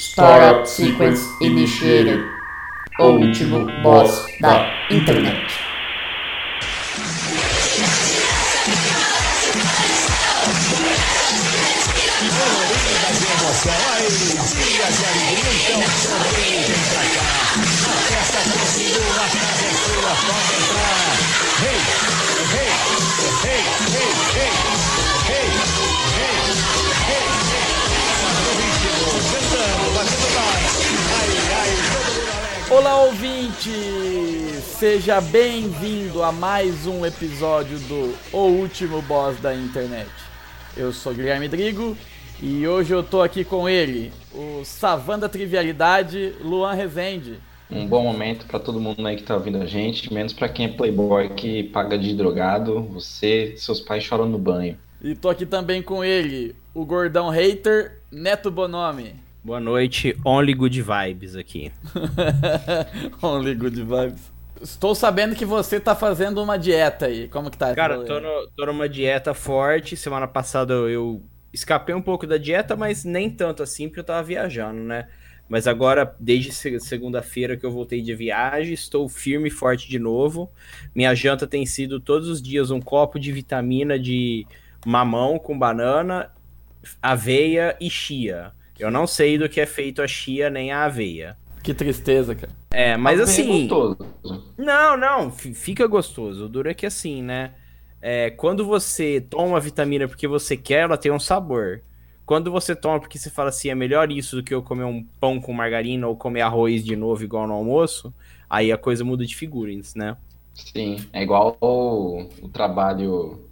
Startup 0.00 0.66
Sequence 0.66 1.28
Initiated. 1.42 2.24
O 2.98 3.10
último 3.10 3.66
boss 3.82 4.26
da 4.40 4.66
internet. 4.90 5.46
Olá, 32.90 33.04
ouvinte! 33.04 33.70
Seja 34.62 35.20
bem-vindo 35.20 36.24
a 36.24 36.32
mais 36.32 36.88
um 36.88 37.06
episódio 37.06 37.78
do 37.78 38.12
O 38.32 38.48
Último 38.48 39.00
Boss 39.02 39.38
da 39.38 39.54
Internet. 39.54 40.10
Eu 40.76 40.92
sou 40.92 41.14
Guilherme 41.14 41.46
Drigo 41.46 41.96
e 42.42 42.66
hoje 42.66 42.92
eu 42.92 43.04
tô 43.04 43.22
aqui 43.22 43.44
com 43.44 43.68
ele, 43.68 44.12
o 44.34 44.64
Savanda 44.64 45.28
Trivialidade, 45.28 46.34
Luan 46.40 46.72
Rezende. 46.72 47.38
Um 47.70 47.86
bom 47.86 48.02
momento 48.02 48.44
para 48.46 48.58
todo 48.58 48.80
mundo 48.80 49.06
aí 49.06 49.14
que 49.14 49.22
tá 49.22 49.36
ouvindo 49.36 49.62
a 49.62 49.66
gente, 49.66 50.12
menos 50.12 50.32
para 50.32 50.48
quem 50.48 50.66
é 50.66 50.68
playboy 50.68 51.28
que 51.28 51.62
paga 51.62 51.96
de 51.96 52.12
drogado. 52.12 52.82
Você, 52.94 53.54
seus 53.56 53.78
pais 53.78 54.02
choram 54.02 54.28
no 54.28 54.36
banho. 54.36 54.76
E 55.00 55.14
tô 55.14 55.30
aqui 55.30 55.46
também 55.46 55.80
com 55.80 56.02
ele, 56.02 56.56
o 56.74 56.84
gordão 56.84 57.28
hater, 57.28 58.00
Neto 58.10 58.50
Bonomi. 58.50 59.29
Boa 59.42 59.58
noite, 59.60 60.14
Only 60.24 60.52
Good 60.54 60.82
Vibes 60.82 61.34
aqui. 61.34 61.72
Only 63.22 63.54
good 63.54 63.82
vibes. 63.84 64.30
Estou 64.60 64.94
sabendo 64.94 65.34
que 65.34 65.44
você 65.46 65.80
tá 65.80 65.94
fazendo 65.94 66.42
uma 66.42 66.58
dieta 66.58 67.06
aí. 67.06 67.28
Como 67.28 67.50
que 67.50 67.56
tá? 67.56 67.74
Cara, 67.74 67.98
tô, 67.98 68.20
no- 68.20 68.48
tô 68.54 68.66
numa 68.66 68.88
dieta 68.88 69.32
forte. 69.32 69.96
Semana 69.96 70.28
passada 70.28 70.74
eu 70.74 71.22
escapei 71.52 71.94
um 71.94 72.02
pouco 72.02 72.26
da 72.26 72.36
dieta, 72.36 72.76
mas 72.76 73.04
nem 73.04 73.30
tanto 73.30 73.62
assim, 73.62 73.88
porque 73.88 74.00
eu 74.00 74.04
tava 74.04 74.22
viajando, 74.22 74.80
né? 74.82 75.08
Mas 75.48 75.66
agora, 75.66 76.14
desde 76.20 76.52
se- 76.52 76.78
segunda-feira 76.78 77.56
que 77.56 77.64
eu 77.64 77.70
voltei 77.72 78.02
de 78.02 78.14
viagem, 78.14 78.74
estou 78.74 79.08
firme 79.08 79.48
e 79.48 79.50
forte 79.50 79.88
de 79.88 79.98
novo. 79.98 80.50
Minha 80.94 81.14
janta 81.14 81.46
tem 81.46 81.64
sido 81.64 81.98
todos 81.98 82.28
os 82.28 82.42
dias 82.42 82.70
um 82.70 82.80
copo 82.80 83.18
de 83.18 83.32
vitamina 83.32 83.98
de 83.98 84.46
mamão 84.84 85.38
com 85.38 85.58
banana, 85.58 86.30
aveia 87.02 87.76
e 87.80 87.90
chia. 87.90 88.52
Eu 88.80 88.90
não 88.90 89.06
sei 89.06 89.38
do 89.38 89.48
que 89.48 89.60
é 89.60 89.66
feito 89.66 90.02
a 90.02 90.08
chia 90.08 90.50
nem 90.50 90.72
a 90.72 90.84
aveia. 90.84 91.36
Que 91.62 91.74
tristeza, 91.74 92.34
cara. 92.34 92.52
É, 92.70 92.96
mas 92.96 93.20
assim. 93.20 93.68
gostoso. 93.68 93.98
Não, 94.56 94.96
não, 94.96 95.30
fi- 95.30 95.54
fica 95.54 95.86
gostoso. 95.86 96.44
O 96.46 96.48
duro 96.48 96.70
é 96.70 96.74
que 96.74 96.86
assim, 96.86 97.22
né? 97.22 97.54
É, 98.00 98.30
quando 98.30 98.64
você 98.64 99.20
toma 99.20 99.56
a 99.56 99.60
vitamina 99.60 100.08
porque 100.08 100.26
você 100.26 100.56
quer, 100.56 100.82
ela 100.82 100.96
tem 100.96 101.12
um 101.12 101.20
sabor. 101.20 101.82
Quando 102.24 102.50
você 102.50 102.74
toma 102.76 103.00
porque 103.00 103.18
você 103.18 103.28
fala 103.30 103.48
assim, 103.50 103.68
é 103.70 103.74
melhor 103.74 104.10
isso 104.10 104.36
do 104.36 104.42
que 104.42 104.54
eu 104.54 104.62
comer 104.62 104.84
um 104.84 105.04
pão 105.20 105.40
com 105.40 105.52
margarina 105.52 106.06
ou 106.06 106.16
comer 106.16 106.42
arroz 106.42 106.84
de 106.84 106.94
novo 106.96 107.24
igual 107.24 107.46
no 107.46 107.54
almoço, 107.54 108.14
aí 108.48 108.70
a 108.72 108.78
coisa 108.78 109.04
muda 109.04 109.26
de 109.26 109.34
figurines, 109.36 109.94
né? 109.94 110.16
Sim, 110.54 111.08
é 111.12 111.22
igual 111.22 111.56
o, 111.60 112.22
o 112.42 112.48
trabalho 112.48 113.48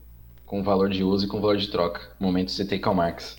com 0.46 0.62
valor 0.62 0.90
de 0.90 1.02
uso 1.04 1.26
e 1.26 1.28
com 1.28 1.40
valor 1.40 1.56
de 1.56 1.68
troca. 1.70 2.10
Momento 2.20 2.50
você 2.52 2.66
tem 2.66 2.80
Karl 2.80 2.94
Marx. 2.96 3.38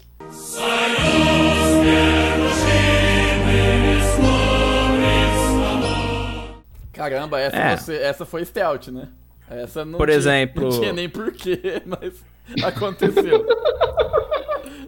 Caramba, 6.94 7.40
essa, 7.40 7.56
É. 7.56 7.78
você- 7.78 7.96
essa 7.98 8.26
foi 8.26 8.44
stealth, 8.44 8.88
né? 8.90 9.08
Essa 9.50 9.86
não 9.86 9.98
Por 9.98 10.08
tinha- 10.08 10.18
exemplo- 10.18 10.64
Não 10.64 10.80
tinha 10.80 10.94
nem 10.94 11.10
porquê, 11.10 11.82
mas 11.86 12.24
aconteceu. 12.64 13.46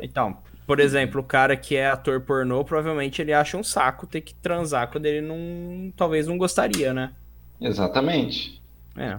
Então, 0.01 0.37
por 0.67 0.79
exemplo, 0.79 1.21
o 1.21 1.23
cara 1.23 1.55
que 1.55 1.75
é 1.75 1.87
ator 1.89 2.19
pornô, 2.21 2.63
provavelmente 2.63 3.21
ele 3.21 3.33
acha 3.33 3.57
um 3.57 3.63
saco 3.63 4.05
ter 4.05 4.21
que 4.21 4.33
transar 4.35 4.89
quando 4.91 5.05
ele 5.05 5.21
não. 5.21 5.91
talvez 5.95 6.27
não 6.27 6.37
gostaria, 6.37 6.93
né? 6.93 7.11
Exatamente. 7.59 8.61
É. 8.97 9.17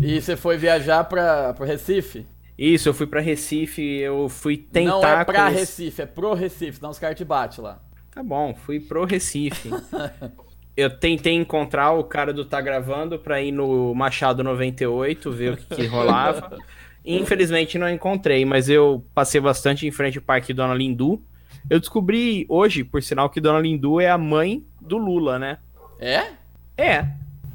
e 0.00 0.20
você 0.20 0.36
foi 0.36 0.56
viajar 0.56 1.04
pra, 1.04 1.52
pro 1.54 1.66
Recife? 1.66 2.24
Isso, 2.56 2.88
eu 2.88 2.94
fui 2.94 3.06
pra 3.06 3.20
Recife, 3.20 3.82
eu 3.82 4.28
fui 4.28 4.56
tentar. 4.56 4.90
não 4.90 5.04
é 5.04 5.24
pra 5.24 5.48
Recife, 5.48 6.02
é 6.02 6.06
pro 6.06 6.34
Recife, 6.34 6.76
senão 6.76 6.90
os 6.90 6.98
caras 6.98 7.16
te 7.16 7.24
batem 7.24 7.64
lá. 7.64 7.80
Tá 8.10 8.22
bom, 8.22 8.54
fui 8.54 8.78
pro 8.78 9.04
Recife. 9.04 9.70
Eu 10.74 10.88
tentei 10.88 11.34
encontrar 11.34 11.92
o 11.92 12.02
cara 12.02 12.32
do 12.32 12.46
Tá 12.46 12.58
Gravando 12.58 13.18
pra 13.18 13.42
ir 13.42 13.52
no 13.52 13.94
Machado 13.94 14.42
98, 14.42 15.30
ver 15.30 15.52
o 15.52 15.56
que, 15.58 15.76
que 15.76 15.86
rolava. 15.86 16.56
Infelizmente 17.04 17.76
não 17.76 17.90
encontrei, 17.90 18.44
mas 18.44 18.68
eu 18.70 19.04
passei 19.12 19.40
bastante 19.40 19.86
em 19.86 19.90
frente 19.90 20.16
ao 20.16 20.24
Parque 20.24 20.54
Dona 20.54 20.72
Lindu. 20.72 21.20
Eu 21.68 21.78
descobri 21.78 22.46
hoje, 22.48 22.84
por 22.84 23.02
sinal, 23.02 23.28
que 23.28 23.40
Dona 23.40 23.58
Lindu 23.58 24.00
é 24.00 24.08
a 24.08 24.16
mãe 24.16 24.64
do 24.80 24.96
Lula, 24.96 25.38
né? 25.38 25.58
É? 25.98 26.28
É. 26.76 27.06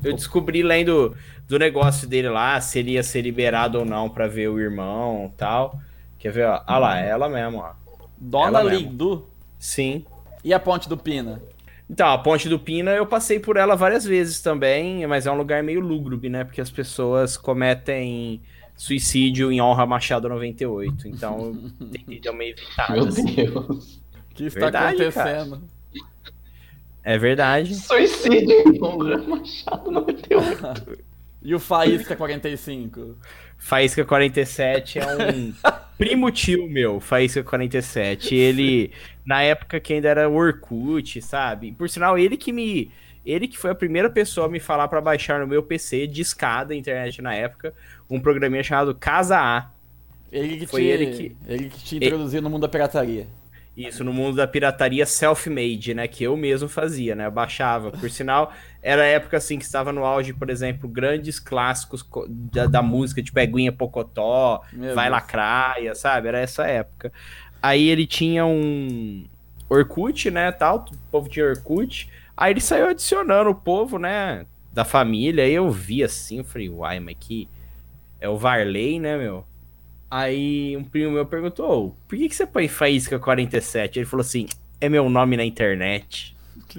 Eu 0.03 0.13
descobri 0.13 0.61
lendo 0.61 1.15
do 1.47 1.57
negócio 1.57 2.07
dele 2.07 2.29
lá, 2.29 2.59
se 2.59 2.79
ele 2.79 2.91
ia 2.91 3.03
ser 3.03 3.21
liberado 3.21 3.79
ou 3.79 3.85
não 3.85 4.09
pra 4.09 4.27
ver 4.27 4.49
o 4.49 4.59
irmão 4.59 5.31
e 5.33 5.37
tal. 5.37 5.79
Quer 6.19 6.31
ver, 6.31 6.45
ó? 6.45 6.61
Ah 6.67 6.77
lá, 6.77 6.99
ela 6.99 7.29
mesmo, 7.29 7.59
ó. 7.59 7.71
Dona 8.17 8.59
Ela. 8.59 8.73
Lindu. 8.73 9.27
Sim. 9.57 10.05
E 10.43 10.53
a 10.53 10.59
Ponte 10.59 10.89
do 10.89 10.97
Pina? 10.97 11.41
Então, 11.89 12.09
a 12.09 12.17
Ponte 12.17 12.49
do 12.49 12.59
Pina 12.59 12.91
eu 12.91 13.05
passei 13.05 13.39
por 13.39 13.55
ela 13.55 13.75
várias 13.75 14.03
vezes 14.03 14.41
também, 14.41 15.05
mas 15.07 15.25
é 15.25 15.31
um 15.31 15.37
lugar 15.37 15.63
meio 15.63 15.79
lúgubre, 15.79 16.29
né? 16.29 16.43
Porque 16.43 16.59
as 16.59 16.69
pessoas 16.69 17.37
cometem 17.37 18.41
suicídio 18.75 19.51
em 19.51 19.61
honra 19.61 19.83
a 19.83 19.87
Machado 19.87 20.27
98. 20.27 21.07
Então, 21.07 21.57
eu 21.81 21.87
tentei 21.87 22.19
dar 22.19 22.31
uma 22.31 22.43
evitada. 22.43 22.93
Meu 22.93 23.07
assim. 23.07 23.35
Deus. 23.35 24.01
O 24.31 24.35
que 24.35 24.45
está 24.45 24.59
Verdade, 24.59 25.01
acontecendo? 25.01 25.63
É 27.03 27.17
verdade. 27.17 27.73
Suicídio 27.73 28.73
em 28.75 29.27
Machado 29.27 29.89
98. 29.89 30.99
E 31.47 31.55
o 31.55 31.59
Faísca 31.61 32.13
45? 32.13 33.17
Faísca 33.57 34.03
47 34.03 34.99
é 34.99 35.05
um 35.05 35.53
primo 35.97 36.29
tio 36.29 36.69
meu, 36.69 36.99
Faísca 36.99 37.41
47. 37.41 38.35
Ele, 38.35 38.91
na 39.25 39.41
época 39.41 39.79
que 39.79 39.93
ainda 39.93 40.09
era 40.09 40.29
Orkut, 40.29 41.21
sabe? 41.21 41.71
Por 41.71 41.89
sinal, 41.89 42.19
ele 42.19 42.35
que 42.35 42.51
me. 42.51 42.91
Ele 43.25 43.47
que 43.47 43.57
foi 43.57 43.71
a 43.71 43.75
primeira 43.75 44.09
pessoa 44.09 44.47
a 44.47 44.49
me 44.49 44.59
falar 44.59 44.89
pra 44.89 44.99
baixar 44.99 45.39
no 45.39 45.47
meu 45.47 45.63
PC, 45.63 46.05
de 46.05 46.21
escada, 46.21 46.75
internet 46.75 47.21
na 47.21 47.33
época, 47.33 47.73
um 48.09 48.19
programinha 48.19 48.61
chamado 48.61 48.93
Casa 48.93 49.39
A. 49.39 49.69
Ele 50.29 50.57
que 50.57 50.67
Foi 50.67 50.81
te, 50.81 50.87
ele 50.87 51.05
que- 51.07 51.35
ele 51.47 51.69
que 51.69 51.79
te 51.79 51.95
introduziu 51.95 52.41
no 52.41 52.49
mundo 52.49 52.63
da 52.63 52.67
pirataria. 52.67 53.25
Isso, 53.77 54.03
no 54.03 54.11
mundo 54.11 54.37
da 54.37 54.47
pirataria 54.47 55.05
self-made, 55.05 55.93
né? 55.93 56.07
Que 56.07 56.23
eu 56.23 56.35
mesmo 56.35 56.67
fazia, 56.67 57.13
né? 57.15 57.27
Eu 57.27 57.31
baixava. 57.31 57.91
Por 57.91 58.09
sinal, 58.09 58.51
era 58.81 59.03
a 59.03 59.05
época 59.05 59.37
assim 59.37 59.59
que 59.59 59.65
estava 59.65 59.93
no 59.93 60.03
auge, 60.03 60.33
por 60.33 60.49
exemplo, 60.49 60.89
grandes 60.89 61.39
clássicos 61.39 62.01
co- 62.01 62.25
da, 62.27 62.65
da 62.65 62.81
música, 62.81 63.21
tipo 63.21 63.39
Eguinha 63.39 63.71
Pocotó, 63.71 64.63
Meu 64.71 64.95
Vai 64.95 65.09
Deus. 65.09 65.11
Lacraia, 65.11 65.93
sabe? 65.93 66.27
Era 66.27 66.39
essa 66.39 66.65
época. 66.65 67.13
Aí 67.61 67.87
ele 67.87 68.07
tinha 68.07 68.47
um 68.47 69.27
Orkut, 69.69 70.31
né? 70.31 70.51
Tal, 70.51 70.85
o 70.91 70.97
povo 71.11 71.29
tinha 71.29 71.45
Orkut. 71.45 72.09
Aí 72.35 72.53
ele 72.53 72.61
saiu 72.61 72.87
adicionando 72.89 73.51
o 73.51 73.55
povo, 73.55 73.99
né? 73.99 74.47
Da 74.73 74.83
família. 74.85 75.43
Aí 75.43 75.53
eu 75.53 75.69
vi 75.69 76.03
assim, 76.03 76.39
eu 76.39 76.43
falei, 76.43 76.67
uai, 76.69 76.99
mas 76.99 77.15
que. 77.19 77.47
É 78.19 78.29
o 78.29 78.37
Varley, 78.37 78.99
né, 78.99 79.17
meu? 79.17 79.45
Aí 80.09 80.77
um 80.77 80.83
primo 80.83 81.11
meu 81.11 81.25
perguntou, 81.25 81.97
por 82.07 82.17
que, 82.17 82.29
que 82.29 82.35
você 82.35 82.45
põe 82.45 82.67
Faísca 82.67 83.19
47? 83.19 83.99
Ele 83.99 84.05
falou 84.05 84.21
assim, 84.21 84.47
é 84.79 84.87
meu 84.87 85.09
nome 85.09 85.35
na 85.35 85.43
internet. 85.43 86.35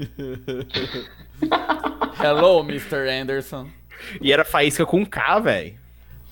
Hello, 2.22 2.60
Mr. 2.60 3.08
Anderson. 3.08 3.68
E 4.20 4.32
era 4.32 4.44
Faísca 4.44 4.86
com 4.86 5.04
K, 5.04 5.40
velho. 5.40 5.74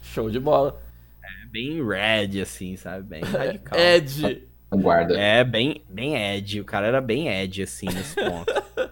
Show 0.02 0.30
de 0.30 0.40
bola. 0.40 0.80
É 1.22 1.46
bem 1.48 1.86
red, 1.86 2.40
assim, 2.40 2.76
sabe? 2.76 3.02
Bem 3.02 3.22
radical. 3.22 3.78
Ed. 3.78 4.46
Guarda. 4.72 5.18
É, 5.18 5.44
bem, 5.44 5.82
bem 5.88 6.16
Ed. 6.16 6.60
O 6.60 6.64
cara 6.64 6.86
era 6.86 7.00
bem 7.00 7.28
Ed, 7.28 7.62
assim, 7.62 7.86
nesse 7.86 8.14
ponto. 8.14 8.52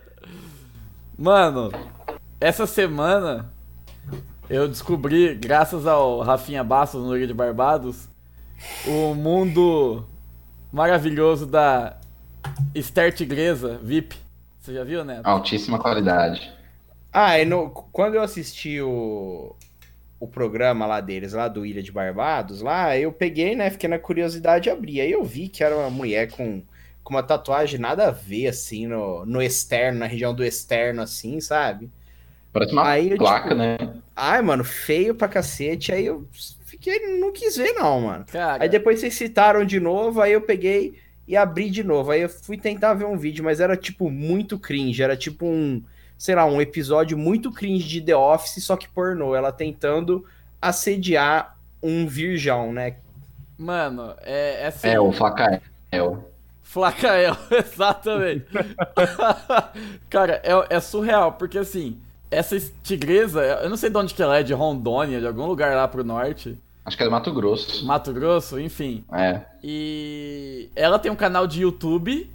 Mano, 1.17 1.71
essa 2.41 2.67
semana 2.67 3.54
eu 4.49 4.69
descobri, 4.69 5.35
graças 5.35 5.87
ao 5.87 6.21
Rafinha 6.21 6.63
Bastos 6.65 7.03
no 7.03 7.15
Liga 7.15 7.27
de 7.27 7.35
Barbados, 7.35 8.09
o 8.87 9.15
mundo 9.15 10.07
maravilhoso 10.73 11.47
da 11.47 11.99
Esther 12.75 13.13
Tigresa 13.15 13.79
VIP. 13.83 14.17
Você 14.61 14.75
já 14.75 14.85
viu, 14.85 15.05
Neto? 15.05 15.27
Altíssima 15.27 15.79
qualidade. 15.79 16.53
ah, 17.13 17.39
e 17.39 17.45
no, 17.45 17.71
quando 17.71 18.15
eu 18.15 18.23
assisti 18.23 18.81
o, 18.81 19.55
o 20.21 20.27
programa 20.29 20.87
lá 20.87 21.01
deles, 21.01 21.33
lá 21.33 21.49
do 21.49 21.65
Ilha 21.67 21.83
de 21.83 21.93
Barbados, 21.93 22.61
lá, 22.61 22.97
eu 22.99 23.13
peguei, 23.13 23.55
né, 23.57 23.71
fiquei 23.71 23.89
na 23.89 23.99
curiosidade 23.99 24.69
e 24.69 24.73
abri. 24.73 25.01
Aí 25.01 25.13
eu 25.13 25.25
vi 25.25 25.49
que 25.49 25.63
era 25.65 25.77
uma 25.77 25.91
mulher 25.91 26.31
com 26.33 26.63
com 27.05 27.15
uma 27.15 27.23
tatuagem 27.23 27.79
nada 27.79 28.09
a 28.09 28.11
ver, 28.11 28.49
assim, 28.49 28.87
no, 28.87 29.27
no 29.27 29.43
externo, 29.43 29.99
na 30.01 30.07
região 30.07 30.35
do 30.35 30.43
externo, 30.45 31.03
assim, 31.03 31.39
sabe? 31.41 31.91
Parece 32.53 32.73
uma 32.73 32.89
Aí 32.89 33.11
eu, 33.11 33.19
placa, 33.19 33.51
tipo, 33.51 33.55
né? 33.55 33.94
Ai, 34.17 34.43
mano, 34.43 34.63
feio 34.65 35.15
pra 35.15 35.29
cacete. 35.29 35.93
Aí 35.93 36.07
eu 36.07 36.27
fiquei, 36.65 37.19
não 37.19 37.33
quis 37.33 37.57
ver, 37.57 37.73
não, 37.73 38.01
mano. 38.03 38.25
Cara, 38.31 38.63
Aí 38.63 38.69
depois 38.69 39.01
vocês 39.01 39.15
citaram 39.15 39.65
de 39.65 39.81
novo, 39.81 40.21
aí 40.21 40.33
eu 40.33 40.41
peguei 40.41 40.99
e 41.27 41.37
abri 41.37 41.71
de 41.71 41.83
novo. 41.83 42.11
Aí 42.11 42.23
eu 42.23 42.29
fui 42.29 42.57
tentar 42.57 42.95
ver 42.95 43.07
um 43.07 43.17
vídeo, 43.17 43.45
mas 43.45 43.61
era 43.61 43.77
tipo 43.77 44.11
muito 44.11 44.59
cringe. 44.59 45.03
Era 45.03 45.17
tipo 45.17 45.47
um, 45.47 45.83
sei 46.17 46.35
lá, 46.35 46.45
um 46.45 46.61
episódio 46.61 47.19
muito 47.19 47.51
cringe 47.51 47.89
de 47.89 48.01
The 48.01 48.17
Office, 48.17 48.65
só 48.65 48.77
que 48.77 48.89
pornô. 48.89 49.35
Ela 49.35 49.51
tentando 49.51 50.25
assediar 50.61 51.59
um 51.83 52.07
virgão, 52.07 52.73
né? 52.73 52.97
mano, 53.57 54.15
é, 54.23 54.63
é 54.63 54.67
assim. 54.67 54.89
É, 54.89 55.01
o 55.01 55.13
Flacael. 55.13 55.61
Flacael, 56.63 57.37
exatamente. 57.53 58.47
Cara, 60.11 60.43
é, 60.43 60.77
é 60.77 60.81
surreal, 60.81 61.33
porque 61.33 61.59
assim, 61.59 62.01
essa 62.35 62.59
tigresa, 62.83 63.43
eu 63.63 63.71
não 63.71 63.77
sei 63.77 63.91
de 63.91 63.97
onde 63.97 64.15
que 64.15 64.23
ela 64.23 64.39
é, 64.39 64.43
de 64.43 64.53
Rondônia, 64.53 65.21
de 65.21 65.27
algum 65.27 65.47
lugar 65.47 65.75
lá 65.75 65.89
pro 65.89 66.05
norte, 66.05 66.59
Acho 66.85 66.99
que 66.99 67.03
é 67.03 67.07
do 67.07 67.13
Mato 67.13 67.33
Grosso. 67.33 67.87
Mato 67.87 68.13
Grosso, 68.13 68.61
enfim. 68.61 69.05
É. 69.11 69.41
E 69.63 70.69
ela 70.77 70.99
tem 70.99 71.11
um 71.11 71.17
canal 71.17 71.47
de 71.47 71.63
YouTube 71.63 72.31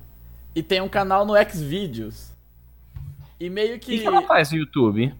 e 0.56 0.64
tem 0.64 0.82
um 0.82 0.90
canal 0.90 1.24
no 1.24 1.36
Xvideos. 1.38 2.32
E 3.40 3.50
meio 3.50 3.76
O 3.76 3.80
que. 3.80 3.92
que, 3.92 4.00
que 4.00 4.08
ela 4.08 4.24
faz 4.24 4.52
no 4.52 4.58
YouTube? 4.58 5.14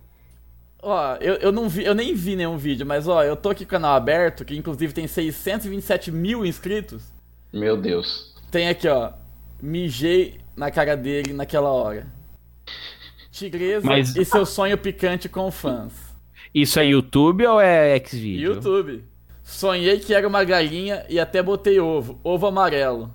Ó, 0.82 1.16
eu, 1.18 1.36
eu 1.36 1.52
não 1.52 1.70
vi, 1.70 1.86
eu 1.86 1.94
nem 1.94 2.16
vi 2.16 2.36
nenhum 2.36 2.58
vídeo, 2.58 2.86
mas 2.86 3.08
ó, 3.08 3.24
eu 3.24 3.36
tô 3.36 3.50
aqui 3.50 3.66
com 3.66 3.70
o 3.70 3.72
canal 3.72 3.96
aberto, 3.96 4.44
que 4.44 4.58
inclusive 4.58 4.94
tem 4.94 5.06
627 5.06 6.12
mil 6.12 6.44
inscritos. 6.44 7.04
Meu 7.54 7.78
Deus. 7.78 8.34
Tem 8.50 8.68
aqui, 8.68 8.88
ó. 8.88 9.12
Mijei 9.62 10.40
na 10.56 10.72
cara 10.72 10.98
dele 10.98 11.34
naquela 11.34 11.70
hora. 11.70 12.08
Tigresa 13.40 13.86
Mas- 13.88 14.16
e 14.16 14.24
seu 14.26 14.46
sonho 14.46 14.78
picante 14.78 15.28
com 15.30 15.50
fãs. 15.52 15.94
Isso 16.54 16.80
é 16.80 16.86
YouTube 16.86 17.46
ou 17.46 17.60
é 17.62 17.98
Xvideo? 18.00 18.54
YouTube. 18.56 19.04
Sonhei 19.44 20.00
que 20.00 20.14
era 20.14 20.28
uma 20.28 20.44
galinha 20.44 21.06
e 21.10 21.20
até 21.20 21.42
botei 21.42 21.80
ovo. 21.80 22.20
Ovo 22.24 22.48
amarelo. 22.48 23.14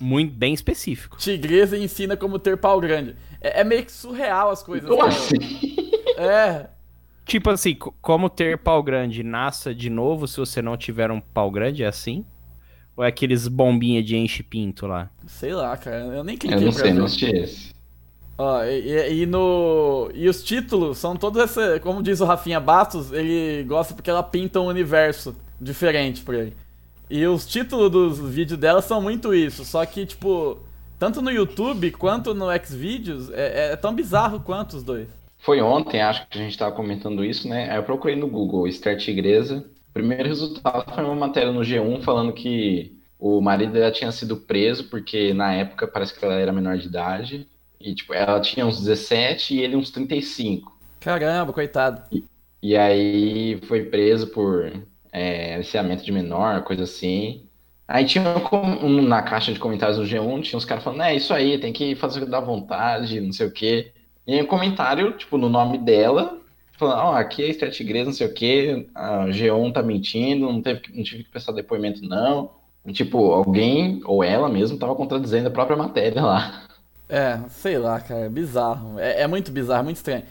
Muito 0.00 0.34
bem 0.34 0.52
específico. 0.52 1.16
Tigresa 1.16 1.76
ensina 1.78 2.16
como 2.16 2.38
ter 2.38 2.56
pau 2.56 2.80
grande. 2.80 3.16
É, 3.40 3.60
é 3.60 3.64
meio 3.64 3.84
que 3.84 3.92
surreal 3.92 4.50
as 4.50 4.62
coisas. 4.62 4.90
Assim? 4.90 5.36
É. 6.16 6.66
Tipo 7.24 7.50
assim, 7.50 7.74
co- 7.74 7.94
como 8.00 8.28
ter 8.30 8.58
pau 8.58 8.82
grande 8.82 9.22
nasça 9.22 9.74
de 9.74 9.90
novo 9.90 10.26
se 10.28 10.36
você 10.38 10.60
não 10.62 10.76
tiver 10.76 11.10
um 11.10 11.20
pau 11.20 11.50
grande, 11.50 11.82
é 11.82 11.86
assim? 11.86 12.24
Ou 12.96 13.04
é 13.04 13.08
aqueles 13.08 13.46
bombinha 13.48 14.02
de 14.02 14.16
enche 14.16 14.42
pinto 14.42 14.86
lá? 14.86 15.10
Sei 15.26 15.52
lá, 15.52 15.76
cara. 15.76 16.04
Eu 16.14 16.24
nem 16.24 16.36
cliquei 16.36 16.58
Eu 16.58 16.62
não 16.66 16.72
sei, 16.72 16.82
ver. 16.84 16.94
não 16.94 17.04
assisti 17.04 17.26
esse. 17.26 17.75
Ó, 18.38 18.62
e, 18.64 19.22
e- 19.22 19.26
no. 19.26 20.10
E 20.14 20.28
os 20.28 20.42
títulos 20.42 20.98
são 20.98 21.16
todos 21.16 21.42
esse. 21.42 21.80
Como 21.80 22.02
diz 22.02 22.20
o 22.20 22.24
Rafinha 22.26 22.60
Bastos, 22.60 23.12
ele 23.12 23.64
gosta 23.64 23.94
porque 23.94 24.10
ela 24.10 24.22
pinta 24.22 24.60
um 24.60 24.66
universo 24.66 25.34
diferente 25.60 26.22
pra 26.22 26.38
ele. 26.38 26.56
E 27.08 27.24
os 27.26 27.46
títulos 27.46 27.90
dos 27.90 28.18
vídeos 28.30 28.58
dela 28.60 28.82
são 28.82 29.00
muito 29.00 29.34
isso. 29.34 29.64
Só 29.64 29.84
que, 29.86 30.04
tipo, 30.06 30.58
tanto 30.98 31.22
no 31.22 31.30
YouTube 31.30 31.92
quanto 31.92 32.34
no 32.34 32.46
Xvideos, 32.64 33.30
é, 33.30 33.72
é 33.72 33.76
tão 33.76 33.94
bizarro 33.94 34.40
quanto 34.40 34.76
os 34.76 34.82
dois. 34.82 35.08
Foi 35.38 35.60
ontem, 35.60 36.00
acho 36.02 36.26
que 36.28 36.38
a 36.38 36.42
gente 36.42 36.58
tava 36.58 36.74
comentando 36.74 37.24
isso, 37.24 37.48
né? 37.48 37.70
Aí 37.70 37.76
eu 37.78 37.84
procurei 37.84 38.16
no 38.16 38.28
Google 38.28 38.66
Esther 38.66 38.98
Tigresa. 38.98 39.58
O 39.90 39.92
primeiro 39.92 40.28
resultado 40.28 40.92
foi 40.94 41.04
uma 41.04 41.14
matéria 41.14 41.52
no 41.52 41.60
G1 41.64 42.02
falando 42.02 42.32
que 42.32 43.00
o 43.18 43.40
marido 43.40 43.72
dela 43.72 43.92
tinha 43.92 44.10
sido 44.12 44.36
preso 44.36 44.88
porque 44.90 45.32
na 45.32 45.52
época 45.54 45.86
parece 45.86 46.18
que 46.18 46.24
ela 46.24 46.34
era 46.34 46.52
menor 46.52 46.76
de 46.78 46.86
idade. 46.88 47.48
E, 47.80 47.94
tipo, 47.94 48.14
ela 48.14 48.40
tinha 48.40 48.66
uns 48.66 48.78
17 48.80 49.54
e 49.54 49.60
ele 49.60 49.76
uns 49.76 49.90
35. 49.90 50.76
Caramba, 51.00 51.52
coitado. 51.52 52.02
E 52.62 52.76
aí 52.76 53.60
foi 53.66 53.84
preso 53.84 54.28
por 54.32 54.72
é, 55.12 55.54
aliciamento 55.54 56.04
de 56.04 56.12
menor, 56.12 56.64
coisa 56.64 56.84
assim. 56.84 57.48
Aí 57.86 58.04
tinha 58.04 58.24
um 58.82 59.02
na 59.02 59.22
caixa 59.22 59.52
de 59.52 59.58
comentários 59.60 59.98
do 59.98 60.04
G1, 60.06 60.42
tinha 60.42 60.56
uns 60.58 60.64
caras 60.64 60.82
falando, 60.82 61.02
é 61.02 61.14
isso 61.14 61.32
aí, 61.32 61.58
tem 61.58 61.72
que 61.72 61.94
fazer 61.94 62.20
o 62.20 62.24
que 62.24 62.30
dá 62.30 62.40
vontade, 62.40 63.20
não 63.20 63.32
sei 63.32 63.46
o 63.46 63.52
quê. 63.52 63.92
E 64.26 64.34
aí 64.34 64.42
um 64.42 64.46
comentário, 64.46 65.12
tipo, 65.16 65.38
no 65.38 65.48
nome 65.48 65.78
dela, 65.78 66.40
falando, 66.72 66.98
ó, 67.00 67.14
aqui 67.14 67.44
é 67.44 67.48
Esther 67.48 67.70
Tigresa, 67.70 68.06
não 68.06 68.12
sei 68.12 68.26
o 68.26 68.34
quê, 68.34 68.88
a 68.94 69.30
G1 69.30 69.72
tá 69.72 69.82
mentindo, 69.82 70.50
não, 70.52 70.60
teve, 70.60 70.80
que- 70.80 70.96
não 70.96 71.04
tive 71.04 71.22
que 71.24 71.30
prestar 71.30 71.52
depoimento, 71.52 72.02
não. 72.02 72.50
E, 72.84 72.92
tipo, 72.92 73.32
alguém, 73.32 74.00
ou 74.04 74.22
ela 74.24 74.48
mesmo, 74.48 74.78
tava 74.78 74.94
contradizendo 74.96 75.46
a 75.48 75.50
própria 75.52 75.76
matéria 75.76 76.22
lá. 76.22 76.65
É, 77.08 77.48
sei 77.50 77.78
lá, 77.78 78.00
cara, 78.00 78.26
é 78.26 78.28
bizarro. 78.28 78.98
É, 78.98 79.22
é 79.22 79.26
muito 79.26 79.50
bizarro, 79.52 79.84
muito 79.84 79.96
estranho. 79.96 80.24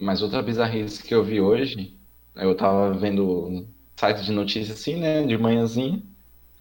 Mas 0.00 0.22
outra 0.22 0.42
bizarrice 0.42 1.02
que 1.02 1.14
eu 1.14 1.22
vi 1.22 1.40
hoje, 1.40 1.96
eu 2.34 2.56
tava 2.56 2.92
vendo 2.94 3.66
site 3.96 4.24
de 4.24 4.32
notícias 4.32 4.78
assim, 4.78 4.96
né, 4.96 5.24
de 5.24 5.36
manhãzinha. 5.38 6.02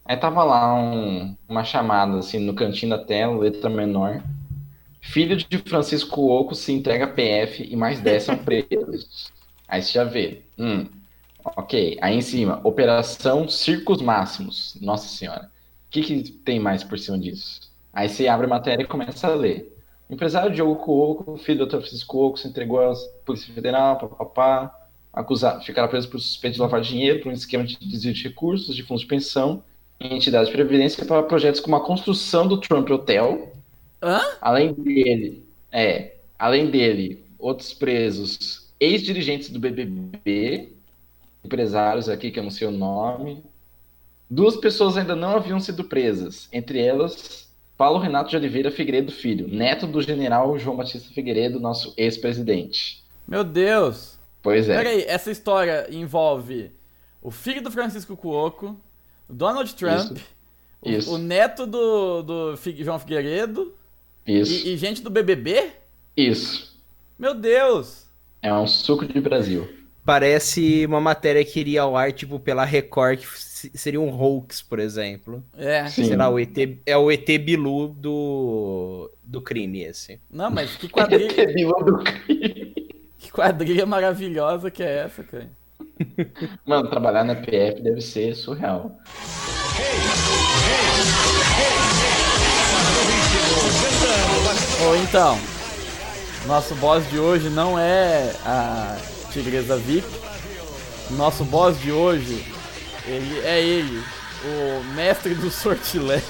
Aí 0.06 0.18
tava 0.18 0.44
lá 0.44 0.76
um- 0.76 1.38
uma 1.50 1.64
chamada 1.66 2.20
assim 2.20 2.40
no 2.40 2.56
cantinho 2.56 2.92
da 2.92 3.04
tela, 3.04 3.38
letra 3.40 3.70
menor. 3.70 4.24
Filho 5.02 5.38
de 5.38 5.60
Francisco 5.60 6.22
Oco 6.30 6.56
se 6.56 6.74
entrega 6.74 7.08
PF 7.08 7.64
e 7.64 7.78
mais 7.78 8.02
10 8.02 8.24
são 8.24 8.38
presos. 8.44 9.32
Aí 9.68 9.82
você 9.84 9.94
já 9.94 10.06
vê. 10.06 10.44
Hum, 10.60 10.88
ok. 11.46 12.00
Aí 12.02 12.16
em 12.16 12.22
cima, 12.22 12.62
Operação 12.66 13.50
Circos 13.50 14.02
Máximos. 14.02 14.78
Nossa 14.82 15.08
Senhora. 15.10 15.52
O 15.88 15.92
que, 15.92 16.04
que 16.04 16.32
tem 16.34 16.60
mais 16.60 16.84
por 16.84 17.00
cima 17.00 17.20
disso? 17.20 17.71
Aí 17.94 18.08
você 18.08 18.28
abre 18.28 18.46
a 18.46 18.50
matéria 18.50 18.84
e 18.84 18.88
começa 18.88 19.28
a 19.28 19.36
ler. 19.36 19.78
Empresário 20.10 20.54
Diogo 20.54 20.76
Cuoco, 20.76 21.38
filho 21.38 21.60
do 21.60 21.66
Dr. 21.66 21.78
Francisco 21.80 22.18
Cuoco, 22.18 22.38
se 22.38 22.48
entregou 22.48 22.80
à 22.80 22.94
Polícia 23.26 23.54
Federal, 23.54 23.98
papapá, 23.98 24.74
acusado, 25.14 25.64
ficará 25.64 25.88
preso 25.88 26.10
por 26.10 26.20
suspeito 26.20 26.56
de 26.56 26.62
lavar 26.62 26.82
dinheiro 26.82 27.22
por 27.22 27.30
um 27.30 27.34
esquema 27.34 27.64
de 27.64 27.78
desvio 27.78 28.14
de 28.14 28.24
recursos 28.24 28.76
de 28.76 28.84
fundos 28.84 29.02
de 29.02 29.08
pensão 29.08 29.64
em 30.00 30.16
entidades 30.16 30.48
de 30.50 30.54
previdência 30.54 31.06
para 31.06 31.24
projetos 31.24 31.60
como 31.60 31.76
a 31.76 31.86
construção 31.86 32.48
do 32.48 32.58
Trump 32.58 32.90
Hotel. 32.90 33.52
Hã? 34.02 34.22
Além 34.42 34.74
dele, 34.74 35.46
é, 35.72 36.16
além 36.40 36.70
dele, 36.70 37.24
outros 37.38 37.74
presos, 37.74 38.70
ex-dirigentes 38.80 39.50
do 39.50 39.60
BBB, 39.60 40.74
empresários 41.44 42.10
aqui 42.10 42.32
que 42.32 42.40
eu 42.40 42.44
não 42.44 42.52
sei 42.52 42.68
o 42.68 42.72
nome. 42.72 43.44
Duas 44.30 44.56
pessoas 44.56 44.98
ainda 44.98 45.16
não 45.16 45.36
haviam 45.36 45.60
sido 45.60 45.84
presas, 45.84 46.48
entre 46.52 46.80
elas 46.80 47.51
Paulo 47.82 47.98
Renato 47.98 48.30
de 48.30 48.36
Oliveira 48.36 48.70
Figueiredo 48.70 49.12
Filho, 49.12 49.48
neto 49.48 49.88
do 49.88 50.00
general 50.04 50.56
João 50.60 50.78
Batista 50.78 51.12
Figueiredo, 51.12 51.60
nosso 51.60 51.96
ex-presidente. 51.98 53.04
Meu 53.28 53.44
Deus. 53.44 54.20
Pois 54.40 54.70
é. 54.70 54.78
Peraí, 54.78 55.04
essa 55.08 55.32
história 55.32 55.88
envolve 55.90 56.70
o 57.24 57.32
filho 57.32 57.60
do 57.60 57.72
Francisco 57.72 58.16
Cuoco, 58.16 58.80
Donald 59.28 59.74
Trump, 59.74 60.16
o- 60.80 60.90
Isso. 60.92 61.12
O, 61.16 61.18
neto 61.18 61.66
do, 61.66 62.22
do 62.22 62.56
Fi- 62.58 62.84
João 62.84 63.00
Figueiredo 63.00 63.74
Isso, 64.28 64.68
e, 64.68 64.74
e 64.76 64.78
gente 64.78 65.02
do 65.02 65.10
BBB? 65.10 65.72
isso. 66.16 66.80
Meu 67.18 67.34
Deus! 67.34 68.06
É 68.44 68.54
um 68.54 68.68
suco 68.68 69.08
de 69.08 69.20
Brasil. 69.20 69.68
Parece 70.06 70.86
uma 70.86 71.02
matéria 71.02 71.44
que 71.44 71.60
iria 71.60 71.82
ao 71.82 71.98
ar, 71.98 72.12
tipo, 72.14 72.40
pela 72.40 72.64
Record, 72.64 73.22
que 73.22 73.26
seria 73.74 74.00
um 74.02 74.10
hoax, 74.10 74.62
por 74.62 74.80
exemplo. 74.80 75.44
É. 75.58 75.88
Sim. 75.88 76.06
Sei 76.06 76.16
lá, 76.16 76.30
o 76.30 76.40
ET, 76.40 76.56
é 76.86 76.98
o 76.98 77.12
ET 77.12 77.28
Bilu 77.40 77.90
do, 77.90 79.12
do 79.24 79.42
crime, 79.42 79.84
esse. 79.84 80.20
Não, 80.30 80.50
mas 80.50 80.76
que 80.76 80.88
quadrilha, 80.90 81.48
Vilão 81.54 81.84
do 81.84 81.98
crime. 82.04 82.74
que 83.18 83.32
quadrilha 83.32 83.86
maravilhosa 83.86 84.72
que 84.72 84.84
é 84.84 85.00
essa, 85.00 85.24
cara? 85.24 85.50
Mano, 86.66 86.90
trabalhar 86.90 87.24
na 87.24 87.36
PF 87.36 87.82
deve 87.82 88.02
ser 88.02 88.36
surreal. 88.36 88.98
Ou 94.84 94.98
então, 94.98 95.38
nosso 96.48 96.74
boss 96.76 97.08
de 97.10 97.20
hoje 97.20 97.50
não 97.50 97.78
é 97.78 98.34
a 98.44 98.98
Tigresa 99.32 99.78
VIP. 99.78 100.08
Nosso 101.12 101.44
boss 101.44 101.80
de 101.80 101.92
hoje, 101.92 102.44
ele 103.06 103.40
é 103.40 103.62
ele, 103.62 104.04
o 104.46 104.84
mestre 104.94 105.34
do 105.36 105.50
sortilégio. 105.50 106.28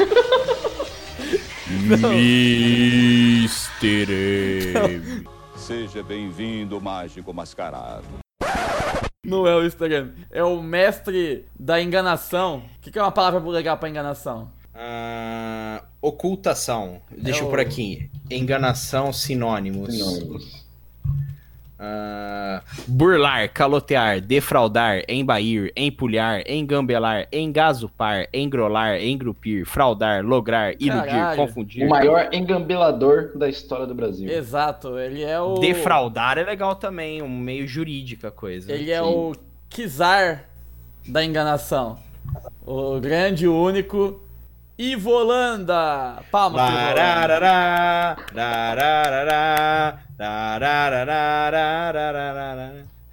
Mister 3.40 4.08
M. 4.10 5.24
Seja 5.56 6.02
bem-vindo, 6.02 6.80
mágico 6.80 7.32
mascarado. 7.34 8.04
Não 9.24 9.46
é 9.46 9.54
o 9.54 9.64
Instagram, 9.64 10.10
é 10.30 10.42
o 10.42 10.60
mestre 10.62 11.44
da 11.58 11.80
enganação. 11.80 12.64
O 12.78 12.80
que, 12.80 12.90
que 12.90 12.98
é 12.98 13.02
uma 13.02 13.12
palavra 13.12 13.38
legal 13.50 13.76
pra 13.76 13.88
enganação? 13.88 14.50
Ah, 14.74 15.84
ocultação. 16.00 17.02
Deixa 17.16 17.40
É 17.40 17.42
eu 17.42 17.46
o- 17.46 17.50
por 17.50 17.60
aqui. 17.60 18.10
Enganação, 18.30 19.12
sinônimos. 19.12 19.94
Sinônimos. 19.94 20.59
Ah, 21.82 22.62
burlar, 22.86 23.48
calotear, 23.48 24.20
defraudar, 24.20 25.02
embair, 25.08 25.72
empulhar, 25.74 26.42
engambelar, 26.46 27.26
engasupar, 27.32 28.28
engrolar, 28.34 29.00
engrupir, 29.02 29.64
fraudar, 29.64 30.22
lograr, 30.22 30.74
iludir, 30.78 31.06
Caralho. 31.06 31.36
confundir. 31.38 31.86
O 31.86 31.88
maior 31.88 32.28
engambelador 32.34 33.30
da 33.34 33.48
história 33.48 33.86
do 33.86 33.94
Brasil. 33.94 34.28
Exato, 34.28 34.98
ele 34.98 35.22
é 35.22 35.40
o. 35.40 35.54
Defraudar 35.54 36.36
é 36.36 36.44
legal 36.44 36.76
também, 36.76 37.22
um 37.22 37.30
meio 37.30 37.66
jurídica 37.66 38.28
a 38.28 38.30
coisa. 38.30 38.70
Ele 38.70 38.90
é 38.90 39.02
Sim. 39.02 39.08
o 39.08 39.32
Kizar 39.70 40.44
da 41.08 41.24
enganação. 41.24 41.98
O 42.66 43.00
grande, 43.00 43.48
único 43.48 44.20
Ivolanda! 44.80 46.22
Palmas 46.32 46.62
para 46.62 48.16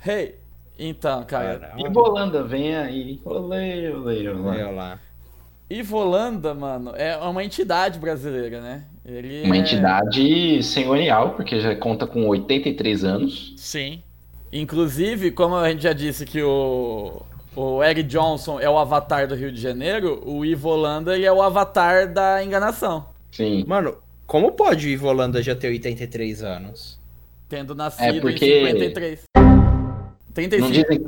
Hey! 0.05 0.36
Então, 0.79 1.25
cara. 1.25 1.74
Volanda 1.91 2.41
vem 2.41 2.74
aí. 2.74 3.19
Olê, 3.25 3.91
olê, 3.91 4.29
olê. 4.29 4.97
E 5.69 5.81
Volanda, 5.81 6.53
mano, 6.53 6.93
é 6.95 7.17
uma 7.17 7.43
entidade 7.43 8.00
brasileira, 8.00 8.62
né? 8.62 8.86
Ele 9.03 9.43
uma 9.43 9.57
é... 9.57 9.59
entidade 9.59 10.63
senhorial, 10.63 11.31
porque 11.31 11.59
já 11.59 11.75
conta 11.75 12.07
com 12.07 12.25
83 12.27 13.03
anos. 13.03 13.53
Sim. 13.57 14.01
Inclusive, 14.53 15.31
como 15.31 15.57
a 15.57 15.69
gente 15.69 15.83
já 15.83 15.91
disse 15.91 16.25
que 16.25 16.41
o 16.41 17.24
o 17.59 17.83
Eric 17.83 18.03
Johnson 18.03 18.59
é 18.59 18.69
o 18.69 18.77
avatar 18.77 19.27
do 19.27 19.33
Rio 19.33 19.51
de 19.51 19.59
Janeiro, 19.59 20.21
o 20.23 20.45
Ivo 20.45 20.69
Holanda 20.69 21.15
ele 21.15 21.25
é 21.25 21.31
o 21.33 21.41
avatar 21.41 22.07
da 22.11 22.43
enganação. 22.43 23.05
Sim. 23.31 23.63
Mano, 23.67 23.97
como 24.27 24.51
pode 24.51 24.85
o 24.85 24.89
Ivo 24.89 25.07
Holanda 25.07 25.41
já 25.41 25.55
ter 25.55 25.69
83 25.69 26.43
anos? 26.43 26.99
Tendo 27.49 27.73
nascido 27.73 28.17
É 28.17 28.21
porque- 28.21 28.45
em 28.59 28.65
53. 28.67 29.23
Não 29.35 30.13
35. 30.33 30.71
dizem, 30.71 31.05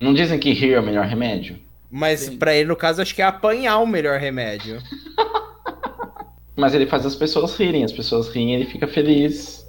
não 0.00 0.14
dizem 0.14 0.38
que 0.38 0.52
rir 0.54 0.72
é 0.72 0.80
o 0.80 0.82
melhor 0.82 1.04
remédio? 1.04 1.58
Mas 1.90 2.20
Sim. 2.20 2.38
pra 2.38 2.54
ele, 2.54 2.68
no 2.68 2.76
caso, 2.76 3.02
acho 3.02 3.14
que 3.14 3.20
é 3.20 3.24
apanhar 3.26 3.78
o 3.78 3.86
melhor 3.86 4.18
remédio. 4.18 4.80
Mas 6.56 6.74
ele 6.74 6.86
faz 6.86 7.04
as 7.04 7.14
pessoas 7.14 7.56
rirem, 7.56 7.84
as 7.84 7.92
pessoas 7.92 8.28
riem, 8.28 8.54
ele 8.54 8.66
fica 8.66 8.86
feliz. 8.86 9.59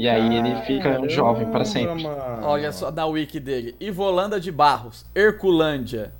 E 0.00 0.08
aí 0.08 0.34
ele 0.36 0.56
fica 0.62 0.84
Caramba, 0.84 1.08
jovem 1.10 1.46
para 1.50 1.64
sempre. 1.64 2.02
mano. 2.02 2.46
Olha 2.46 2.72
só 2.72 2.90
na 2.90 3.04
wiki 3.06 3.38
dele. 3.38 3.74
Ivo 3.78 4.02
Holanda 4.02 4.40
de 4.40 4.50
Barros, 4.50 5.04
Herculândia. 5.14 6.12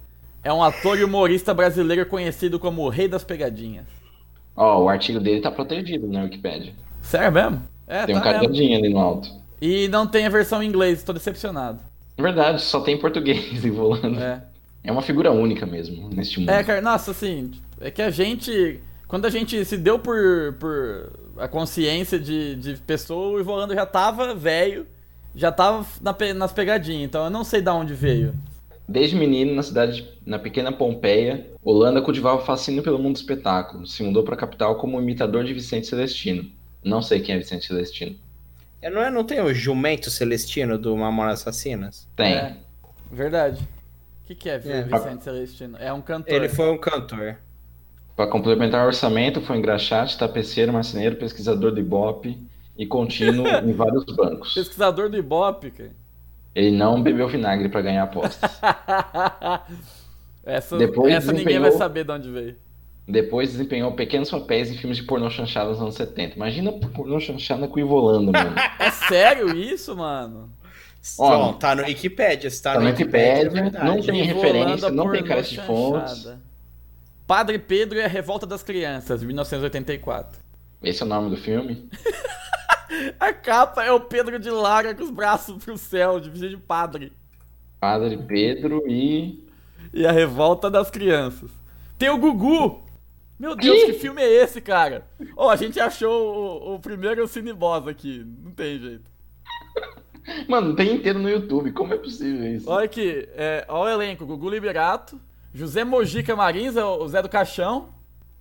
É 0.44 0.52
um 0.52 0.62
ator 0.62 0.98
e 0.98 1.04
humorista 1.04 1.54
brasileiro 1.54 2.04
conhecido 2.06 2.58
como 2.58 2.82
o 2.82 2.88
Rei 2.90 3.08
das 3.08 3.24
Pegadinhas. 3.24 3.86
Ó, 4.56 4.82
o 4.84 4.88
artigo 4.88 5.18
dele 5.18 5.40
tá 5.40 5.50
protegido 5.50 6.06
na 6.06 6.22
Wikipedia. 6.24 6.74
Sério 7.00 7.32
mesmo? 7.32 7.62
É, 7.86 8.04
Tem 8.04 8.14
um 8.16 8.20
tá 8.20 8.32
mesmo. 8.32 8.40
cadeadinho 8.42 8.78
ali 8.78 8.88
no 8.90 8.98
alto. 8.98 9.30
E 9.60 9.88
não 9.88 10.06
tem 10.06 10.26
a 10.26 10.30
versão 10.30 10.62
em 10.62 10.66
inglês, 10.68 11.02
tô 11.02 11.12
decepcionado. 11.12 11.80
Na 12.18 12.22
verdade, 12.24 12.60
só 12.60 12.80
tem 12.80 12.98
português 12.98 13.64
envolando. 13.64 14.20
É. 14.20 14.42
É 14.84 14.92
uma 14.92 15.02
figura 15.02 15.30
única 15.30 15.66
mesmo 15.66 16.08
neste 16.10 16.40
mundo. 16.40 16.50
É, 16.50 16.62
cara, 16.64 16.80
nossa, 16.80 17.10
assim, 17.12 17.50
é 17.80 17.90
que 17.90 18.02
a 18.02 18.10
gente. 18.10 18.80
Quando 19.06 19.26
a 19.26 19.30
gente 19.30 19.64
se 19.64 19.76
deu 19.76 19.98
por, 19.98 20.54
por 20.58 21.10
a 21.40 21.48
consciência 21.48 22.18
de, 22.18 22.54
de 22.56 22.76
pessoa, 22.76 23.36
o 23.36 23.40
Ivo 23.40 23.52
Holanda 23.52 23.74
já 23.74 23.86
tava 23.86 24.34
velho, 24.34 24.86
já 25.34 25.50
tava 25.50 25.86
na 26.00 26.14
nas 26.34 26.52
pegadinhas, 26.52 27.04
então 27.04 27.24
eu 27.24 27.30
não 27.30 27.42
sei 27.44 27.62
da 27.62 27.74
onde 27.74 27.94
veio. 27.94 28.34
Desde 28.86 29.14
menino, 29.16 29.54
na 29.54 29.62
cidade, 29.62 30.08
na 30.26 30.38
pequena 30.38 30.72
Pompeia, 30.72 31.46
Holanda 31.62 32.02
cultivava 32.02 32.44
fascínio 32.44 32.82
pelo 32.82 32.98
mundo 32.98 33.14
do 33.14 33.20
espetáculo. 33.20 33.86
Se 33.86 34.02
mudou 34.02 34.24
para 34.24 34.34
a 34.34 34.38
capital 34.38 34.76
como 34.76 35.00
imitador 35.00 35.44
de 35.44 35.54
Vicente 35.54 35.86
Celestino. 35.86 36.50
Não 36.82 37.00
sei 37.00 37.20
quem 37.20 37.36
é 37.36 37.38
Vicente 37.38 37.66
Celestino. 37.66 38.16
É, 38.82 38.90
não, 38.90 39.00
é, 39.00 39.10
não 39.10 39.22
tem 39.22 39.40
o 39.40 39.54
jumento 39.54 40.10
celestino 40.10 40.76
do 40.76 40.96
Mamonas 40.96 41.40
Assassinas? 41.40 42.08
Tem. 42.16 42.34
É, 42.34 42.56
verdade. 43.12 43.62
O 44.24 44.26
que, 44.26 44.34
que 44.34 44.48
é, 44.48 44.54
É. 44.54 44.82
Vicente 44.82 45.22
Celestino? 45.22 45.76
É 45.78 45.92
um 45.92 46.00
cantor. 46.00 46.34
Ele 46.34 46.48
foi 46.48 46.70
um 46.72 46.78
cantor. 46.78 47.36
Para 48.20 48.26
complementar 48.26 48.84
o 48.84 48.88
orçamento, 48.88 49.40
foi 49.40 49.56
engraxate, 49.56 50.18
tapeceiro, 50.18 50.70
marceneiro, 50.74 51.16
pesquisador 51.16 51.72
do 51.72 51.80
Ibope 51.80 52.36
e 52.76 52.84
contínuo 52.84 53.48
em 53.64 53.72
vários 53.72 54.04
bancos. 54.14 54.52
pesquisador 54.52 55.08
do 55.08 55.16
Ibope, 55.16 55.70
cara. 55.70 55.92
Ele 56.54 56.70
não 56.70 57.02
bebeu 57.02 57.26
vinagre 57.28 57.70
para 57.70 57.80
ganhar 57.80 58.02
apostas. 58.02 58.60
essa 60.44 60.76
Depois 60.76 61.14
essa 61.14 61.32
ninguém 61.32 61.58
vai 61.58 61.72
saber 61.72 62.04
de 62.04 62.12
onde 62.12 62.30
veio. 62.30 62.56
Depois 63.08 63.52
desempenhou 63.52 63.92
pequenos 63.92 64.30
papéis 64.30 64.70
em 64.70 64.76
filmes 64.76 64.98
de 64.98 65.04
pornô 65.04 65.30
chanchada 65.30 65.70
nos 65.70 65.80
anos 65.80 65.94
70. 65.94 66.36
Imagina 66.36 66.72
pornô 66.72 67.18
chanchada 67.20 67.66
com 67.68 67.76
o 67.76 67.80
Ivo 67.80 67.94
Holanda, 67.94 68.32
mano. 68.32 68.54
É 68.78 68.90
sério 68.90 69.56
isso, 69.56 69.96
mano? 69.96 70.50
Ó, 71.18 71.38
Bom, 71.38 71.52
tá 71.54 71.74
no 71.74 71.84
Wikipedia. 71.84 72.50
Tá, 72.50 72.74
tá 72.74 72.80
no 72.80 72.86
Wikipedia, 72.86 73.60
é 73.60 73.82
não 73.82 74.02
tem 74.02 74.22
referência, 74.24 74.90
não 74.90 75.10
tem 75.10 75.24
cara 75.24 75.42
de 75.42 75.58
fontes. 75.62 76.28
Padre 77.30 77.60
Pedro 77.60 77.96
e 77.96 78.02
a 78.02 78.08
Revolta 78.08 78.44
das 78.44 78.60
Crianças, 78.60 79.22
1984. 79.22 80.40
Esse 80.82 81.00
é 81.00 81.06
o 81.06 81.08
nome 81.08 81.30
do 81.30 81.36
filme. 81.36 81.88
A 83.20 83.32
capa 83.32 83.84
é 83.84 83.92
o 83.92 84.00
Pedro 84.00 84.36
de 84.36 84.50
Lara 84.50 84.96
com 84.96 85.04
os 85.04 85.12
braços 85.12 85.64
pro 85.64 85.78
céu, 85.78 86.18
de 86.18 86.28
de 86.28 86.56
padre. 86.56 87.12
Padre 87.78 88.16
Pedro 88.16 88.82
e. 88.88 89.48
E 89.94 90.04
a 90.04 90.10
Revolta 90.10 90.68
das 90.68 90.90
Crianças. 90.90 91.52
Tem 91.96 92.10
o 92.10 92.18
Gugu! 92.18 92.82
Meu 93.38 93.54
Deus, 93.54 93.84
que 93.84 93.92
filme 93.92 94.20
é 94.20 94.42
esse, 94.42 94.60
cara? 94.60 95.06
Ó, 95.36 95.48
a 95.48 95.54
gente 95.54 95.78
achou 95.78 96.34
o, 96.34 96.74
o 96.74 96.80
primeiro 96.80 97.28
Cineboss 97.28 97.86
aqui. 97.86 98.26
Não 98.42 98.50
tem 98.50 98.76
jeito. 98.76 99.08
Mano, 100.48 100.74
tem 100.74 100.96
inteiro 100.96 101.20
no 101.20 101.30
YouTube. 101.30 101.70
Como 101.70 101.94
é 101.94 101.96
possível 101.96 102.56
isso? 102.56 102.68
Olha 102.68 102.86
aqui, 102.86 103.28
é, 103.36 103.64
olha 103.68 103.96
o 103.96 104.02
elenco: 104.02 104.26
Gugu 104.26 104.50
Liberato, 104.50 105.20
José 105.52 105.84
Mojica 105.84 106.36
Marins, 106.36 106.76
é 106.76 106.84
o 106.84 107.06
Zé 107.08 107.20
do 107.22 107.28
Caixão, 107.28 107.88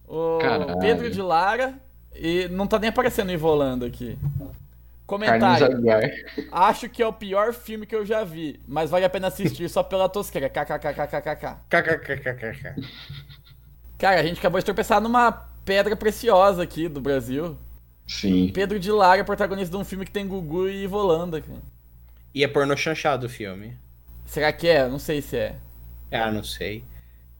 o 0.07 0.37
Caralho. 0.39 0.79
Pedro 0.79 1.09
de 1.09 1.21
Lara, 1.21 1.73
e 2.13 2.47
não 2.49 2.67
tá 2.67 2.77
nem 2.79 2.89
aparecendo 2.89 3.29
o 3.29 3.31
Ivo 3.31 3.47
Holanda 3.47 3.85
aqui. 3.85 4.17
Comentário. 5.05 5.81
Acho 6.51 6.87
que 6.87 7.01
é 7.01 7.07
o 7.07 7.13
pior 7.13 7.51
filme 7.51 7.87
que 7.87 7.95
eu 7.95 8.05
já 8.05 8.23
vi, 8.23 8.59
mas 8.67 8.91
vale 8.91 9.05
a 9.05 9.09
pena 9.09 9.27
assistir 9.27 9.67
só 9.67 9.81
pela 9.81 10.07
tosqueira. 10.07 10.47
KKKKKK. 10.49 11.57
KKKKK. 11.67 12.75
Cara, 13.97 14.19
a 14.19 14.23
gente 14.23 14.37
acabou 14.37 14.59
de 14.59 14.65
tropeçar 14.65 15.01
numa 15.01 15.31
pedra 15.65 15.95
preciosa 15.95 16.61
aqui 16.61 16.87
do 16.87 17.01
Brasil. 17.01 17.57
Sim. 18.07 18.51
Pedro 18.53 18.79
de 18.79 18.91
Lara, 18.91 19.23
protagonista 19.23 19.75
de 19.75 19.81
um 19.81 19.85
filme 19.85 20.05
que 20.05 20.11
tem 20.11 20.27
Gugu 20.27 20.67
e 20.67 20.83
Ivo 20.83 20.97
Holanda. 20.97 21.41
cara. 21.41 21.59
E 22.33 22.43
é 22.43 22.47
pornô 22.47 22.77
chanchado 22.77 23.25
o 23.25 23.29
filme. 23.29 23.75
Será 24.25 24.53
que 24.53 24.67
é? 24.67 24.87
Não 24.87 24.99
sei 24.99 25.21
se 25.21 25.37
é. 25.37 25.55
Ah, 26.11 26.31
não 26.31 26.43
sei. 26.43 26.83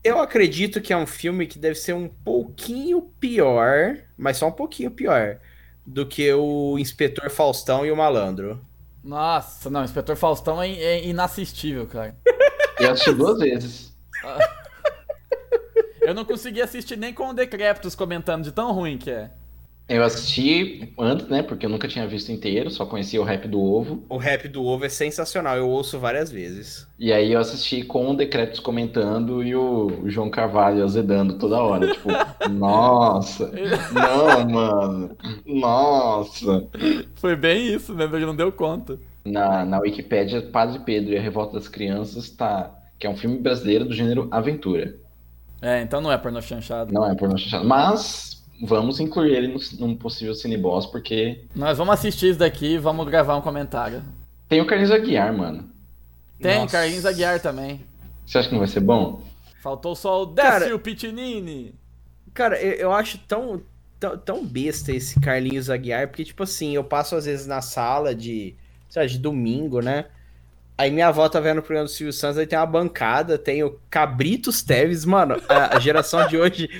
Eu 0.02 0.18
acredito 0.18 0.80
que 0.80 0.92
é 0.92 0.96
um 0.96 1.06
filme 1.06 1.46
que 1.46 1.58
deve 1.58 1.74
ser 1.74 1.92
um 1.92 2.08
pouquinho 2.08 3.02
pior, 3.20 3.98
mas 4.16 4.38
só 4.38 4.48
um 4.48 4.52
pouquinho 4.52 4.90
pior, 4.90 5.38
do 5.84 6.06
que 6.06 6.32
o 6.32 6.78
Inspetor 6.78 7.28
Faustão 7.30 7.84
e 7.84 7.92
o 7.92 7.96
Malandro. 7.96 8.64
Nossa, 9.04 9.68
não, 9.68 9.84
Inspetor 9.84 10.16
Faustão 10.16 10.62
é, 10.62 10.70
é 10.70 11.06
inassistível, 11.06 11.86
cara. 11.86 12.16
Eu 12.78 12.92
assisti 12.92 13.12
duas 13.12 13.38
vezes. 13.38 13.96
Eu 16.00 16.14
não 16.14 16.24
consegui 16.24 16.62
assistir 16.62 16.96
nem 16.96 17.12
com 17.12 17.28
o 17.28 17.34
Decréptos 17.34 17.94
comentando 17.94 18.44
de 18.44 18.52
tão 18.52 18.72
ruim 18.72 18.96
que 18.96 19.10
é. 19.10 19.30
Eu 19.90 20.04
assisti 20.04 20.92
antes, 20.96 21.26
né? 21.26 21.42
Porque 21.42 21.66
eu 21.66 21.70
nunca 21.70 21.88
tinha 21.88 22.06
visto 22.06 22.30
inteiro, 22.30 22.70
só 22.70 22.86
conhecia 22.86 23.20
o 23.20 23.24
rap 23.24 23.48
do 23.48 23.60
ovo. 23.60 24.04
O 24.08 24.18
rap 24.18 24.46
do 24.46 24.64
ovo 24.64 24.84
é 24.84 24.88
sensacional, 24.88 25.56
eu 25.56 25.68
ouço 25.68 25.98
várias 25.98 26.30
vezes. 26.30 26.86
E 26.96 27.12
aí 27.12 27.32
eu 27.32 27.40
assisti 27.40 27.82
com 27.82 28.08
o 28.08 28.16
Decretos 28.16 28.60
comentando 28.60 29.42
e 29.42 29.56
o 29.56 30.08
João 30.08 30.30
Carvalho 30.30 30.84
azedando 30.84 31.38
toda 31.40 31.60
hora. 31.60 31.92
Tipo, 31.92 32.08
nossa, 32.48 33.50
não, 33.92 34.48
mano, 34.48 35.16
nossa. 35.44 36.68
Foi 37.16 37.34
bem 37.34 37.74
isso 37.74 37.92
mesmo, 37.92 38.14
ele 38.14 38.26
não 38.26 38.36
deu 38.36 38.52
conta. 38.52 38.96
Na, 39.24 39.64
na 39.64 39.80
Wikipédia, 39.80 40.40
Padre 40.40 40.78
Pedro 40.84 41.14
e 41.14 41.18
a 41.18 41.20
Revolta 41.20 41.54
das 41.54 41.66
Crianças 41.66 42.30
tá. 42.30 42.72
Que 42.96 43.08
é 43.08 43.10
um 43.10 43.16
filme 43.16 43.38
brasileiro 43.38 43.86
do 43.86 43.92
gênero 43.94 44.28
aventura. 44.30 44.94
É, 45.60 45.82
então 45.82 46.00
não 46.00 46.12
é 46.12 46.16
pornô 46.16 46.40
chanchado. 46.40 46.92
Não 46.92 47.10
é 47.10 47.14
pornô 47.16 47.36
chanchado. 47.36 47.66
Mas 47.66 48.29
vamos 48.62 49.00
incluir 49.00 49.32
ele 49.34 49.48
no, 49.48 49.58
num 49.78 49.94
possível 49.96 50.34
cineboss, 50.34 50.86
porque 50.86 51.44
Nós 51.54 51.78
vamos 51.78 51.94
assistir 51.94 52.30
isso 52.30 52.38
daqui 52.38 52.74
e 52.74 52.78
vamos 52.78 53.06
gravar 53.08 53.36
um 53.36 53.40
comentário. 53.40 54.02
tem 54.48 54.60
o 54.60 54.66
Carlinhos 54.66 54.90
Aguiar, 54.92 55.32
mano. 55.36 55.70
Tem 56.40 56.58
Nossa. 56.60 56.72
Carlinhos 56.72 57.06
Aguiar 57.06 57.40
também. 57.40 57.80
Você 58.26 58.38
acha 58.38 58.48
que 58.48 58.54
não 58.54 58.60
vai 58.60 58.68
ser 58.68 58.80
bom? 58.80 59.22
Faltou 59.62 59.94
só 59.94 60.22
o 60.22 60.26
Cara- 60.34 60.60
Décio 60.60 60.78
Pitinini. 60.78 61.74
Cara, 62.32 62.60
eu, 62.60 62.72
eu 62.74 62.92
acho 62.92 63.18
tão, 63.26 63.60
tão, 63.98 64.16
tão 64.16 64.44
besta 64.46 64.92
esse 64.92 65.18
Carlinhos 65.20 65.68
Aguiar, 65.68 66.08
porque, 66.08 66.24
tipo 66.24 66.42
assim, 66.42 66.74
eu 66.74 66.84
passo 66.84 67.14
às 67.16 67.24
vezes 67.26 67.46
na 67.46 67.60
sala 67.60 68.14
de, 68.14 68.54
sei 68.88 69.02
lá, 69.02 69.08
de 69.08 69.18
domingo, 69.18 69.80
né? 69.80 70.06
Aí 70.78 70.90
minha 70.90 71.08
avó 71.08 71.28
tá 71.28 71.38
vendo 71.40 71.58
o 71.58 71.62
programa 71.62 71.84
do 71.84 71.90
Silvio 71.90 72.12
Santos, 72.12 72.38
aí 72.38 72.46
tem 72.46 72.58
uma 72.58 72.64
bancada, 72.64 73.36
tem 73.36 73.62
o 73.62 73.78
Cabritos 73.90 74.62
Teves, 74.62 75.04
mano, 75.04 75.36
a, 75.46 75.76
a 75.76 75.78
geração 75.80 76.26
de 76.26 76.38
hoje 76.38 76.70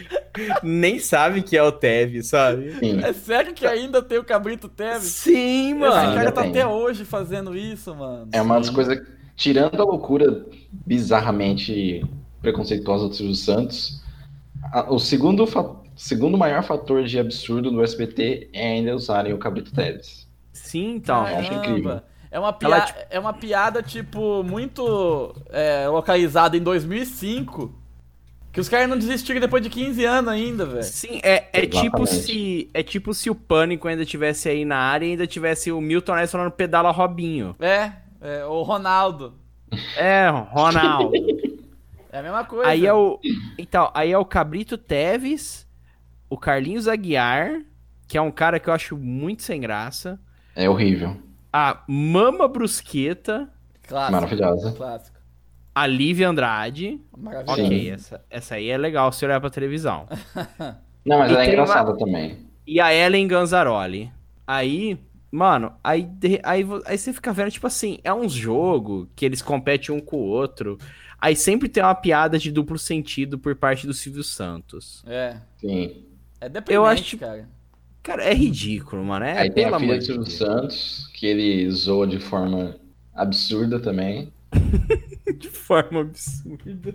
Nem 0.63 0.99
sabe 0.99 1.43
que 1.43 1.57
é 1.57 1.63
o 1.63 1.73
Teve, 1.73 2.23
sabe? 2.23 2.73
Sim. 2.79 3.01
É 3.03 3.13
sério 3.13 3.53
que 3.55 3.67
ainda 3.67 4.03
tem 4.03 4.19
o 4.19 4.25
Cabrito 4.25 4.69
Teves? 4.69 5.09
Sim, 5.09 5.71
Esse 5.71 5.75
mano. 5.75 5.93
cara 6.15 6.19
ainda 6.21 6.33
tá 6.33 6.43
tem. 6.43 6.51
até 6.51 6.67
hoje 6.67 7.05
fazendo 7.05 7.57
isso, 7.57 7.95
mano. 7.95 8.29
É 8.33 8.41
uma 8.41 8.59
das 8.59 8.71
coisas. 8.71 9.01
Tirando 9.37 9.81
a 9.81 9.85
loucura 9.85 10.45
bizarramente 10.71 12.05
preconceituosa 12.43 13.09
do 13.09 13.15
Silvio 13.15 13.35
Santos, 13.35 14.03
a- 14.73 14.93
o 14.93 14.99
segundo, 14.99 15.47
fa- 15.47 15.77
segundo 15.97 16.37
maior 16.39 16.63
fator 16.63 17.05
de 17.05 17.19
absurdo 17.19 17.71
do 17.71 17.83
SBT 17.83 18.51
é 18.53 18.73
ainda 18.73 18.95
usarem 18.95 19.33
o 19.33 19.39
Cabrito 19.39 19.73
Teves. 19.73 20.29
Sim, 20.53 20.95
então. 20.97 21.27
eu 21.27 21.39
acho 21.39 21.55
incrível. 21.55 22.01
É 22.31 22.39
uma, 22.39 22.57
Ela, 22.63 22.81
pia... 22.83 23.07
é 23.11 23.19
uma 23.19 23.33
piada, 23.33 23.83
tipo, 23.83 24.43
muito 24.45 25.35
é, 25.51 25.89
localizada 25.89 26.57
em 26.57 26.63
2005. 26.63 27.75
Que 28.53 28.61
os 28.61 28.69
caras 28.69 28.89
não 28.89 28.99
desistiram 28.99 29.41
depois 29.41 29.63
de 29.63 29.71
15 29.71 30.05
anos 30.05 30.33
ainda, 30.33 30.67
velho. 30.67 30.83
Sim, 30.83 31.21
é, 31.23 31.49
é 31.53 31.67
tipo 31.67 32.05
se 32.07 32.69
é 32.75 32.83
tipo 32.83 33.15
se 33.15 33.31
o 33.31 33.35
Pânico 33.35 33.87
ainda 33.87 34.05
tivesse 34.05 34.49
aí 34.49 34.65
na 34.65 34.77
área 34.77 35.07
e 35.07 35.11
ainda 35.13 35.27
tivesse 35.27 35.71
o 35.71 35.81
Milton 35.81 36.17
Neves 36.17 36.33
falando 36.33 36.51
pedala 36.51 36.91
Robinho. 36.91 37.55
É, 37.61 37.93
é, 38.21 38.45
o 38.45 38.63
Ronaldo. 38.63 39.35
É, 39.97 40.29
Ronaldo. 40.29 41.13
É 42.13 42.19
a 42.19 42.23
mesma 42.23 42.45
coisa. 42.45 42.69
aí 42.69 42.85
é 42.85 42.93
o 42.93 43.21
então, 43.57 43.89
aí 43.95 44.11
é 44.11 44.19
o 44.19 44.25
Cabrito 44.25 44.77
Teves, 44.77 45.65
o 46.29 46.37
Carlinhos 46.37 46.89
Aguiar, 46.89 47.63
que 48.09 48.19
é 48.19 48.21
um 48.21 48.33
cara 48.33 48.59
que 48.59 48.69
eu 48.69 48.75
acho 48.75 48.97
muito 48.97 49.45
sem 49.45 49.61
graça, 49.61 50.19
É 50.57 50.69
horrível. 50.69 51.17
a 51.53 51.85
Mama 51.87 52.49
Brusqueta, 52.49 53.49
Clássico. 53.87 54.13
Maravilhosa. 54.13 54.73
Clássico. 54.73 55.10
A 55.75 55.87
Lívia 55.87 56.29
Andrade. 56.29 57.01
Maravilhoso. 57.17 57.63
Ok, 57.65 57.91
essa, 57.91 58.25
essa 58.31 58.55
aí 58.57 58.69
é 58.69 58.77
legal 58.79 59.11
se 59.13 59.25
olhar 59.25 59.41
pra 59.41 59.51
televisão. 59.51 60.07
Não, 61.05 61.19
mas 61.19 61.31
E 61.31 61.35
ela 61.35 61.43
é 61.43 61.47
tem 61.47 61.55
uma- 61.55 61.63
engraçada 61.65 61.97
também. 61.97 62.39
E 62.67 62.81
a 62.81 62.95
Ellen 62.95 63.27
Ganzaroli. 63.27 64.11
Aí, 64.47 64.99
mano, 65.31 65.73
aí, 65.83 66.09
aí, 66.43 66.65
aí 66.85 66.99
você 66.99 67.13
fica 67.13 67.33
vendo, 67.33 67.51
tipo 67.51 67.67
assim, 67.67 67.99
é 68.05 68.13
um 68.13 68.29
jogo 68.29 69.09
que 69.17 69.25
eles 69.25 69.41
competem 69.43 69.95
um 69.95 70.01
com 70.01 70.17
o 70.17 70.27
outro. 70.27 70.77
Aí 71.19 71.35
sempre 71.37 71.69
tem 71.69 71.83
uma 71.83 71.95
piada 71.95 72.39
de 72.39 72.51
duplo 72.51 72.79
sentido 72.79 73.39
por 73.39 73.55
parte 73.57 73.87
do 73.87 73.93
Silvio 73.95 74.23
Santos. 74.25 75.03
É. 75.07 75.37
Sim. 75.59 76.05
É 76.41 76.49
deprimente, 76.49 76.73
Eu 76.75 76.85
acho- 76.87 77.17
cara. 77.19 77.49
Cara, 78.03 78.25
é 78.25 78.33
ridículo, 78.33 79.05
mano. 79.05 79.25
É, 79.27 79.39
Aí 79.39 79.51
tem 79.51 79.67
a 79.67 79.79
filha 79.79 79.99
do 79.99 80.05
Silvio. 80.05 80.27
Santos, 80.27 81.07
que 81.15 81.27
ele 81.27 81.71
zoa 81.71 82.07
de 82.07 82.19
forma 82.19 82.77
absurda 83.15 83.79
também. 83.79 84.33
De 85.41 85.49
forma 85.49 86.01
absurda. 86.01 86.95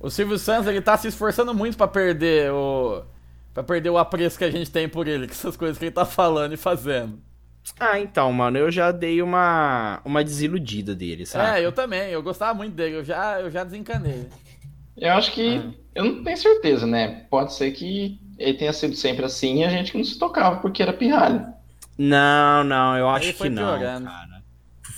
O 0.00 0.10
Silvio 0.10 0.38
Santos, 0.38 0.68
ele 0.68 0.80
tá 0.80 0.96
se 0.96 1.08
esforçando 1.08 1.54
muito 1.54 1.76
pra 1.76 1.86
perder 1.86 2.50
o... 2.52 3.04
Pra 3.52 3.62
perder 3.62 3.90
o 3.90 3.98
apreço 3.98 4.36
que 4.36 4.44
a 4.44 4.50
gente 4.50 4.70
tem 4.70 4.88
por 4.88 5.08
ele, 5.08 5.26
com 5.26 5.32
essas 5.32 5.56
coisas 5.56 5.78
que 5.78 5.84
ele 5.84 5.92
tá 5.92 6.04
falando 6.04 6.52
e 6.52 6.56
fazendo. 6.58 7.18
Ah, 7.80 7.98
então, 7.98 8.32
mano, 8.32 8.58
eu 8.58 8.70
já 8.70 8.92
dei 8.92 9.22
uma, 9.22 10.00
uma 10.04 10.22
desiludida 10.22 10.94
dele, 10.94 11.26
sabe? 11.26 11.60
É, 11.60 11.64
eu 11.64 11.72
também, 11.72 12.10
eu 12.10 12.22
gostava 12.22 12.54
muito 12.54 12.74
dele, 12.74 12.96
eu 12.96 13.04
já, 13.04 13.40
eu 13.40 13.50
já 13.50 13.64
desencanei. 13.64 14.28
Eu 14.96 15.12
acho 15.12 15.32
que. 15.32 15.58
Ah. 15.58 15.70
Eu 15.94 16.04
não 16.04 16.24
tenho 16.24 16.36
certeza, 16.36 16.86
né? 16.86 17.24
Pode 17.30 17.54
ser 17.54 17.70
que 17.72 18.20
ele 18.38 18.54
tenha 18.58 18.72
sido 18.72 18.94
sempre 18.94 19.24
assim 19.24 19.60
e 19.60 19.64
a 19.64 19.70
gente 19.70 19.92
que 19.92 19.98
não 19.98 20.04
se 20.04 20.18
tocava 20.18 20.56
porque 20.60 20.82
era 20.82 20.92
pirralho. 20.92 21.46
Não, 21.98 22.62
não, 22.62 22.96
eu 22.96 23.08
acho 23.08 23.32
foi 23.32 23.48
que 23.48 23.54
não, 23.54 23.78
piorando. 23.78 24.06
cara. 24.06 24.35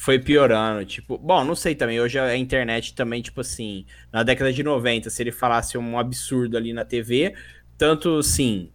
Foi 0.08 0.18
piorando, 0.18 0.86
tipo, 0.86 1.18
bom, 1.18 1.44
não 1.44 1.54
sei 1.54 1.74
também, 1.74 2.00
hoje 2.00 2.18
a 2.18 2.34
internet 2.34 2.94
também, 2.94 3.20
tipo 3.20 3.42
assim, 3.42 3.84
na 4.10 4.22
década 4.22 4.50
de 4.50 4.62
90, 4.62 5.10
se 5.10 5.22
ele 5.22 5.30
falasse 5.30 5.76
um 5.76 5.98
absurdo 5.98 6.56
ali 6.56 6.72
na 6.72 6.82
TV, 6.82 7.34
tanto, 7.76 8.22
sim, 8.22 8.70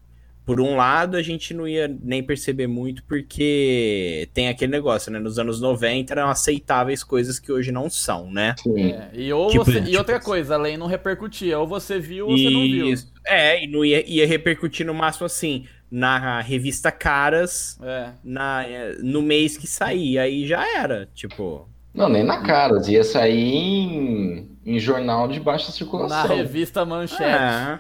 por 0.46 0.62
um 0.62 0.76
lado 0.76 1.18
a 1.18 1.24
gente 1.24 1.52
não 1.52 1.68
ia 1.68 1.88
nem 1.88 2.22
perceber 2.22 2.68
muito, 2.68 3.04
porque 3.06 4.30
tem 4.32 4.48
aquele 4.48 4.72
negócio, 4.72 5.12
né, 5.12 5.18
nos 5.18 5.40
anos 5.40 5.60
90 5.60 6.14
eram 6.14 6.30
aceitáveis 6.30 7.04
coisas 7.04 7.40
que 7.40 7.52
hoje 7.52 7.72
não 7.72 7.90
são, 7.90 8.32
né? 8.32 8.54
Sim. 8.62 8.92
É, 8.92 9.10
e, 9.14 9.34
ou 9.34 9.50
Tipo, 9.50 9.66
você, 9.66 9.80
e 9.80 9.84
tipo 9.86 9.98
outra 9.98 10.18
assim. 10.18 10.26
coisa, 10.26 10.54
a 10.54 10.58
lei 10.60 10.78
não 10.78 10.86
repercutia, 10.86 11.58
ou 11.58 11.66
você 11.66 11.98
viu 11.98 12.28
ou 12.28 12.38
você 12.38 12.52
não 12.52 12.62
viu. 12.62 12.90
Isso. 12.90 13.12
É, 13.26 13.64
e 13.64 13.68
não 13.68 13.84
ia, 13.84 14.08
ia 14.08 14.28
repercutir 14.28 14.86
no 14.86 14.94
máximo 14.94 15.26
assim, 15.26 15.66
na 15.96 16.42
revista 16.42 16.92
Caras, 16.92 17.78
É. 17.84 18.10
na, 18.24 18.66
eh, 18.68 18.98
no 19.04 19.22
mês 19.22 19.56
que 19.56 19.68
saía, 19.68 20.24
aí 20.24 20.48
já 20.48 20.66
era, 20.76 21.08
tipo... 21.14 21.70
Não, 21.94 22.10
nem 22.10 22.24
na 22.24 22.42
cara. 22.42 22.82
Ia 22.90 23.04
sair 23.04 23.54
em, 23.54 24.50
em 24.66 24.80
jornal 24.80 25.28
de 25.28 25.40
baixa 25.40 25.68
Na 25.68 25.72
circulação. 25.72 26.36
revista 26.36 26.84
Manchete. 26.84 27.22
É. 27.24 27.80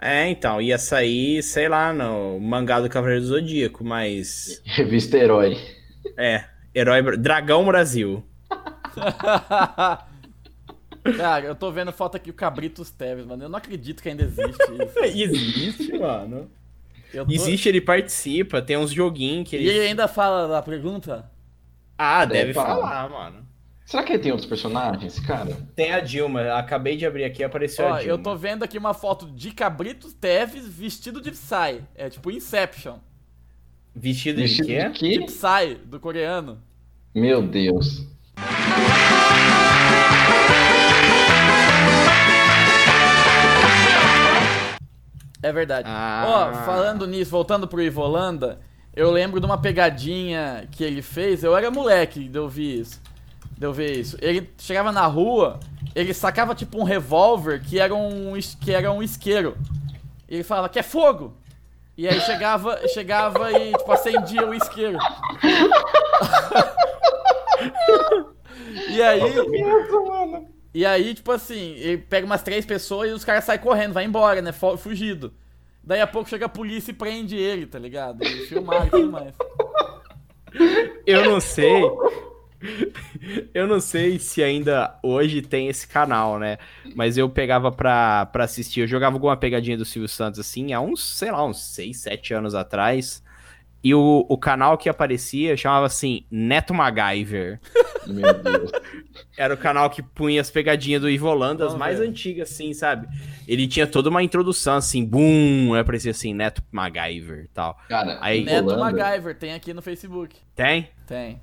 É, 0.00 0.28
então, 0.28 0.60
ia 0.60 0.76
sair, 0.76 1.42
sei 1.42 1.68
lá, 1.68 1.90
no 1.92 2.38
mangá 2.38 2.80
do 2.80 2.88
Cavaleiro 2.90 3.22
do 3.22 3.28
Zodíaco, 3.28 3.82
mas. 3.82 4.60
Revista 4.66 5.16
Herói. 5.16 5.56
É, 6.18 6.44
Herói. 6.74 7.16
Dragão 7.16 7.64
Brasil. 7.64 8.22
Cara, 11.16 11.46
eu 11.46 11.54
tô 11.54 11.70
vendo 11.72 11.90
foto 11.92 12.16
aqui 12.16 12.28
o 12.30 12.34
Cabritos 12.34 12.90
Teves, 12.90 13.24
mano. 13.24 13.44
Eu 13.44 13.48
não 13.48 13.56
acredito 13.58 14.02
que 14.02 14.08
ainda 14.10 14.24
existe 14.24 14.62
isso. 14.84 14.98
Existe, 15.22 15.98
mano. 15.98 16.50
Eu 17.12 17.24
tô- 17.26 17.32
Existe, 17.32 17.68
ele 17.68 17.80
participa, 17.80 18.60
tem 18.62 18.76
uns 18.76 18.92
joguinhos 18.92 19.48
que 19.48 19.56
E 19.56 19.60
ele. 19.60 19.68
ele 19.70 19.86
ainda 19.88 20.06
fala 20.08 20.46
da 20.46 20.60
pergunta? 20.62 21.30
Ah, 21.96 22.24
Deve 22.24 22.40
deve 22.40 22.54
falar. 22.54 22.76
falar, 22.76 23.08
mano. 23.08 23.48
Será 23.86 24.02
que 24.02 24.12
ele 24.12 24.22
tem 24.22 24.30
outros 24.32 24.48
personagens, 24.48 25.18
cara? 25.20 25.56
Tem 25.74 25.92
a 25.92 26.00
Dilma, 26.00 26.52
acabei 26.52 26.94
de 26.96 27.06
abrir 27.06 27.24
aqui, 27.24 27.42
apareceu 27.42 27.86
Ó, 27.86 27.94
a 27.94 27.98
Dilma. 28.00 28.12
eu 28.12 28.18
tô 28.18 28.36
vendo 28.36 28.62
aqui 28.62 28.76
uma 28.76 28.92
foto 28.92 29.24
de 29.26 29.50
Cabritos 29.50 30.12
Teves 30.12 30.68
vestido 30.68 31.20
de 31.22 31.30
Psy. 31.30 31.82
É 31.94 32.10
tipo 32.10 32.30
Inception. 32.30 32.98
Vestido, 33.96 34.40
Vestido 34.42 34.66
de 34.68 34.74
quê? 34.74 34.88
de 34.90 34.98
quê? 34.98 35.18
De 35.18 35.24
Psy, 35.24 35.74
do 35.86 35.98
coreano. 35.98 36.62
Meu 37.14 37.40
Deus. 37.42 38.06
É 45.42 45.52
verdade. 45.52 45.88
Ah. 45.90 46.24
Ó, 46.26 46.54
falando 46.64 47.06
nisso, 47.06 47.30
voltando 47.30 47.68
pro 47.68 47.82
Ivolanda, 47.82 48.58
eu 48.94 49.10
lembro 49.10 49.38
de 49.38 49.46
uma 49.46 49.58
pegadinha 49.58 50.66
que 50.72 50.82
ele 50.82 51.02
fez. 51.02 51.44
Eu 51.44 51.56
era 51.56 51.70
moleque 51.70 52.28
de 52.28 52.36
eu 52.36 52.48
ver 52.48 52.80
isso. 52.80 53.00
De 53.56 53.64
eu 53.64 53.72
ver 53.72 53.96
isso. 53.96 54.16
Ele 54.20 54.50
chegava 54.58 54.90
na 54.90 55.06
rua, 55.06 55.60
ele 55.94 56.12
sacava 56.12 56.54
tipo 56.54 56.80
um 56.80 56.84
revólver 56.84 57.62
que 57.62 57.78
era 57.78 57.94
um, 57.94 58.32
que 58.60 58.72
era 58.72 58.90
um 58.90 59.02
isqueiro. 59.02 59.56
E 60.28 60.36
ele 60.36 60.44
falava, 60.44 60.68
quer 60.68 60.82
fogo? 60.82 61.36
E 61.96 62.06
aí 62.06 62.20
chegava, 62.20 62.78
chegava 62.88 63.50
e 63.52 63.72
tipo 63.72 63.90
acendia 63.90 64.46
o 64.46 64.54
isqueiro. 64.54 64.98
e 68.90 69.02
aí. 69.02 69.20
E 70.72 70.84
aí, 70.84 71.14
tipo 71.14 71.32
assim, 71.32 71.74
ele 71.76 71.98
pega 71.98 72.26
umas 72.26 72.42
três 72.42 72.66
pessoas 72.66 73.10
e 73.10 73.12
os 73.12 73.24
caras 73.24 73.44
saem 73.44 73.60
correndo, 73.60 73.94
vai 73.94 74.04
embora, 74.04 74.42
né? 74.42 74.52
Fugido. 74.52 75.32
Daí 75.82 76.00
a 76.00 76.06
pouco 76.06 76.28
chega 76.28 76.46
a 76.46 76.50
polícia 76.50 76.90
e 76.90 76.94
prende 76.94 77.36
ele, 77.36 77.66
tá 77.66 77.78
ligado? 77.78 78.22
E 78.22 78.46
filmar 78.46 78.86
e 78.86 78.90
tudo 78.90 79.10
mais. 79.10 79.34
Eu 81.06 81.24
não 81.24 81.40
sei. 81.40 81.82
Eu 83.54 83.66
não 83.66 83.80
sei 83.80 84.18
se 84.18 84.42
ainda 84.42 84.98
hoje 85.02 85.40
tem 85.40 85.68
esse 85.68 85.86
canal, 85.86 86.38
né? 86.38 86.58
Mas 86.94 87.16
eu 87.16 87.28
pegava 87.28 87.70
pra, 87.70 88.26
pra 88.26 88.44
assistir. 88.44 88.80
Eu 88.80 88.86
jogava 88.88 89.16
alguma 89.16 89.36
pegadinha 89.36 89.76
do 89.76 89.84
Silvio 89.84 90.08
Santos 90.08 90.40
assim, 90.40 90.72
há 90.72 90.80
uns, 90.80 91.02
sei 91.18 91.30
lá, 91.30 91.44
uns 91.44 91.60
6, 91.62 91.96
7 91.96 92.34
anos 92.34 92.54
atrás. 92.54 93.22
E 93.82 93.94
o, 93.94 94.26
o 94.28 94.36
canal 94.36 94.76
que 94.76 94.88
aparecia 94.88 95.56
chamava 95.56 95.86
assim 95.86 96.24
Neto 96.30 96.74
MacGyver. 96.74 97.60
Meu 98.06 98.34
Deus. 98.34 98.70
Era 99.36 99.54
o 99.54 99.56
canal 99.56 99.88
que 99.90 100.02
punha 100.02 100.40
as 100.40 100.50
pegadinhas 100.50 101.00
do 101.00 101.08
Ivo 101.08 101.28
Holanda, 101.28 101.66
as 101.66 101.74
mais 101.74 102.00
antigas, 102.00 102.50
assim, 102.50 102.72
sabe? 102.72 103.06
Ele 103.46 103.68
tinha 103.68 103.86
toda 103.86 104.08
uma 104.08 104.22
introdução, 104.22 104.76
assim, 104.76 105.04
boom, 105.04 105.74
aí 105.74 105.80
aparecia 105.80 106.10
assim, 106.10 106.34
Neto 106.34 106.62
MacGyver 106.72 107.44
e 107.44 107.48
tal. 107.48 107.78
Cara, 107.88 108.18
Aí- 108.20 108.44
Neto 108.44 108.70
Ivolanda, 108.70 108.96
MacGyver, 108.98 109.36
tem 109.36 109.52
aqui 109.52 109.72
no 109.72 109.82
Facebook. 109.82 110.36
Tem? 110.54 110.88
Tem. 111.06 111.40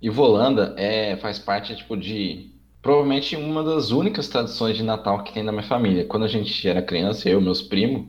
Ivolanda 0.00 0.74
é, 0.76 1.16
faz 1.16 1.38
parte, 1.38 1.74
tipo, 1.76 1.96
de... 1.96 2.50
Provavelmente 2.80 3.34
uma 3.34 3.62
das 3.62 3.90
únicas 3.90 4.28
tradições 4.28 4.76
de 4.76 4.82
Natal 4.82 5.22
que 5.24 5.32
tem 5.32 5.42
na 5.42 5.50
minha 5.52 5.64
família. 5.64 6.04
Quando 6.04 6.24
a 6.24 6.28
gente 6.28 6.68
era 6.68 6.82
criança, 6.82 7.28
eu 7.28 7.40
e 7.40 7.42
meus 7.42 7.62
primos, 7.62 8.06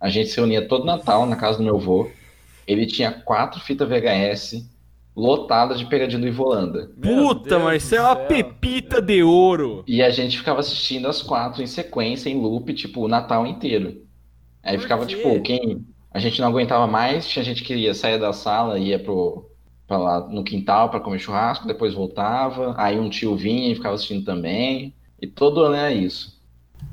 a 0.00 0.08
gente 0.08 0.30
se 0.30 0.36
reunia 0.36 0.66
todo 0.66 0.84
Natal 0.86 1.26
na 1.26 1.36
casa 1.36 1.58
do 1.58 1.64
meu 1.64 1.76
avô. 1.76 2.10
Ele 2.68 2.86
tinha 2.86 3.10
quatro 3.10 3.58
fitas 3.60 3.88
VHS 3.88 4.68
lotadas 5.16 5.80
de 5.80 5.86
pegadinha 5.86 6.20
do 6.20 6.28
Ivolanda. 6.28 6.92
Meu 6.96 7.34
Puta, 7.34 7.48
Deus 7.50 7.62
mas 7.64 7.82
isso 7.82 7.96
é 7.96 8.00
uma 8.00 8.14
pepita 8.14 9.02
de 9.02 9.22
ouro. 9.22 9.82
E 9.86 10.02
a 10.02 10.10
gente 10.10 10.38
ficava 10.38 10.60
assistindo 10.60 11.08
as 11.08 11.22
quatro 11.22 11.62
em 11.62 11.66
sequência, 11.66 12.28
em 12.28 12.40
loop, 12.40 12.72
tipo, 12.74 13.00
o 13.04 13.08
Natal 13.08 13.46
inteiro. 13.46 14.02
Aí 14.62 14.76
Por 14.76 14.82
ficava, 14.82 15.06
quê? 15.06 15.16
tipo, 15.16 15.40
quem. 15.42 15.86
A 16.12 16.18
gente 16.20 16.40
não 16.40 16.48
aguentava 16.48 16.86
mais, 16.86 17.26
tinha 17.28 17.44
gente 17.44 17.64
que 17.64 17.74
ia 17.74 17.94
sair 17.94 18.18
da 18.18 18.32
sala, 18.32 18.78
ia 18.78 18.98
pro, 18.98 19.50
pra 19.86 19.98
lá 19.98 20.28
no 20.28 20.44
quintal 20.44 20.90
pra 20.90 21.00
comer 21.00 21.18
churrasco, 21.18 21.66
depois 21.66 21.94
voltava. 21.94 22.74
Aí 22.78 22.98
um 22.98 23.10
tio 23.10 23.36
vinha 23.36 23.72
e 23.72 23.74
ficava 23.74 23.94
assistindo 23.94 24.24
também. 24.24 24.94
E 25.20 25.26
todo 25.26 25.62
ano 25.62 25.74
era 25.74 25.92
isso. 25.92 26.38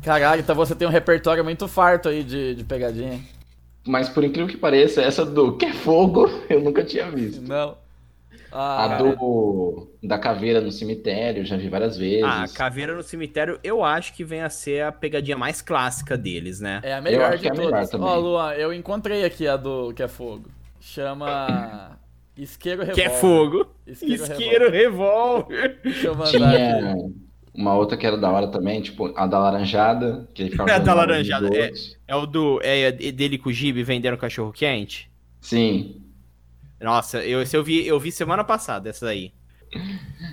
Caralho, 0.02 0.42
então 0.42 0.56
você 0.56 0.76
tem 0.76 0.88
um 0.88 0.92
repertório 0.92 1.44
muito 1.44 1.68
farto 1.68 2.10
aí 2.10 2.24
de, 2.24 2.56
de 2.56 2.64
pegadinha. 2.64 3.20
Mas 3.86 4.10
por 4.10 4.24
incrível 4.24 4.48
que 4.48 4.58
pareça, 4.58 5.02
essa 5.02 5.26
do 5.26 5.56
que 5.58 5.66
é 5.66 5.74
fogo 5.74 6.28
eu 6.50 6.62
nunca 6.62 6.84
tinha 6.84 7.10
visto. 7.10 7.42
Não. 7.42 7.78
A 8.52 8.86
Ah, 8.86 8.98
do 8.98 9.88
da 10.02 10.18
caveira 10.18 10.62
no 10.62 10.72
cemitério, 10.72 11.46
já 11.46 11.58
vi 11.58 11.68
várias 11.68 11.98
vezes. 11.98 12.24
Ah, 12.24 12.46
Caveira 12.56 12.96
no 12.96 13.04
Cemitério, 13.04 13.60
eu 13.62 13.84
acho 13.84 14.14
que 14.14 14.24
vem 14.24 14.42
a 14.42 14.50
ser 14.50 14.82
a 14.82 14.94
pegadinha 14.94 15.38
mais 15.38 15.62
clássica 15.62 16.18
deles, 16.18 16.62
né? 16.62 16.80
é 16.82 16.94
a 16.94 17.02
melhor 17.02 17.34
acho 17.34 17.38
de 17.38 17.42
que 17.42 17.48
é 17.50 17.52
a 17.52 17.54
melhor 17.54 17.72
todas. 17.72 17.90
também. 17.90 18.08
Ó, 18.08 18.16
Luan, 18.16 18.54
eu 18.54 18.74
encontrei 18.74 19.26
aqui 19.26 19.46
a 19.46 19.58
do 19.58 19.94
que 19.94 20.02
é 20.02 20.08
fogo. 20.08 20.50
Chama 20.80 21.98
Isqueiro 22.38 22.84
Revolver. 22.84 22.96
Que 22.96 23.02
é 23.02 23.10
fogo. 23.10 23.68
Isqueiro, 23.86 24.24
Isqueiro 24.24 24.72
revólver. 24.72 25.80
Deixa 25.84 26.08
eu 26.08 26.16
mandar 26.16 26.56
aqui. 26.56 27.25
Uma 27.56 27.74
outra 27.76 27.98
que 27.98 28.06
era 28.06 28.18
da 28.18 28.30
hora 28.30 28.48
também, 28.48 28.82
tipo, 28.82 29.14
a 29.16 29.26
da 29.26 29.40
laranjada, 29.40 30.28
que 30.34 30.44
ele 30.44 30.52
ficava 30.52 30.72
A 30.76 30.80
da 30.80 30.94
laranjada, 30.94 31.50
é. 31.56 31.72
É 32.08 32.16
o 32.16 32.26
do. 32.26 32.60
É 32.62 32.92
dele 32.92 33.38
com 33.38 33.50
o 33.50 33.54
Gibi 33.54 33.84
vendendo 33.84 34.18
cachorro 34.18 34.52
quente? 34.52 35.10
Sim. 35.42 36.02
Nossa, 36.82 37.24
eu, 37.24 37.42
eu 37.42 37.64
vi, 37.64 37.88
eu 37.88 38.00
vi 38.00 38.12
semana 38.12 38.44
passada, 38.44 38.90
essa 38.90 39.06
daí. 39.06 39.32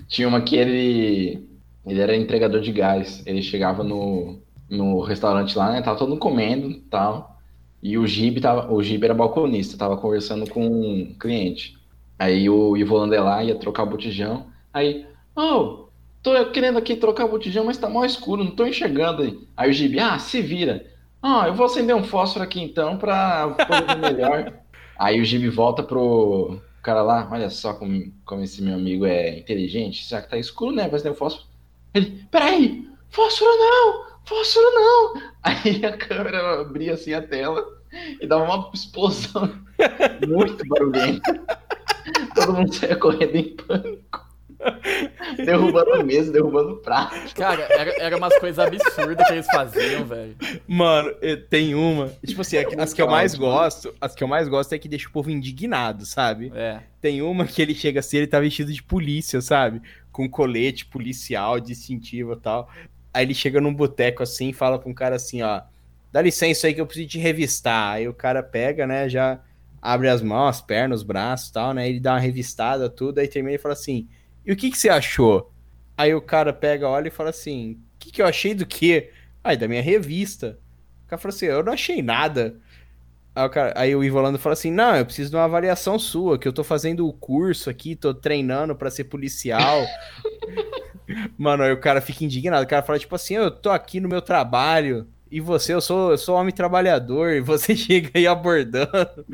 Tinha 0.08 0.28
uma 0.28 0.40
que 0.42 0.56
ele. 0.56 1.48
Ele 1.86 2.00
era 2.00 2.16
entregador 2.16 2.60
de 2.60 2.72
gás. 2.72 3.22
Ele 3.26 3.42
chegava 3.42 3.82
no, 3.82 4.40
no 4.68 5.00
restaurante 5.00 5.56
lá, 5.56 5.72
né? 5.72 5.82
Tava 5.82 5.98
todo 5.98 6.10
mundo 6.10 6.20
comendo 6.20 6.70
e 6.70 6.80
tal. 6.80 7.38
E 7.82 7.98
o 7.98 8.06
Gibi 8.06 8.40
tava. 8.40 8.72
O 8.72 8.82
Gibi 8.82 9.04
era 9.04 9.14
balconista, 9.14 9.76
tava 9.76 9.96
conversando 9.96 10.48
com 10.48 10.66
um 10.66 11.14
cliente. 11.18 11.76
Aí 12.18 12.48
o 12.48 12.76
Ivo 12.76 12.96
Landelar 12.96 13.44
ia 13.44 13.56
trocar 13.56 13.82
o 13.82 13.86
botijão. 13.90 14.46
Aí, 14.72 15.06
oh, 15.36 15.81
tô 16.22 16.50
querendo 16.50 16.78
aqui 16.78 16.96
trocar 16.96 17.24
o 17.24 17.30
botijão, 17.30 17.64
mas 17.64 17.78
tá 17.78 17.88
mal 17.88 18.04
escuro, 18.04 18.44
não 18.44 18.52
tô 18.52 18.66
enxergando 18.66 19.22
aí. 19.22 19.38
Aí 19.56 19.70
o 19.70 19.72
Gibi, 19.72 19.98
ah, 19.98 20.18
se 20.18 20.40
vira. 20.40 20.86
Ah, 21.22 21.44
eu 21.46 21.54
vou 21.54 21.66
acender 21.66 21.94
um 21.94 22.04
fósforo 22.04 22.44
aqui 22.44 22.60
então 22.60 22.98
pra 22.98 23.48
poder 23.48 23.86
ver 23.86 24.14
melhor. 24.14 24.52
Aí 24.98 25.20
o 25.20 25.24
Gibi 25.24 25.48
volta 25.48 25.82
pro 25.82 26.60
cara 26.82 27.02
lá, 27.02 27.28
olha 27.30 27.48
só 27.48 27.74
como, 27.74 28.12
como 28.24 28.42
esse 28.42 28.62
meu 28.62 28.74
amigo 28.74 29.06
é 29.06 29.38
inteligente, 29.38 30.08
já 30.08 30.20
que 30.20 30.28
tá 30.28 30.36
escuro, 30.36 30.74
né? 30.74 30.88
Vai 30.88 30.96
acender 30.96 31.12
o 31.12 31.16
fósforo. 31.16 31.46
Ele, 31.94 32.24
peraí, 32.30 32.88
fósforo 33.08 33.50
não, 33.50 34.04
fósforo 34.24 34.66
não. 34.74 35.22
Aí 35.42 35.84
a 35.84 35.96
câmera 35.96 36.60
abria 36.60 36.94
assim 36.94 37.14
a 37.14 37.22
tela 37.22 37.64
e 38.20 38.26
dava 38.26 38.44
uma 38.44 38.70
explosão 38.72 39.52
muito 40.26 40.66
barulhenta. 40.68 41.40
Todo 42.34 42.54
mundo 42.54 42.74
saia 42.74 42.96
correndo 42.96 43.36
em 43.36 43.56
pânico. 43.56 44.21
Derrubando 45.44 45.92
a 45.94 46.02
mesa, 46.02 46.32
derrubando 46.32 46.72
o 46.72 46.76
prato. 46.76 47.34
Cara, 47.34 47.62
era, 47.70 48.02
era 48.02 48.16
umas 48.16 48.36
coisas 48.38 48.58
absurdas 48.58 49.26
que 49.26 49.32
eles 49.32 49.46
faziam, 49.46 50.04
velho. 50.04 50.36
Mano, 50.66 51.12
tem 51.48 51.74
uma. 51.74 52.08
Tipo 52.24 52.40
assim, 52.40 52.56
É 52.56 52.66
as 52.78 52.92
que 52.92 53.02
eu 53.02 53.08
mais 53.08 53.34
gosto, 53.34 53.94
as 54.00 54.14
que 54.14 54.22
eu 54.22 54.28
mais 54.28 54.48
gosto 54.48 54.72
é 54.74 54.78
que 54.78 54.88
deixa 54.88 55.08
o 55.08 55.12
povo 55.12 55.30
indignado, 55.30 56.04
sabe? 56.06 56.52
É. 56.54 56.80
Tem 57.00 57.22
uma 57.22 57.46
que 57.46 57.60
ele 57.60 57.74
chega 57.74 58.00
assim, 58.00 58.18
ele 58.18 58.26
tá 58.26 58.40
vestido 58.40 58.72
de 58.72 58.82
polícia, 58.82 59.40
sabe? 59.40 59.82
Com 60.10 60.28
colete 60.28 60.86
policial, 60.86 61.58
distintivo 61.58 62.34
e 62.34 62.36
tal. 62.36 62.70
Aí 63.12 63.24
ele 63.24 63.34
chega 63.34 63.60
num 63.60 63.74
boteco 63.74 64.22
assim 64.22 64.50
e 64.50 64.54
fala 64.54 64.78
pra 64.78 64.88
um 64.88 64.94
cara 64.94 65.16
assim, 65.16 65.42
ó. 65.42 65.62
Dá 66.10 66.20
licença 66.20 66.66
aí 66.66 66.74
que 66.74 66.80
eu 66.80 66.86
preciso 66.86 67.08
te 67.08 67.18
revistar. 67.18 67.94
Aí 67.94 68.06
o 68.06 68.14
cara 68.14 68.42
pega, 68.42 68.86
né, 68.86 69.08
já 69.08 69.40
abre 69.80 70.08
as 70.08 70.22
mãos, 70.22 70.48
as 70.48 70.60
pernas, 70.60 71.00
os 71.00 71.06
braços 71.06 71.48
e 71.48 71.52
tal, 71.52 71.74
né? 71.74 71.88
Ele 71.88 71.98
dá 71.98 72.12
uma 72.12 72.20
revistada, 72.20 72.88
tudo, 72.88 73.18
aí 73.18 73.26
termina 73.26 73.56
e 73.56 73.58
fala 73.58 73.72
assim: 73.72 74.08
E 74.44 74.52
o 74.52 74.56
que, 74.56 74.70
que 74.70 74.78
você 74.78 74.88
achou? 74.88 75.52
Aí 75.96 76.14
o 76.14 76.20
cara 76.20 76.52
pega, 76.52 76.88
olha 76.88 77.08
e 77.08 77.12
fala 77.12 77.30
assim: 77.30 77.72
O 77.72 77.98
que, 77.98 78.10
que 78.10 78.22
eu 78.22 78.26
achei 78.26 78.54
do 78.54 78.66
quê? 78.66 79.10
Aí 79.42 79.56
da 79.56 79.68
minha 79.68 79.82
revista. 79.82 80.58
O 81.06 81.08
cara 81.08 81.20
fala 81.20 81.34
assim: 81.34 81.46
Eu 81.46 81.62
não 81.62 81.72
achei 81.72 82.02
nada. 82.02 82.56
Aí 83.34 83.46
o, 83.46 83.50
cara, 83.50 83.72
aí 83.76 83.96
o 83.96 84.04
Ivo 84.04 84.18
Holanda 84.18 84.38
fala 84.38 84.54
assim: 84.54 84.70
Não, 84.70 84.96
eu 84.96 85.04
preciso 85.04 85.30
de 85.30 85.36
uma 85.36 85.44
avaliação 85.44 85.98
sua, 85.98 86.38
que 86.38 86.46
eu 86.46 86.52
tô 86.52 86.64
fazendo 86.64 87.06
o 87.06 87.12
curso 87.12 87.70
aqui, 87.70 87.96
tô 87.96 88.12
treinando 88.12 88.74
pra 88.74 88.90
ser 88.90 89.04
policial. 89.04 89.84
Mano, 91.36 91.62
aí 91.62 91.72
o 91.72 91.80
cara 91.80 92.00
fica 92.00 92.24
indignado. 92.24 92.64
O 92.64 92.68
cara 92.68 92.82
fala, 92.82 92.98
tipo 92.98 93.14
assim, 93.14 93.34
eu 93.34 93.50
tô 93.50 93.70
aqui 93.70 94.00
no 94.00 94.08
meu 94.08 94.22
trabalho. 94.22 95.06
E 95.30 95.40
você, 95.40 95.72
eu 95.72 95.80
sou, 95.80 96.10
eu 96.10 96.18
sou 96.18 96.36
homem 96.36 96.52
trabalhador, 96.52 97.32
e 97.32 97.40
você 97.40 97.74
chega 97.76 98.10
aí 98.14 98.26
abordando. 98.26 99.24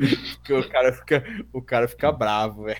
O 0.49 0.69
cara 0.69 0.93
fica, 0.93 1.23
o 1.51 1.61
cara 1.61 1.87
fica 1.87 2.11
bravo, 2.11 2.63
velho. 2.63 2.79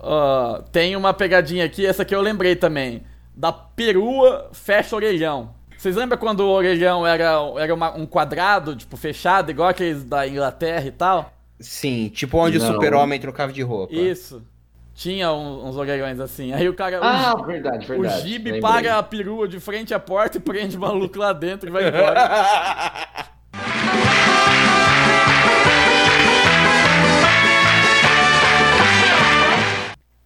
Ó, 0.00 0.60
tem 0.72 0.94
uma 0.96 1.12
pegadinha 1.12 1.64
aqui, 1.64 1.84
essa 1.86 2.02
aqui 2.02 2.14
eu 2.14 2.20
lembrei 2.20 2.54
também. 2.56 3.02
Da 3.34 3.52
perua 3.52 4.48
fecha 4.52 4.94
orelhão. 4.96 5.50
Vocês 5.76 5.94
lembram 5.94 6.18
quando 6.18 6.40
o 6.40 6.48
orelhão 6.48 7.06
era, 7.06 7.34
era 7.58 7.72
uma- 7.74 7.94
um 7.96 8.04
quadrado, 8.06 8.74
tipo, 8.74 8.96
fechado, 8.96 9.50
igual 9.50 9.68
aqueles 9.68 10.02
da 10.04 10.26
Inglaterra 10.26 10.86
e 10.86 10.90
tal? 10.90 11.32
Sim, 11.60 12.08
tipo 12.08 12.36
onde 12.38 12.58
o 12.58 12.60
Não. 12.60 12.72
super-homem 12.74 13.18
trocava 13.20 13.52
de 13.52 13.62
roupa. 13.62 13.94
Isso. 13.94 14.42
Tinha 14.94 15.32
um- 15.32 15.68
uns 15.68 15.76
orelhões 15.76 16.18
assim. 16.18 16.52
Aí 16.52 16.68
o 16.68 16.74
cara. 16.74 17.00
o 17.00 17.04
Ah, 17.04 17.34
Gi- 17.38 17.44
verdade, 17.46 17.84
o 17.84 17.88
verdade. 18.00 18.22
Gibe 18.28 18.44
lembrei. 18.50 18.60
paga 18.60 18.98
a 18.98 19.02
perua 19.04 19.46
de 19.46 19.60
frente 19.60 19.94
à 19.94 20.00
porta 20.00 20.38
e 20.38 20.40
prende 20.40 20.76
o 20.76 20.80
maluco 20.80 21.16
lá 21.18 21.32
dentro 21.32 21.68
e 21.68 21.72
vai 21.72 21.86
embora. 21.88 22.20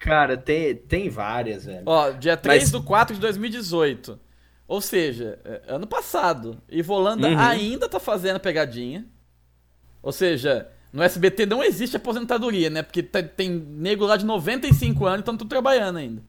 Cara, 0.03 0.37
tem, 0.37 0.75
tem 0.75 1.09
várias, 1.09 1.65
velho. 1.65 1.83
Ó, 1.87 2.11
dia 2.11 2.37
3 2.37 2.63
Mas- 2.65 2.71
do 2.71 2.83
4 2.83 3.15
de 3.15 3.21
2018. 3.21 4.19
Ou 4.67 4.81
seja, 4.81 5.39
é, 5.45 5.63
ano 5.69 5.87
passado. 5.87 6.59
E 6.69 6.83
Volanda 6.83 7.29
Uhum. 7.29 7.39
ainda 7.39 7.89
tá 7.89 8.01
fazendo 8.01 8.41
pegadinha. 8.41 9.05
Ou 10.03 10.11
seja, 10.13 10.69
no 10.93 11.03
SBT 11.03 11.47
não 11.47 11.63
existe 11.63 11.97
aposentadoria, 11.97 12.69
né? 12.71 12.83
Porque 12.83 13.03
tem, 13.03 13.25
tem 13.29 13.51
nego 13.51 14.05
lá 14.05 14.17
de 14.17 14.25
95 14.25 15.05
anos 15.07 15.19
e 15.19 15.21
estão 15.21 15.37
tudo 15.37 15.49
trabalhando 15.49 15.99
ainda. 15.99 16.23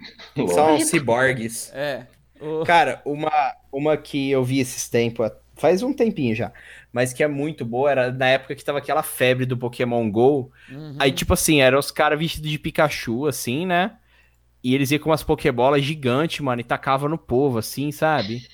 São 0.53 0.79
ciborgues. 0.79 1.71
É. 1.73 2.05
O- 2.39 2.63
Cara, 2.65 3.01
uma, 3.05 3.31
uma 3.71 3.97
que 3.97 4.29
eu 4.29 4.43
vi 4.43 4.59
esses 4.59 4.89
tempos, 4.89 5.31
faz 5.55 5.81
um 5.81 5.93
tempinho 5.93 6.35
já, 6.35 6.51
mas 6.93 7.13
que 7.13 7.23
é 7.23 7.27
muito 7.27 7.65
boa, 7.65 7.91
era 7.91 8.11
na 8.13 8.27
época 8.27 8.55
que 8.55 8.63
tava 8.63 8.77
aquela 8.79 9.03
febre 9.03 9.45
do 9.45 9.57
Pokémon 9.57 10.09
GO. 10.11 10.51
Uhum. 10.69 10.95
Aí, 10.99 11.11
tipo 11.11 11.33
assim, 11.33 11.59
eram 11.61 11.79
os 11.79 11.91
caras 11.91 12.19
vestidos 12.19 12.51
de 12.51 12.59
Pikachu, 12.59 13.27
assim, 13.27 13.65
né? 13.65 13.97
E 14.63 14.75
eles 14.75 14.91
iam 14.91 14.99
com 14.99 15.09
umas 15.09 15.23
Pokébolas 15.23 15.83
gigantes, 15.83 16.39
mano, 16.41 16.61
e 16.61 16.63
tacavam 16.63 17.09
no 17.09 17.17
povo, 17.17 17.57
assim, 17.59 17.91
sabe? 17.91 18.47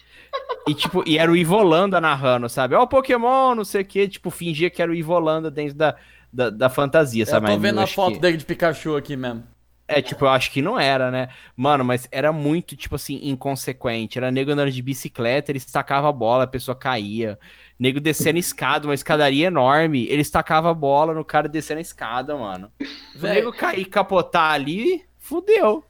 E, 0.68 0.74
tipo, 0.76 1.04
e 1.08 1.18
era 1.18 1.32
o 1.32 1.36
Ivolanda 1.38 2.02
narrando, 2.02 2.50
sabe? 2.50 2.76
Ó, 2.76 2.84
o 2.84 2.88
Pokémon, 2.88 3.56
não 3.56 3.66
sei 3.66 3.82
o 3.82 3.86
quê, 3.86 4.08
tipo, 4.08 4.30
fingia 4.32 4.70
que 4.70 4.82
era 4.82 4.92
o 4.92 4.96
Ivolanda 4.96 5.52
dentro 5.52 5.76
da, 5.76 5.96
da, 6.32 6.50
da 6.50 6.70
fantasia, 6.70 7.26
Eu 7.26 7.28
sabe? 7.28 7.48
tô 7.48 7.52
Mas 7.54 7.62
vendo 7.62 7.80
eu 7.80 7.84
a 7.84 7.88
foto 7.88 8.14
que- 8.16 8.20
dele 8.20 8.38
de 8.38 8.46
Pikachu 8.46 8.96
aqui 8.96 9.16
mesmo. 9.16 9.44
É, 9.90 10.04
tipo, 10.04 10.24
eu 10.26 10.30
acho 10.30 10.52
que 10.52 10.62
não 10.62 10.80
era, 10.80 11.10
né? 11.10 11.30
Mano, 11.56 11.84
mas 11.84 12.08
era 12.12 12.32
muito, 12.32 12.76
tipo 12.76 12.96
assim, 12.96 13.20
inconsequente. 13.24 14.20
Era 14.20 14.32
nego 14.32 14.52
andando 14.52 14.72
de 14.72 14.82
bicicleta, 14.84 15.52
ele 15.52 15.60
tacava 15.60 16.08
a 16.08 16.12
bola, 16.12 16.44
a 16.44 16.48
pessoa 16.48 16.76
caía. 16.76 17.40
Nego 17.80 18.00
descendo 18.00 18.38
escada, 18.38 18.88
uma 18.88 18.94
escadaria 18.94 19.48
enorme, 19.48 20.06
ele 20.06 20.24
tacava 20.24 20.70
a 20.70 20.74
bola 20.76 21.14
no 21.14 21.26
cara 21.26 21.50
descendo 21.50 21.80
a 21.80 21.82
escada, 21.82 22.38
mano. 22.38 22.72
O 23.16 23.22
nego 23.24 23.52
cair 23.52 23.82
e 23.82 23.86
capotar 23.86 24.52
ali, 24.52 25.04
fudeu. 25.18 25.84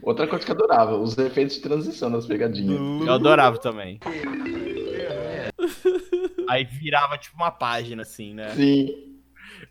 Outra 0.00 0.28
coisa 0.28 0.44
que 0.44 0.52
eu 0.52 0.54
adorava, 0.54 0.96
os 0.96 1.18
efeitos 1.18 1.56
de 1.56 1.62
transição 1.62 2.10
das 2.10 2.26
pegadinhas. 2.26 2.78
Eu 2.78 3.12
adorava 3.12 3.58
também. 3.58 3.98
Aí 6.48 6.64
virava, 6.64 7.18
tipo, 7.18 7.36
uma 7.36 7.50
página, 7.50 8.02
assim, 8.02 8.32
né? 8.32 8.50
Sim. 8.50 8.94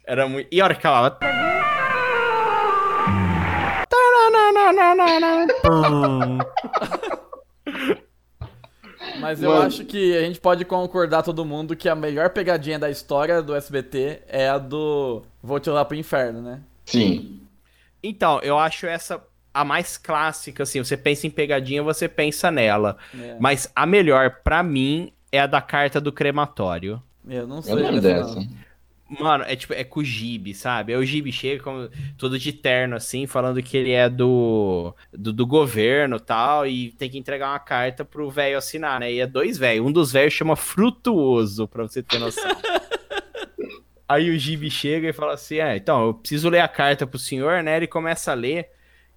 Era 0.05 0.27
muito. 0.27 0.49
E 0.51 0.59
a 0.59 0.65
hora 0.65 0.73
que 0.73 0.79
acabava. 0.79 1.58
Mas 9.19 9.41
eu 9.41 9.51
Mano. 9.51 9.65
acho 9.65 9.86
que 9.86 10.15
a 10.17 10.21
gente 10.21 10.39
pode 10.39 10.63
concordar 10.65 11.23
todo 11.23 11.45
mundo 11.45 11.75
que 11.75 11.89
a 11.89 11.95
melhor 11.95 12.29
pegadinha 12.29 12.79
da 12.79 12.89
história 12.89 13.41
do 13.41 13.55
SBT 13.55 14.21
é 14.27 14.49
a 14.49 14.58
do 14.58 15.23
Vou 15.41 15.60
te 15.60 15.69
lá 15.69 15.84
pro 15.84 15.97
inferno, 15.97 16.41
né? 16.41 16.62
Sim. 16.86 17.41
Então, 18.01 18.39
eu 18.41 18.58
acho 18.58 18.86
essa 18.86 19.21
a 19.53 19.65
mais 19.65 19.97
clássica, 19.97 20.63
assim. 20.63 20.82
Você 20.84 20.95
pensa 20.95 21.27
em 21.27 21.29
pegadinha, 21.29 21.84
você 21.84 22.08
pensa 22.08 22.51
nela. 22.51 22.97
É. 23.19 23.36
Mas 23.39 23.69
a 23.75 23.86
melhor, 23.86 24.38
pra 24.43 24.63
mim, 24.63 25.12
é 25.32 25.39
a 25.39 25.47
da 25.47 25.62
carta 25.62 25.99
do 25.99 26.12
crematório. 26.12 27.01
Eu 27.27 27.47
não 27.47 27.62
sei 27.62 27.73
Eu 27.73 27.77
lembro 27.77 28.01
dessa. 28.01 28.36
não. 28.36 28.47
Mano, 29.09 29.43
é 29.47 29.55
tipo, 29.55 29.73
é 29.73 29.83
com 29.83 30.01
o 30.01 30.03
Gibi, 30.03 30.53
sabe? 30.53 30.93
Aí 30.93 30.99
o 30.99 31.05
Gibi 31.05 31.31
chega 31.31 31.63
como, 31.63 31.89
todo 32.15 32.37
de 32.37 32.53
terno, 32.53 32.95
assim, 32.95 33.25
falando 33.25 33.61
que 33.63 33.75
ele 33.75 33.91
é 33.91 34.07
do, 34.07 34.93
do, 35.11 35.33
do 35.33 35.47
governo 35.47 36.17
e 36.17 36.19
tal, 36.19 36.67
e 36.67 36.91
tem 36.91 37.09
que 37.09 37.17
entregar 37.17 37.49
uma 37.49 37.59
carta 37.59 38.05
pro 38.05 38.29
velho 38.29 38.57
assinar, 38.57 38.99
né? 38.99 39.11
E 39.11 39.19
é 39.19 39.25
dois 39.25 39.57
velhos. 39.57 39.85
Um 39.85 39.91
dos 39.91 40.11
velhos 40.11 40.33
chama 40.33 40.55
Frutuoso, 40.55 41.67
pra 41.67 41.83
você 41.83 42.03
ter 42.03 42.19
noção. 42.19 42.51
Aí 44.07 44.29
o 44.29 44.37
Gibi 44.37 44.69
chega 44.69 45.09
e 45.09 45.13
fala 45.13 45.33
assim: 45.33 45.57
É, 45.57 45.75
então, 45.75 46.07
eu 46.07 46.13
preciso 46.13 46.49
ler 46.49 46.61
a 46.61 46.67
carta 46.67 47.07
pro 47.07 47.19
senhor, 47.19 47.63
né? 47.63 47.77
Ele 47.77 47.87
começa 47.87 48.31
a 48.31 48.35
ler 48.35 48.69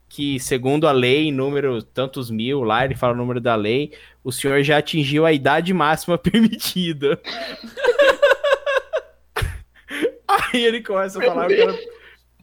que, 0.09 0.39
segundo 0.39 0.87
a 0.87 0.93
lei, 0.93 1.33
número 1.33 1.83
tantos 1.83 2.31
mil 2.31 2.63
lá, 2.63 2.85
ele 2.85 2.95
fala 2.95 3.15
o 3.15 3.17
número 3.17 3.41
da 3.41 3.55
lei, 3.55 3.93
o 4.23 4.31
senhor 4.31 4.63
já 4.63 4.77
atingiu 4.77 5.25
a 5.25 5.33
idade 5.33 5.73
máxima 5.73 6.17
permitida. 6.19 7.19
Aí 10.53 10.65
ele 10.65 10.83
começa 10.83 11.19
a 11.19 11.23
falar, 11.25 11.47
o 11.51 11.57
cara- 11.57 11.79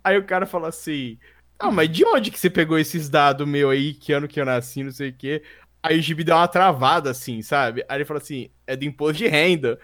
aí 0.03 0.17
o 0.17 0.25
cara 0.25 0.45
fala 0.45 0.69
assim: 0.69 1.17
Ah, 1.57 1.71
mas 1.71 1.89
de 1.91 2.05
onde 2.05 2.31
que 2.31 2.39
você 2.39 2.49
pegou 2.49 2.77
esses 2.77 3.09
dados 3.09 3.47
meu 3.47 3.69
aí? 3.69 3.93
Que 3.93 4.13
ano 4.13 4.27
que 4.27 4.39
eu 4.39 4.45
nasci, 4.45 4.83
não 4.83 4.91
sei 4.91 5.09
o 5.09 5.13
quê? 5.13 5.43
Aí 5.81 5.97
o 5.99 6.01
Gibi 6.01 6.23
dá 6.23 6.37
uma 6.37 6.47
travada 6.47 7.09
assim, 7.11 7.41
sabe? 7.41 7.83
Aí 7.87 7.97
ele 7.97 8.05
fala 8.05 8.19
assim: 8.19 8.49
É 8.67 8.75
do 8.75 8.85
imposto 8.85 9.17
de 9.17 9.27
renda. 9.27 9.79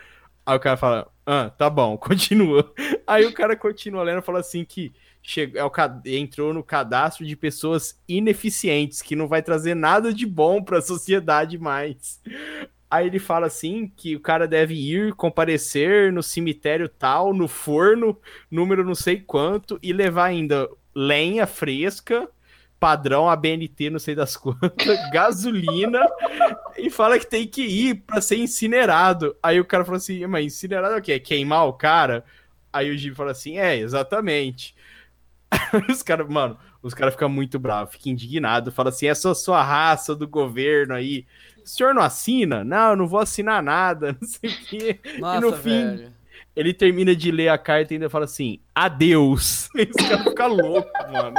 Aí 0.46 0.56
o 0.56 0.60
cara 0.60 0.78
fala: 0.78 1.12
Ah, 1.26 1.50
tá 1.50 1.70
bom, 1.70 1.98
continua. 1.98 2.74
Aí 3.08 3.26
o 3.26 3.34
cara 3.34 3.56
continua 3.56 4.04
lendo 4.04 4.20
e 4.20 4.26
fala 4.26 4.40
assim: 4.40 4.64
que 4.66 4.94
chegou, 5.22 5.60
é 5.60 5.64
o, 5.66 5.72
entrou 6.06 6.54
no 6.54 6.64
cadastro 6.64 7.26
de 7.26 7.36
pessoas 7.36 8.00
ineficientes, 8.08 9.02
que 9.02 9.16
não 9.16 9.28
vai 9.28 9.42
trazer 9.42 9.74
nada 9.76 10.14
de 10.14 10.26
bom 10.26 10.62
pra 10.64 10.82
sociedade 10.82 11.58
mais. 11.58 12.22
Aí 12.96 13.08
ele 13.08 13.20
fala 13.20 13.48
assim 13.48 13.92
que 13.94 14.16
o 14.16 14.22
cara 14.22 14.48
deve 14.48 14.74
ir 14.74 15.14
comparecer 15.16 16.14
no 16.14 16.24
cemitério 16.24 16.88
tal, 16.88 17.34
no 17.34 17.46
forno, 17.46 18.18
número 18.50 18.86
não 18.86 18.96
sei 18.96 19.20
quanto, 19.20 19.78
e 19.84 19.92
levar 19.92 20.28
ainda 20.28 20.70
lenha 20.96 21.46
fresca, 21.46 22.30
padrão 22.80 23.30
ABNT, 23.30 23.90
não 23.90 24.00
sei 24.00 24.16
das 24.16 24.38
quantas, 24.40 25.10
gasolina, 25.12 26.00
e 26.78 26.90
fala 26.90 27.20
que 27.20 27.28
tem 27.28 27.46
que 27.46 27.64
ir 27.64 27.96
pra 27.96 28.22
ser 28.22 28.38
incinerado. 28.38 29.36
Aí 29.44 29.60
o 29.60 29.66
cara 29.66 29.84
fala 29.84 29.98
assim, 29.98 30.26
mas 30.26 30.46
incinerado 30.46 30.96
é 30.96 30.98
o 30.98 31.02
quê? 31.02 31.12
É 31.12 31.20
Queimar 31.20 31.68
o 31.68 31.74
cara? 31.74 32.24
Aí 32.72 32.90
o 32.90 32.98
Jimmy 32.98 33.14
fala 33.14 33.32
assim, 33.32 33.58
é, 33.58 33.76
exatamente. 33.78 34.74
Os 35.90 36.02
caras, 36.02 36.30
mano, 36.30 36.58
os 36.82 36.94
caras 36.94 37.14
ficam 37.14 37.28
muito 37.28 37.60
bravos, 37.60 37.94
ficam 37.94 38.14
indignados, 38.14 38.74
fala 38.74 38.90
assim, 38.90 39.08
essa 39.08 39.34
sua 39.36 39.62
raça 39.62 40.16
do 40.16 40.28
governo 40.28 40.94
aí, 40.94 41.26
o 41.66 41.68
senhor 41.68 41.94
não 41.96 42.02
assina? 42.04 42.64
Não, 42.64 42.92
eu 42.92 42.96
não 42.96 43.08
vou 43.08 43.20
assinar 43.20 43.62
nada, 43.62 44.16
não 44.22 44.28
sei 44.28 44.50
o 44.50 44.58
quê. 44.66 45.00
Nossa, 45.18 45.38
e 45.38 45.42
no 45.42 45.54
fim, 45.54 45.98
velho. 45.98 46.14
ele 46.56 46.74
termina 46.74 47.16
de 47.16 47.32
ler 47.32 47.50
a 47.50 47.58
carta 47.58 47.94
e 47.94 47.96
ainda 47.96 48.10
fala 48.10 48.26
assim, 48.26 48.60
adeus. 48.74 49.68
E 49.76 49.84
os 49.84 50.08
caras 50.08 50.24
ficam 50.24 50.48
loucos, 50.48 50.92
mano. 51.12 51.36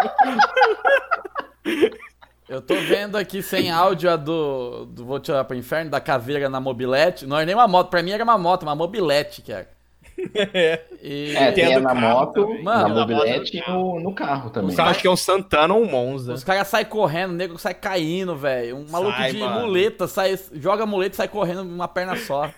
Eu 2.48 2.60
tô 2.60 2.74
vendo 2.74 3.16
aqui 3.16 3.42
sem 3.42 3.70
áudio 3.70 4.10
a 4.10 4.16
do, 4.16 4.86
do 4.86 5.04
Vou 5.04 5.18
Tirar 5.20 5.44
pro 5.44 5.56
Inferno, 5.56 5.90
da 5.90 6.00
caveira 6.00 6.48
na 6.48 6.60
mobilete. 6.60 7.26
Não 7.26 7.38
é 7.38 7.46
nem 7.46 7.54
uma 7.54 7.68
moto, 7.68 7.88
pra 7.88 8.02
mim 8.02 8.10
era 8.10 8.22
uma 8.22 8.38
moto, 8.38 8.64
uma 8.64 8.74
mobilete 8.74 9.42
que 9.42 9.52
era. 9.52 9.75
E... 11.02 11.36
É, 11.36 11.52
tem 11.52 11.72
a 11.74 11.78
do 11.78 11.84
na 11.84 11.94
moto, 11.94 12.32
também. 12.32 12.62
Mano, 12.62 12.88
na 12.88 12.94
mobilete 13.00 13.56
no 13.58 13.62
e 13.62 13.70
no, 13.70 14.00
no 14.00 14.14
carro 14.14 14.50
também. 14.50 14.74
Eu 14.76 14.84
acho 14.84 15.00
que 15.00 15.06
é 15.06 15.10
um 15.10 15.16
Santana 15.16 15.72
ou 15.72 15.82
um 15.82 15.88
Monza. 15.88 16.32
Os 16.34 16.42
caras 16.42 16.66
saem 16.66 16.86
correndo, 16.86 17.30
o 17.30 17.34
nego 17.34 17.58
sai 17.58 17.74
caindo, 17.74 18.34
velho. 18.34 18.76
Um 18.76 18.90
maluco 18.90 19.16
Sai, 19.16 19.32
de 19.32 19.38
mano. 19.38 19.66
muleta 19.66 20.08
sai, 20.08 20.38
joga 20.54 20.84
muleta 20.84 21.14
e 21.14 21.16
sai 21.16 21.28
correndo 21.28 21.62
uma 21.62 21.86
perna 21.86 22.16
só. 22.16 22.50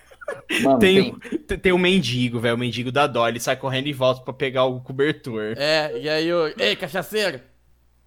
Mano, 0.61 0.79
Tem, 0.79 1.13
tem, 1.13 1.39
tem, 1.39 1.59
tem 1.59 1.71
o 1.71 1.77
mendigo, 1.77 2.39
velho, 2.39 2.55
o 2.55 2.57
mendigo 2.57 2.91
da 2.91 3.07
Dó, 3.07 3.27
ele 3.27 3.39
sai 3.39 3.55
correndo 3.55 3.87
e 3.87 3.93
volta 3.93 4.21
pra 4.21 4.33
pegar 4.33 4.65
o 4.65 4.79
cobertor. 4.79 5.53
É, 5.57 5.91
e 5.99 6.09
aí 6.09 6.33
o. 6.33 6.53
Ei, 6.57 6.75
cachaceiro! 6.75 7.39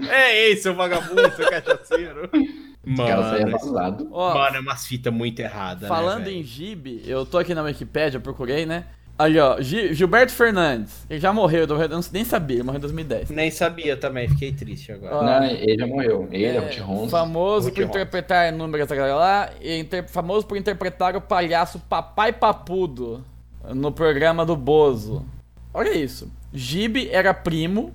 É, 0.00 0.46
ei, 0.46 0.56
seu 0.56 0.74
vagabundo, 0.74 1.30
seu 1.36 1.48
cachaceiro. 1.48 2.28
os 2.84 2.96
caras 2.96 3.64
Mano. 3.70 4.08
Ó, 4.10 4.34
mano, 4.34 4.56
é 4.56 4.60
umas 4.60 4.86
fitas 4.86 5.12
muito 5.12 5.40
erradas, 5.40 5.88
falando 5.88 6.24
né, 6.24 6.32
em? 6.32 6.42
Gibe, 6.42 7.02
eu 7.06 7.24
tô 7.24 7.38
aqui 7.38 7.54
na 7.54 7.62
Wikipédia, 7.62 8.18
eu 8.18 8.22
procurei, 8.22 8.66
né? 8.66 8.86
Ali, 9.22 9.38
ó, 9.38 9.60
Gi- 9.60 9.94
Gilberto 9.94 10.32
Fernandes. 10.32 11.04
Ele 11.08 11.20
já 11.20 11.32
morreu, 11.32 11.66
eu 11.66 11.88
não- 11.88 12.00
nem 12.12 12.24
sabia, 12.24 12.56
ele 12.56 12.62
morreu 12.64 12.78
em 12.78 12.80
2010. 12.80 13.30
Nem 13.30 13.50
sabia 13.50 13.96
também, 13.96 14.28
fiquei 14.28 14.52
triste 14.52 14.90
agora. 14.92 15.16
Ó, 15.16 15.22
Não, 15.22 15.44
ele 15.44 15.78
já 15.78 15.86
morreu. 15.86 16.28
Ele, 16.30 16.44
é, 16.46 16.58
o 16.60 16.64
Ruth 16.64 16.78
Ronson. 16.78 17.08
Famoso 17.08 17.66
Ruth 17.68 17.74
por 17.74 17.80
Ronson. 17.84 17.90
interpretar 17.98 18.52
números 18.52 18.88
galera 18.96 19.14
lá, 19.16 19.50
e 19.60 19.78
inter- 19.78 20.08
famoso 20.08 20.46
por 20.46 20.56
interpretar 20.56 21.14
o 21.16 21.20
palhaço 21.20 21.78
Papai 21.88 22.32
Papudo 22.32 23.24
no 23.74 23.92
programa 23.92 24.44
do 24.44 24.56
Bozo. 24.56 25.24
Olha 25.72 25.96
isso. 25.96 26.30
Gibe 26.52 27.08
era 27.10 27.32
primo, 27.32 27.92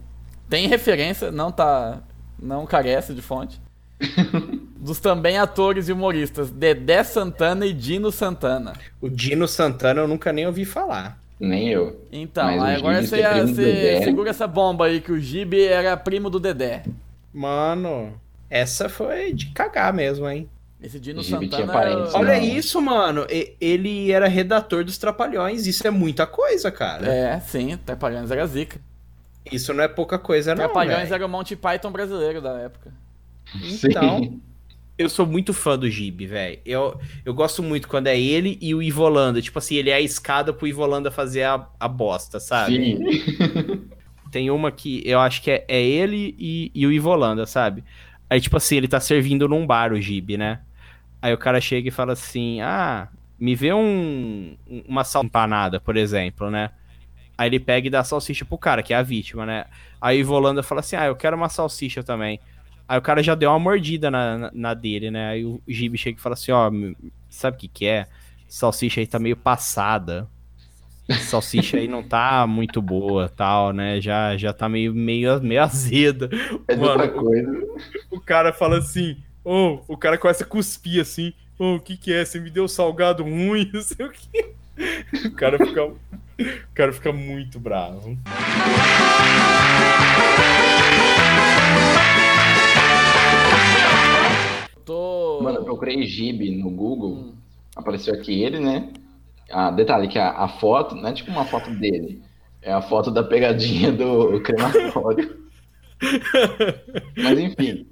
tem 0.50 0.68
referência, 0.68 1.32
não 1.32 1.52
tá. 1.52 2.00
não 2.42 2.66
carece 2.66 3.14
de 3.14 3.22
fonte. 3.22 3.60
dos 4.88 5.00
também 5.02 5.38
atores 5.38 5.90
e 5.90 5.92
humoristas 5.94 6.50
Dedé 6.50 7.04
Santana 7.04 7.66
e 7.66 7.74
Dino 7.74 8.10
Santana. 8.12 8.74
O 9.02 9.10
Dino 9.10 9.46
Santana 9.48 10.02
eu 10.02 10.08
nunca 10.08 10.32
nem 10.32 10.48
ouvi 10.48 10.64
falar. 10.64 11.20
Nem 11.40 11.68
eu. 11.70 12.02
Então, 12.12 12.48
agora 12.64 13.04
você, 13.04 13.22
do 13.22 13.48
você 13.54 14.02
segura 14.04 14.30
essa 14.30 14.48
bomba 14.48 14.86
aí 14.86 15.02
que 15.02 15.12
o 15.12 15.20
Gibe 15.20 15.62
era 15.66 15.96
primo 15.98 16.30
do 16.30 16.40
Dedé. 16.40 16.84
Mano, 17.34 18.20
essa 18.50 18.88
foi 18.90 19.34
de 19.34 19.48
cagar 19.48 19.94
mesmo, 19.94 20.28
hein? 20.28 20.50
Esse 20.82 21.00
Dino 21.00 21.22
Santana. 21.24 21.74
parentes, 21.74 22.14
é- 22.14 22.18
Olha 22.18 22.38
Não. 22.38 22.44
isso, 22.46 22.82
mano. 22.82 23.28
e- 23.30 23.56
Ele 23.60 24.12
era 24.12 24.28
redator 24.28 24.84
dos 24.86 24.98
Trapalhões. 24.98 25.68
Isso 25.68 25.86
é 25.86 25.92
muita 25.92 26.26
coisa, 26.26 26.72
cara. 26.72 27.08
É, 27.08 27.40
sim, 27.42 27.78
Trapalhões 27.86 28.32
era 28.32 28.46
zica. 28.48 28.80
Isso 29.52 29.74
não 29.74 29.84
é 29.84 29.88
pouca 29.88 30.18
coisa, 30.18 30.52
não. 30.56 30.64
Trapalhões 30.64 31.12
era 31.12 31.26
o 31.26 31.30
Monty 31.30 31.56
Python 31.56 31.92
brasileiro 31.92 32.42
da 32.42 32.54
época. 32.60 32.92
Então, 33.84 34.20
Sim. 34.20 34.42
Eu 34.98 35.10
sou 35.10 35.26
muito 35.26 35.54
fã 35.54 35.78
do 35.78 35.90
Gibi, 35.90 36.26
velho. 36.26 36.60
Eu, 36.66 37.00
eu 37.24 37.34
gosto 37.34 37.62
muito 37.62 37.88
quando 37.88 38.08
é 38.08 38.20
ele 38.20 38.58
e 38.60 38.74
o 38.74 38.82
Ivolanda. 38.82 39.42
Tipo 39.42 39.60
assim, 39.60 39.76
ele 39.76 39.90
é 39.90 39.94
a 39.94 40.02
escada 40.02 40.52
pro 40.52 40.68
Ivolanda 40.68 41.12
fazer 41.12 41.44
a, 41.44 41.68
a 41.80 41.88
bosta, 41.88 42.40
sabe? 42.40 42.98
Sim. 42.98 43.90
Tem 44.32 44.50
uma 44.50 44.72
que 44.72 45.02
eu 45.06 45.20
acho 45.20 45.42
que 45.42 45.52
é, 45.52 45.66
é 45.68 45.82
ele 45.82 46.36
e, 46.38 46.72
e 46.74 46.86
o 46.86 46.92
Ivolanda, 46.92 47.46
sabe? 47.46 47.84
Aí, 48.30 48.42
tipo 48.42 48.58
assim, 48.58 48.76
ele 48.76 48.88
tá 48.88 49.00
servindo 49.00 49.48
num 49.48 49.66
bar, 49.66 49.94
o 49.94 50.02
Gibi, 50.02 50.36
né? 50.36 50.60
Aí 51.22 51.34
o 51.34 51.38
cara 51.38 51.62
chega 51.62 51.88
e 51.88 51.92
fala 51.92 52.14
assim: 52.14 52.60
Ah, 52.60 53.08
me 53.40 53.56
vê 53.56 53.74
um, 53.74 54.58
uma 54.88 55.04
sal 55.04 55.24
empanada, 55.24 55.80
por 55.80 55.96
exemplo, 55.96 56.50
né? 56.52 56.72
Aí 57.38 57.48
ele 57.48 57.60
pega 57.60 57.88
e 57.88 57.90
dá 57.90 58.04
salsicha 58.04 58.44
pro 58.44 58.58
cara, 58.58 58.84
que 58.84 58.94
é 58.94 58.98
a 58.98 59.04
vítima, 59.04 59.46
né? 59.46 59.66
Aí 60.02 60.18
o 60.18 60.22
Ivolanda 60.22 60.62
fala 60.62 60.82
assim: 60.82 60.96
Ah, 60.96 61.06
eu 61.06 61.16
quero 61.16 61.38
uma 61.38 61.50
salsicha 61.50 62.04
também. 62.04 62.40
Aí 62.88 62.98
o 62.98 63.02
cara 63.02 63.22
já 63.22 63.36
deu 63.36 63.50
uma 63.50 63.60
mordida 63.60 64.10
na, 64.10 64.38
na, 64.38 64.52
na 64.54 64.74
dele, 64.74 65.12
né? 65.12 65.30
Aí 65.30 65.46
o 65.46 65.62
Gibi 65.68 65.98
chega 65.98 66.18
e 66.18 66.22
fala 66.22 66.34
assim: 66.34 66.52
Ó, 66.52 66.72
sabe 67.30 67.58
o 67.58 67.60
que 67.60 67.68
que 67.68 67.86
é? 67.86 68.08
Salsicha 68.48 69.02
aí 69.02 69.08
tá 69.08 69.20
meio 69.20 69.36
passada 69.36 70.28
salsicha 71.16 71.78
aí 71.78 71.88
não 71.88 72.04
tá 72.04 72.46
muito 72.48 72.82
boa, 72.82 73.30
tal, 73.30 73.72
né? 73.72 74.02
Já, 74.02 74.36
já 74.36 74.52
tá 74.52 74.68
meio, 74.68 74.94
meio, 74.94 75.42
meio 75.42 75.64
azeda. 75.64 76.30
É 76.68 76.76
Mano, 76.76 76.92
outra 76.92 77.10
coisa. 77.10 77.68
O 78.12 78.20
cara 78.20 78.52
fala 78.52 78.78
assim, 78.80 79.18
ô, 79.44 79.80
o 79.88 79.98
cara 79.98 80.18
começa 80.18 80.44
a 80.44 80.48
cuspir 80.48 81.02
assim, 81.02 81.34
ô, 81.58 81.76
o 81.76 81.80
que 81.80 81.98
que 81.98 82.14
é? 82.14 82.26
Você 82.26 82.40
me 82.40 82.50
deu 82.50 82.68
salgado 82.68 83.24
ruim, 83.24 83.70
não 83.74 83.82
sei 83.82 84.06
o 84.06 84.12
que. 84.12 84.46
O 85.26 85.32
cara 85.32 85.58
fica, 85.58 85.86
o 85.86 85.96
cara 86.74 86.94
fica 86.94 87.12
muito 87.12 87.60
bravo. 87.60 88.18
Mano, 95.48 95.60
eu 95.60 95.64
procurei 95.64 96.06
Gibe 96.06 96.52
no 96.52 96.70
Google. 96.70 97.12
Hum. 97.12 97.34
Apareceu 97.74 98.14
aqui 98.14 98.44
ele, 98.44 98.60
né? 98.60 98.90
Ah, 99.50 99.72
detalhe 99.72 100.10
que 100.10 100.20
a, 100.20 100.32
a 100.32 100.50
foto 100.50 100.94
não 100.94 101.08
é 101.08 101.14
tipo 101.14 101.32
uma 101.32 101.46
foto 101.46 101.70
dele. 101.72 102.22
É 102.62 102.74
a 102.74 102.82
foto 102.82 103.10
da 103.10 103.24
pegadinha 103.24 103.94
do 103.94 104.42
crematório. 104.44 105.38
Mas 107.16 107.40
enfim. 107.40 107.88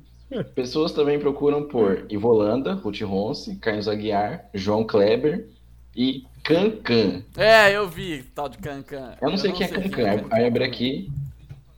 Pessoas 0.54 0.92
também 0.92 1.18
procuram 1.18 1.64
por 1.64 2.06
Ivolanda, 2.10 2.74
Ruth 2.74 3.02
Ronce, 3.04 3.56
Carlos 3.56 3.88
Aguiar, 3.88 4.50
João 4.54 4.84
Kleber 4.84 5.48
e 5.96 6.26
Cancan. 6.44 7.24
É, 7.38 7.72
eu 7.72 7.88
vi 7.88 8.24
tal 8.36 8.50
de 8.50 8.58
Cancan. 8.58 9.14
Eu 9.22 9.30
não 9.30 9.38
sei 9.38 9.54
quem 9.54 9.66
é 9.66 9.70
Cancan. 9.70 10.26
Aí 10.30 10.46
abre 10.46 10.66
aqui. 10.66 11.10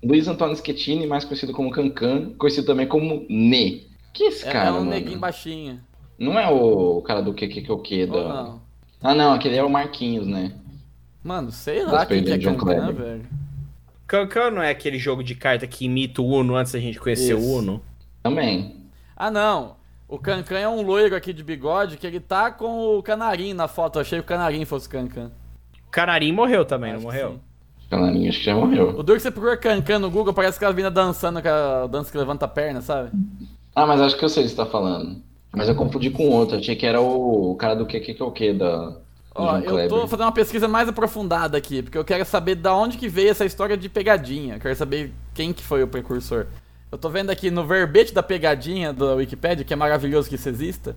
Luiz 0.04 0.28
Antônio 0.28 0.56
Schettini, 0.56 1.06
mais 1.06 1.24
conhecido 1.24 1.54
como 1.54 1.70
Cancan, 1.70 2.34
conhecido 2.36 2.66
também 2.66 2.88
como 2.88 3.28
Ne. 3.30 3.86
Que 4.13 4.24
é 4.24 4.28
esse 4.28 4.48
É, 4.48 4.52
cara, 4.52 4.70
é 4.70 4.72
um 4.72 4.76
mano? 4.80 4.89
neguinho 4.89 5.20
baixinho. 5.20 5.80
Não 6.17 6.38
é 6.39 6.50
o 6.50 7.02
cara 7.04 7.22
do 7.22 7.34
que 7.34 7.48
que 7.48 7.62
que 7.62 7.72
o 7.72 7.78
que 7.80 8.06
da... 8.06 8.13
Não? 8.24 8.62
Ah, 9.02 9.13
não, 9.13 9.34
aquele 9.34 9.56
é 9.56 9.63
o 9.63 9.70
Marquinhos, 9.70 10.26
né? 10.26 10.54
Mano, 11.24 11.52
sei 11.52 11.84
lá 11.84 12.06
quem 12.06 12.24
que 12.24 12.32
é 12.32 12.38
John 12.38 12.56
Cancan, 12.56 12.65
Kleber. 12.65 12.93
velho. 12.96 13.26
Cancan 14.08 14.52
não 14.52 14.62
é 14.63 14.72
aquele 14.72 14.98
jogo 14.98 15.24
de 15.24 15.36
carta 15.36 15.67
que 15.67 15.86
imita 15.86 16.22
o 16.22 16.26
Uno 16.28 16.56
antes 16.56 16.72
da 16.72 16.80
gente 16.80 17.00
conhecer 17.00 17.38
Isso. 17.38 17.46
o 17.46 17.58
Uno? 17.58 17.82
Também. 18.24 18.86
Ah, 19.15 19.30
não. 19.30 19.76
O 20.08 20.17
Cancan 20.17 20.58
é 20.58 20.67
um 20.70 20.82
loiro 20.82 21.15
aqui 21.15 21.34
de 21.34 21.43
bigode 21.43 21.98
que 21.98 22.08
ele 22.08 22.20
tá 22.20 22.50
com 22.50 22.98
o 22.98 23.04
canarinho 23.04 23.56
na 23.56 23.67
foto. 23.67 23.98
Eu 23.98 24.02
achei 24.02 24.17
que 24.20 24.24
o 24.26 24.28
canarinho 24.28 24.65
fosse 24.65 24.88
o 24.88 24.91
Cancan. 24.91 25.32
O 25.88 25.91
Canarim 25.91 26.32
morreu 26.32 26.63
também, 26.65 26.91
Acho 26.91 27.02
não 27.02 27.12
morreu? 27.12 27.32
sim. 27.34 27.39
Canarinho, 27.89 28.30
acho 28.30 28.39
que 28.39 28.46
já 28.46 28.56
morreu. 28.56 28.89
O 28.89 29.04
duro 29.04 29.15
que 29.17 29.22
você 29.22 29.32
procura 29.32 29.58
Cancan 29.58 30.00
no 30.00 30.10
Google, 30.12 30.34
parece 30.34 30.58
que 30.60 30.65
ela 30.65 30.74
vinha 30.74 30.89
dançando 30.91 31.41
com 31.41 31.48
a 31.50 31.88
dança 31.88 32.12
que 32.12 32.17
levanta 32.17 32.46
a 32.46 32.48
perna, 32.48 32.82
sabe? 32.82 33.12
Ah, 33.78 33.86
mas 33.86 34.02
acho 34.02 34.18
que 34.18 34.26
eu 34.26 34.30
sei 34.30 34.42
o 34.42 34.46
que 34.48 34.50
você 34.50 34.56
tá 34.56 34.66
falando. 34.66 35.22
Mas 35.56 35.70
eu 35.70 35.76
confundi 35.76 36.10
com 36.10 36.28
outro. 36.30 36.58
Achei 36.58 36.76
que 36.76 36.84
era 36.84 37.00
o 37.00 37.56
cara 37.60 37.76
do 37.76 37.86
que 37.86 38.00
que 38.00 38.16
que 38.16 38.24
o 38.24 38.32
que 38.32 38.52
da. 38.52 38.98
Ó, 39.36 39.58
eu 39.58 39.62
Kleber. 39.62 39.88
tô 39.88 40.08
fazendo 40.08 40.26
uma 40.26 40.32
pesquisa 40.32 40.68
mais 40.68 40.90
aprofundada 40.90 41.56
aqui, 41.56 41.84
porque 41.84 41.96
eu 41.96 42.04
quero 42.04 42.26
saber 42.26 42.56
da 42.56 42.74
onde 42.76 42.98
que 42.98 43.08
veio 43.08 43.30
essa 43.30 43.46
história 43.46 43.78
de 43.78 43.88
pegadinha. 43.88 44.56
Eu 44.56 44.60
quero 44.60 44.76
saber 44.76 45.13
quem 45.32 45.54
que 45.54 45.62
foi 45.62 45.84
o 45.84 45.88
precursor. 45.88 46.48
Eu 46.92 46.98
tô 46.98 47.08
vendo 47.08 47.30
aqui 47.30 47.52
no 47.52 47.68
verbete 47.68 48.12
da 48.16 48.24
pegadinha 48.24 48.92
da 48.92 49.13
Wikipedia, 49.13 49.63
que 49.63 49.74
é 49.74 49.78
maravilhoso 49.78 50.28
que 50.28 50.34
isso 50.34 50.50
exista. 50.50 50.96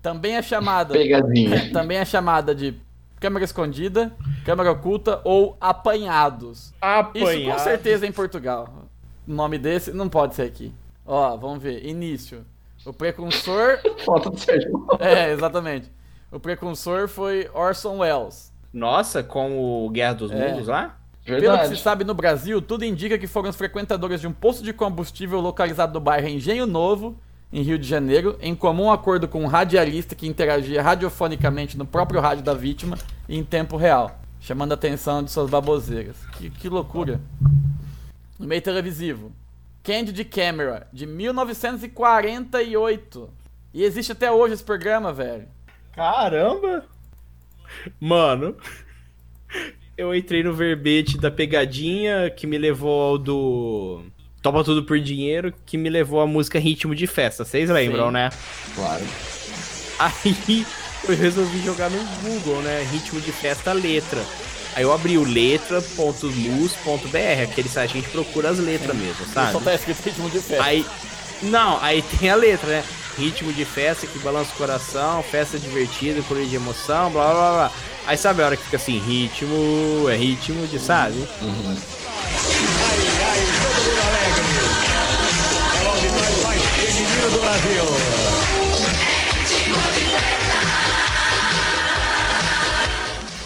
Também 0.00 0.36
é 0.36 0.42
chamada. 0.42 0.94
Pegadinha. 0.94 1.68
também 1.74 1.98
é 1.98 2.04
chamada 2.04 2.54
de 2.54 2.74
câmera 3.18 3.44
escondida, 3.44 4.12
câmera 4.44 4.70
oculta 4.70 5.20
ou 5.24 5.56
apanhados. 5.60 6.72
Isso 7.12 7.50
com 7.50 7.58
certeza 7.58 8.06
é 8.06 8.08
em 8.08 8.12
Portugal. 8.12 8.86
O 9.26 9.32
nome 9.32 9.58
desse 9.58 9.90
não 9.90 10.08
pode 10.08 10.36
ser 10.36 10.42
aqui. 10.42 10.72
Ó, 11.08 11.36
vamos 11.38 11.62
ver. 11.62 11.84
Início. 11.86 12.44
O 12.84 12.92
precursor. 12.92 13.78
Foto 14.04 14.30
do 14.30 14.38
Sérgio. 14.38 14.86
é, 15.00 15.32
exatamente. 15.32 15.90
O 16.30 16.38
precursor 16.38 17.08
foi 17.08 17.48
Orson 17.54 17.98
Welles. 17.98 18.52
Nossa, 18.72 19.22
com 19.22 19.58
o 19.86 19.88
Guerra 19.88 20.12
dos 20.12 20.30
É. 20.30 20.50
Mundos 20.52 20.68
lá? 20.68 20.96
Pelo 21.24 21.40
que 21.40 21.42
se 21.42 21.48
Verdade. 21.50 21.80
sabe 21.80 22.04
no 22.04 22.14
Brasil, 22.14 22.60
tudo 22.62 22.84
indica 22.84 23.18
que 23.18 23.26
foram 23.26 23.50
os 23.50 23.56
frequentadores 23.56 24.20
de 24.20 24.26
um 24.26 24.32
posto 24.32 24.62
de 24.62 24.72
combustível 24.72 25.40
localizado 25.40 25.92
no 25.94 26.00
bairro 26.00 26.28
Engenho 26.28 26.66
Novo, 26.66 27.16
em 27.52 27.62
Rio 27.62 27.78
de 27.78 27.86
Janeiro, 27.86 28.38
em 28.40 28.54
comum 28.54 28.90
acordo 28.90 29.26
com 29.28 29.42
um 29.42 29.46
radialista 29.46 30.14
que 30.14 30.26
interagia 30.26 30.82
radiofonicamente 30.82 31.76
no 31.76 31.84
próprio 31.86 32.20
rádio 32.20 32.44
da 32.44 32.54
vítima 32.54 32.96
em 33.28 33.42
tempo 33.44 33.76
real, 33.76 34.18
chamando 34.40 34.72
a 34.72 34.74
atenção 34.74 35.22
de 35.22 35.30
suas 35.30 35.50
baboseiras. 35.50 36.16
Que, 36.32 36.48
que 36.50 36.68
loucura. 36.68 37.20
No 38.38 38.46
meio 38.46 38.62
televisivo, 38.62 39.30
Candid 39.88 40.22
Camera, 40.24 40.86
de 40.92 41.06
1948. 41.06 43.30
E 43.72 43.82
existe 43.82 44.12
até 44.12 44.30
hoje 44.30 44.52
esse 44.52 44.62
programa, 44.62 45.14
velho. 45.14 45.48
Caramba! 45.92 46.84
Mano, 47.98 48.54
eu 49.96 50.14
entrei 50.14 50.42
no 50.42 50.52
verbete 50.52 51.16
da 51.16 51.30
pegadinha 51.30 52.28
que 52.28 52.46
me 52.46 52.58
levou 52.58 53.00
ao 53.00 53.16
do 53.16 54.02
Toma 54.42 54.62
Tudo 54.62 54.84
por 54.84 55.00
Dinheiro, 55.00 55.54
que 55.64 55.78
me 55.78 55.88
levou 55.88 56.20
à 56.20 56.26
música 56.26 56.58
Ritmo 56.58 56.94
de 56.94 57.06
Festa. 57.06 57.42
Vocês 57.42 57.70
lembram, 57.70 58.08
Sim. 58.08 58.12
né? 58.12 58.28
Claro. 58.74 59.06
Aí 59.98 60.66
eu 61.08 61.16
resolvi 61.16 61.60
jogar 61.60 61.88
no 61.88 62.04
Google, 62.22 62.60
né? 62.60 62.86
Ritmo 62.92 63.22
de 63.22 63.32
Festa 63.32 63.72
Letra. 63.72 64.20
Aí 64.78 64.84
eu 64.84 64.92
abri 64.92 65.18
o 65.18 65.24
letra.luz.br, 65.24 67.42
aquele 67.42 67.68
site 67.68 67.90
que 67.90 67.98
a 67.98 68.00
gente 68.00 68.12
procura 68.12 68.50
as 68.50 68.60
letras 68.60 68.96
mesmo, 68.96 69.26
sabe? 69.34 69.50
Só 69.50 69.58
tá 69.58 69.74
escrito 69.74 70.04
ritmo 70.04 70.30
de 70.30 70.38
festa. 70.38 70.62
Aí. 70.62 70.86
Não, 71.42 71.82
aí 71.82 72.00
tem 72.00 72.30
a 72.30 72.36
letra, 72.36 72.68
né? 72.68 72.84
Ritmo 73.18 73.52
de 73.52 73.64
festa 73.64 74.06
que 74.06 74.20
balança 74.20 74.52
o 74.54 74.56
coração, 74.56 75.20
festa 75.24 75.58
divertida, 75.58 76.22
cor 76.22 76.40
de 76.40 76.54
emoção, 76.54 77.10
blá 77.10 77.24
blá 77.24 77.50
blá. 77.50 77.72
Aí 78.06 78.16
sabe 78.16 78.40
a 78.40 78.46
hora 78.46 78.56
que 78.56 78.62
fica 78.62 78.76
assim, 78.76 79.00
ritmo, 79.00 80.08
é 80.08 80.14
ritmo 80.14 80.64
de, 80.68 80.78
sabe? 80.78 81.26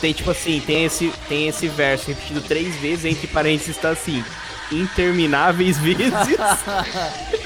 Tem 0.03 0.13
tipo 0.13 0.33
assim, 0.33 0.61
tem 0.61 0.85
esse, 0.85 1.13
tem 1.29 1.47
esse 1.47 1.69
verso 1.69 2.09
repetido 2.09 2.41
três 2.41 2.75
vezes, 2.75 3.05
entre 3.05 3.29
parênteses 3.29 3.77
tá 3.77 3.91
assim, 3.91 4.25
intermináveis 4.73 5.79
vezes. 5.79 6.13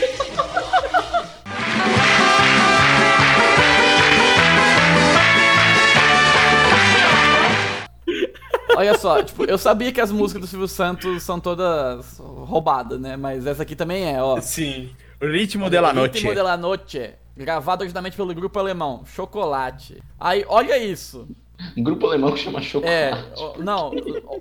Olha 8.75 8.97
só, 8.97 9.23
tipo, 9.23 9.45
eu 9.45 9.59
sabia 9.59 9.93
que 9.93 10.01
as 10.01 10.11
músicas 10.11 10.41
do 10.41 10.47
Silvio 10.47 10.67
Santos 10.67 11.23
são 11.23 11.39
todas 11.39 12.19
roubadas, 12.19 12.99
né? 12.99 13.19
Mas 13.19 13.47
essa 13.47 13.65
aqui 13.65 13.77
também 13.77 14.07
é, 14.15 14.23
ó. 14.23 14.41
Sim. 14.41 14.97
O 15.21 15.27
ritmo 15.27 15.69
de 15.69 15.79
la 15.79 15.93
noche. 15.93 16.15
Ritmo 16.15 16.35
de 16.35 16.41
la 16.41 16.57
Noche, 16.57 17.17
gravado 17.37 17.83
originalmente 17.83 18.17
pelo 18.17 18.35
grupo 18.35 18.59
alemão, 18.59 19.03
Chocolate. 19.05 20.03
Aí, 20.19 20.43
olha 20.49 20.79
isso. 20.79 21.29
Um 21.77 21.83
grupo 21.83 22.07
alemão 22.07 22.33
que 22.33 22.39
chama 22.41 22.61
Chocolate. 22.61 22.93
É, 22.95 23.59
não, 23.63 23.93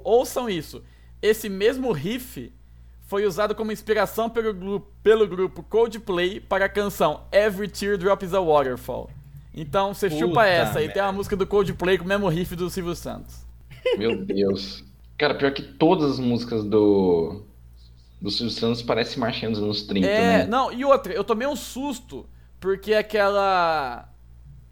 ouçam 0.04 0.50
isso. 0.50 0.84
Esse 1.22 1.48
mesmo 1.50 1.92
riff 1.92 2.52
foi 3.08 3.26
usado 3.26 3.54
como 3.56 3.72
inspiração 3.72 4.30
pelo 4.30 4.54
grupo, 4.54 4.88
pelo 5.02 5.28
grupo 5.28 5.64
Coldplay 5.64 6.40
para 6.40 6.66
a 6.66 6.70
canção 6.70 7.22
Every 7.32 7.68
Teardrop 7.68 8.24
is 8.24 8.34
a 8.34 8.40
Waterfall. 8.40 9.10
Então 9.54 9.94
você 9.94 10.10
chupa 10.10 10.46
essa 10.46 10.80
e 10.82 10.88
tem 10.88 10.96
merda. 10.96 11.06
a 11.06 11.12
música 11.12 11.36
do 11.36 11.48
Coldplay 11.48 11.98
com 11.98 12.04
o 12.04 12.08
mesmo 12.08 12.28
riff 12.28 12.56
do 12.56 12.70
Silvio 12.70 12.96
Santos. 12.96 13.46
Meu 13.98 14.18
Deus. 14.26 14.84
Cara, 15.18 15.34
pior 15.36 15.54
que 15.54 15.62
todas 15.62 16.12
as 16.12 16.20
músicas 16.20 16.64
do. 16.64 17.44
Do 18.22 18.30
Silvio 18.32 18.50
Santos 18.50 18.82
parecem 18.82 19.20
marchinha 19.20 19.52
dos 19.52 19.62
anos 19.62 19.84
30, 19.84 20.08
É, 20.08 20.38
né? 20.40 20.46
não, 20.48 20.72
e 20.74 20.84
outra, 20.84 21.14
eu 21.14 21.24
tomei 21.24 21.48
um 21.48 21.56
susto, 21.56 22.26
porque 22.60 22.94
aquela. 22.94 24.10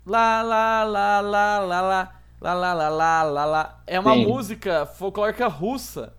Lá, 0.06 0.42
lá, 0.42 0.84
lá, 0.84 1.22
lá, 1.22 1.60
lá, 1.60 1.82
lá, 1.82 2.22
lá, 2.44 2.54
lá, 2.54 2.74
lá, 2.74 2.90
lá, 2.90 3.24
lá, 3.24 3.46
lá. 3.46 3.84
É 3.88 4.00
uma 4.00 4.14
Sim. 4.14 4.26
música 4.28 4.86
folclórica 4.86 5.48
russa. 5.48 6.14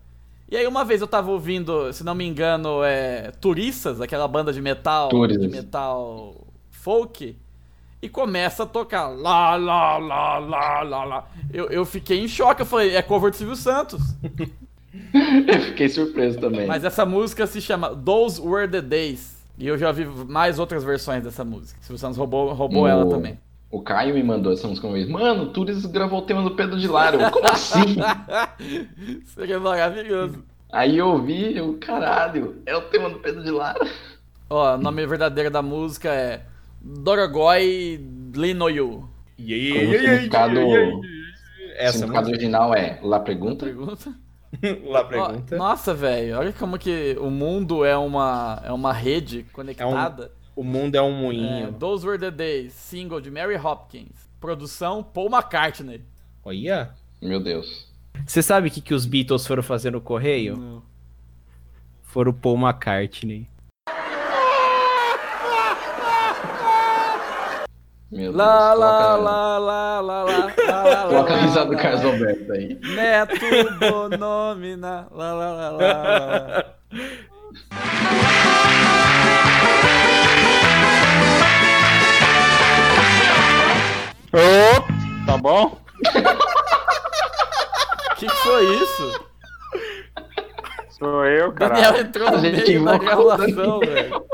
E 0.49 0.57
aí 0.57 0.65
uma 0.65 0.83
vez 0.83 1.01
eu 1.01 1.07
tava 1.07 1.31
ouvindo, 1.31 1.91
se 1.93 2.03
não 2.03 2.15
me 2.15 2.25
engano, 2.25 2.83
é. 2.83 3.31
Turissas, 3.39 4.01
aquela 4.01 4.27
banda 4.27 4.51
de 4.51 4.61
metal. 4.61 5.09
Turissas. 5.09 5.43
De 5.43 5.47
metal 5.49 6.35
folk. 6.71 7.37
E 8.01 8.09
começa 8.09 8.63
a 8.63 8.65
tocar 8.65 9.07
lá, 9.07 9.55
lá, 9.55 9.97
lá, 9.97 10.37
lá, 10.39 10.81
lá, 10.81 11.03
lá. 11.03 11.27
Eu, 11.53 11.67
eu 11.69 11.85
fiquei 11.85 12.19
em 12.19 12.27
choque, 12.27 12.61
eu 12.61 12.65
falei, 12.65 12.95
é 12.95 13.01
cover 13.01 13.31
do 13.31 13.37
Silvio 13.37 13.55
Santos. 13.55 14.01
Eu 15.13 15.61
fiquei 15.61 15.89
surpreso 15.89 16.39
também. 16.39 16.65
Mas 16.67 16.85
essa 16.85 17.05
música 17.05 17.45
se 17.45 17.59
chama 17.59 17.89
Those 17.93 18.41
Were 18.41 18.65
the 18.65 18.81
Days. 18.81 19.35
E 19.57 19.67
eu 19.67 19.77
já 19.77 19.91
vi 19.91 20.05
mais 20.05 20.59
outras 20.59 20.83
versões 20.83 21.23
dessa 21.23 21.43
música. 21.43 21.77
Silvio 21.81 21.97
Santos 21.97 22.17
roubou, 22.17 22.53
roubou 22.53 22.87
ela 22.87 23.05
também. 23.09 23.37
O 23.75 23.81
Caio 23.81 24.15
me 24.15 24.23
mandou 24.23 24.53
essa 24.53 24.69
música 24.69 24.87
uma 24.87 24.93
vez. 24.93 25.05
Mano, 25.09 25.43
o 25.43 25.45
Turis 25.47 25.85
gravou 25.85 26.19
o 26.19 26.21
tema 26.21 26.41
do 26.41 26.55
Pedro 26.55 26.79
de 26.79 26.87
Lara. 26.87 27.29
Como 27.29 27.45
assim? 27.45 27.97
Seria 29.35 29.59
maravilhoso. 29.59 30.41
Aí 30.71 30.97
eu 30.97 31.09
ouvi, 31.09 31.57
eu, 31.57 31.77
caralho, 31.77 32.61
é 32.65 32.73
o 32.73 32.83
tema 32.83 33.09
do 33.09 33.19
Pedro 33.19 33.43
de 33.43 33.51
Lara. 33.51 33.85
Ó, 34.49 34.75
o 34.75 34.77
nome 34.77 35.05
verdadeiro 35.05 35.51
da 35.51 35.61
música 35.61 36.07
é 36.07 36.45
Dorogoi 36.79 37.99
Linoyu. 38.33 39.09
Como 39.35 39.89
o 39.89 39.91
significado, 39.91 40.57
o 40.57 41.01
Essa 41.75 41.97
significado 41.97 42.27
música. 42.27 42.29
original 42.29 42.73
é 42.73 42.97
La 43.03 43.19
Pergunta. 43.19 43.65
Pergunta? 43.65 44.15
Lá 44.85 45.01
Ó, 45.03 45.03
pergunta. 45.03 45.57
nossa, 45.57 45.93
velho, 45.93 46.37
olha 46.37 46.53
como 46.53 46.79
que 46.79 47.17
o 47.19 47.29
mundo 47.29 47.83
é 47.83 47.97
uma, 47.97 48.61
é 48.63 48.71
uma 48.71 48.93
rede 48.93 49.45
conectada. 49.51 50.31
O 50.55 50.63
mundo 50.63 50.95
é 50.95 51.01
um 51.01 51.17
É, 51.17 51.21
moinho. 51.21 51.73
Those 51.73 52.07
Were 52.07 52.17
the 52.17 52.31
Days, 52.31 52.73
single 52.73 53.19
de 53.19 53.29
Mary 53.29 53.57
Hopkins. 53.57 54.29
Produção 54.39 55.03
Paul 55.03 55.29
McCartney. 55.29 56.01
Olha. 56.43 56.91
Meu 57.21 57.39
Deus. 57.41 57.87
Você 58.25 58.41
sabe 58.41 58.69
o 58.69 58.71
que, 58.71 58.79
que 58.79 58.93
os 58.93 59.05
Beatles 59.05 59.45
foram 59.45 59.61
fazer 59.61 59.91
no 59.91 59.99
correio? 59.99 60.55
Não. 60.55 60.83
Foram 62.03 62.31
Paul 62.31 62.57
McCartney. 62.57 63.49
Meu 68.11 68.31
Deus. 68.31 68.35
Lá, 68.35 68.73
lá, 68.73 69.15
coloca, 69.15 69.17
lá, 69.17 69.59
lá, 69.59 69.99
lá, 69.99 70.23
lá, 70.23 70.23
lá, 70.23 70.83
lá, 70.83 71.07
coloca 71.07 71.33
a 71.33 71.37
risada 71.37 71.69
do 71.69 71.75
Carlos. 71.81 72.05
Alberto 72.05 72.51
aí. 72.53 72.79
Neto 72.95 73.35
Bonomina. 73.79 75.07
Lá, 75.11 75.33
lá, 75.33 75.51
lá, 75.51 75.69
lá, 75.71 75.77
lá, 75.81 76.65
lá. 84.35 84.41
Ô, 84.41 85.25
tá 85.25 85.37
bom? 85.37 85.77
O 88.11 88.15
que, 88.15 88.27
que 88.27 88.35
foi 88.35 88.75
isso? 88.75 89.25
Sou 90.89 91.25
eu, 91.25 91.51
Daniel 91.51 91.91
cara. 91.91 92.01
entrou 92.01 92.31
no 92.31 92.41
meio 92.41 92.85
da 92.85 92.97
gravação, 92.97 93.79
velho. 93.79 94.25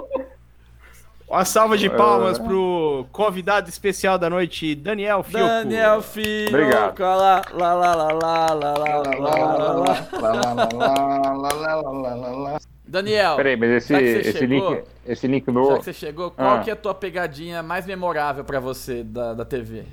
Uma 1.27 1.45
salva 1.45 1.77
de 1.77 1.89
palmas 1.89 2.37
pro 2.37 3.05
convidado 3.11 3.69
especial 3.69 4.17
da 4.17 4.29
noite, 4.29 4.75
Daniel 4.75 5.23
Fioco. 5.23 5.47
Daniel 5.47 6.01
Filho. 6.01 6.49
Obrigado. 6.49 6.99
Lá, 6.99 7.41
lá, 7.53 7.73
lá, 7.73 7.73
lá, 7.73 7.93
lá, 7.95 8.53
lá, 8.53 8.53
lá, 8.53 8.73
lá, 8.73 8.97
lá, 8.97 9.45
lá, 9.55 9.71
lá. 9.71 10.07
Lá, 10.11 10.31
lá, 10.33 10.53
lá, 10.53 10.67
lá, 10.73 11.33
lá, 11.33 11.53
lá, 11.53 11.91
lá, 11.91 12.15
lá, 12.15 12.29
lá. 12.31 12.59
Daniel, 12.91 13.35
Peraí, 13.37 13.55
mas 13.55 13.69
esse, 13.71 13.93
já 13.93 13.99
que 13.99 14.05
esse, 14.05 14.37
chegou, 14.39 14.73
link, 14.73 14.83
esse 15.07 15.27
link 15.27 15.45
já 15.45 15.51
no 15.53 15.77
que 15.77 15.83
você 15.85 15.93
chegou, 15.93 16.31
qual 16.31 16.55
Ah. 16.57 16.59
que 16.59 16.69
é 16.69 16.73
a 16.73 16.75
tua 16.75 16.93
pegadinha 16.93 17.63
mais 17.63 17.85
memorável 17.85 18.43
pra 18.43 18.59
você 18.59 19.01
da, 19.03 19.33
da 19.33 19.45
TV? 19.45 19.85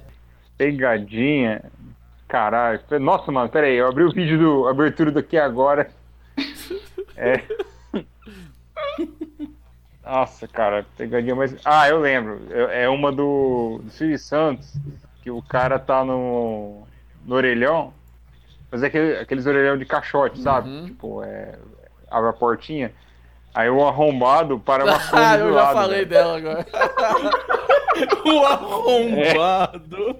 pegadinha. 0.56 1.62
Caralho. 2.26 2.80
Nossa, 3.00 3.30
mano, 3.30 3.48
peraí. 3.48 3.76
Eu 3.76 3.86
abri 3.88 4.02
o 4.02 4.10
vídeo 4.12 4.36
do 4.38 4.66
abertura 4.68 5.10
do 5.12 5.20
aqui 5.20 5.38
agora. 5.38 5.88
É. 7.20 7.42
Nossa, 10.04 10.46
cara, 10.46 10.86
pegadinha 10.96 11.34
mais. 11.34 11.54
Ah, 11.64 11.88
eu 11.88 11.98
lembro. 12.00 12.40
É 12.70 12.88
uma 12.88 13.10
do, 13.10 13.80
do 13.82 13.90
Silvio 13.90 14.18
Santos, 14.18 14.72
que 15.22 15.30
o 15.30 15.42
cara 15.42 15.78
tá 15.80 16.04
no, 16.04 16.82
no 17.26 17.34
orelhão, 17.34 17.92
mas 18.70 18.82
é 18.82 18.86
aquele, 18.86 19.16
aqueles 19.18 19.46
orelhão 19.46 19.76
de 19.76 19.84
caixote, 19.84 20.40
sabe? 20.40 20.68
Uhum. 20.68 20.84
Tipo, 20.86 21.22
é, 21.24 21.58
abre 22.10 22.30
a 22.30 22.32
portinha. 22.32 22.92
Aí 23.54 23.68
o 23.70 23.84
arrombado 23.86 24.58
para 24.60 24.84
uma 24.84 24.94
Ah, 24.96 25.00
coisa 25.10 25.38
do 25.38 25.44
eu 25.48 25.54
já 25.54 25.62
lado. 25.62 25.74
falei 25.74 26.04
velho. 26.04 26.08
dela 26.08 26.36
agora. 26.36 26.66
O 28.24 28.44
arrombado. 28.44 30.16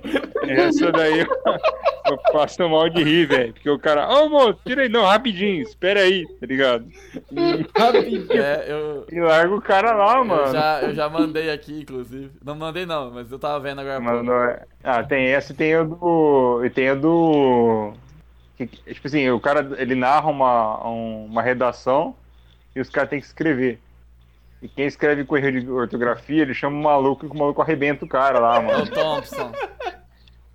Essa 0.48 0.90
daí 0.90 1.20
eu, 1.20 1.26
eu 2.10 2.18
passo 2.32 2.68
mal 2.68 2.88
de 2.88 3.04
rir, 3.04 3.26
velho. 3.26 3.52
Porque 3.52 3.70
o 3.70 3.78
cara, 3.78 4.08
ô 4.08 4.28
moço, 4.28 4.58
tira 4.66 4.82
aí, 4.82 4.88
não, 4.88 5.04
rapidinho, 5.04 5.62
espera 5.62 6.00
aí, 6.00 6.26
tá 6.40 6.46
ligado? 6.46 6.86
É, 8.30 8.64
eu, 8.72 9.06
E 9.12 9.20
larga 9.20 9.54
o 9.54 9.60
cara 9.62 9.92
lá, 9.94 10.16
eu, 10.18 10.24
mano. 10.24 10.52
já, 10.52 10.80
eu 10.82 10.94
já 10.94 11.08
mandei 11.08 11.50
aqui, 11.52 11.80
inclusive. 11.82 12.32
Não 12.44 12.56
mandei 12.56 12.84
não, 12.84 13.12
mas 13.12 13.30
eu 13.30 13.38
tava 13.38 13.60
vendo 13.60 13.80
agora. 13.80 14.00
Mas 14.00 14.24
não 14.24 14.34
é- 14.42 14.62
Ah, 14.82 15.04
tem 15.04 15.26
essa 15.28 15.52
e 15.52 15.56
tem 15.56 15.74
a 15.74 15.84
do. 15.84 16.62
E 16.64 16.70
tem 16.70 16.88
a 16.88 16.94
do. 16.96 17.92
Que- 18.66 18.94
tipo 18.94 19.06
assim, 19.06 19.28
o 19.30 19.38
cara 19.40 19.68
ele 19.80 19.94
narra 19.94 20.28
uma, 20.28 20.86
um- 20.88 21.26
uma 21.26 21.42
redação 21.42 22.14
e 22.74 22.80
os 22.80 22.88
caras 22.90 23.10
têm 23.10 23.20
que 23.20 23.26
escrever. 23.26 23.80
E 24.60 24.68
quem 24.68 24.86
escreve 24.86 25.24
com 25.24 25.36
erro 25.36 25.60
de 25.60 25.70
ortografia, 25.70 26.42
ele 26.42 26.52
chama 26.54 26.76
o 26.76 26.82
maluco 26.82 27.24
e 27.24 27.28
o 27.28 27.34
maluco 27.34 27.62
arrebenta 27.62 28.04
o 28.04 28.08
cara 28.08 28.40
lá, 28.40 28.60
mano. 28.60 28.86
Thompson. 28.90 29.52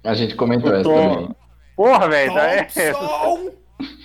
A 0.03 0.13
gente 0.13 0.35
comentou 0.35 0.73
essa 0.73 0.83
Tom. 0.83 1.13
também. 1.13 1.35
Porra, 1.75 2.09
velho, 2.09 2.33
tá 2.33 2.49
é 2.51 2.59
essa. 2.59 2.93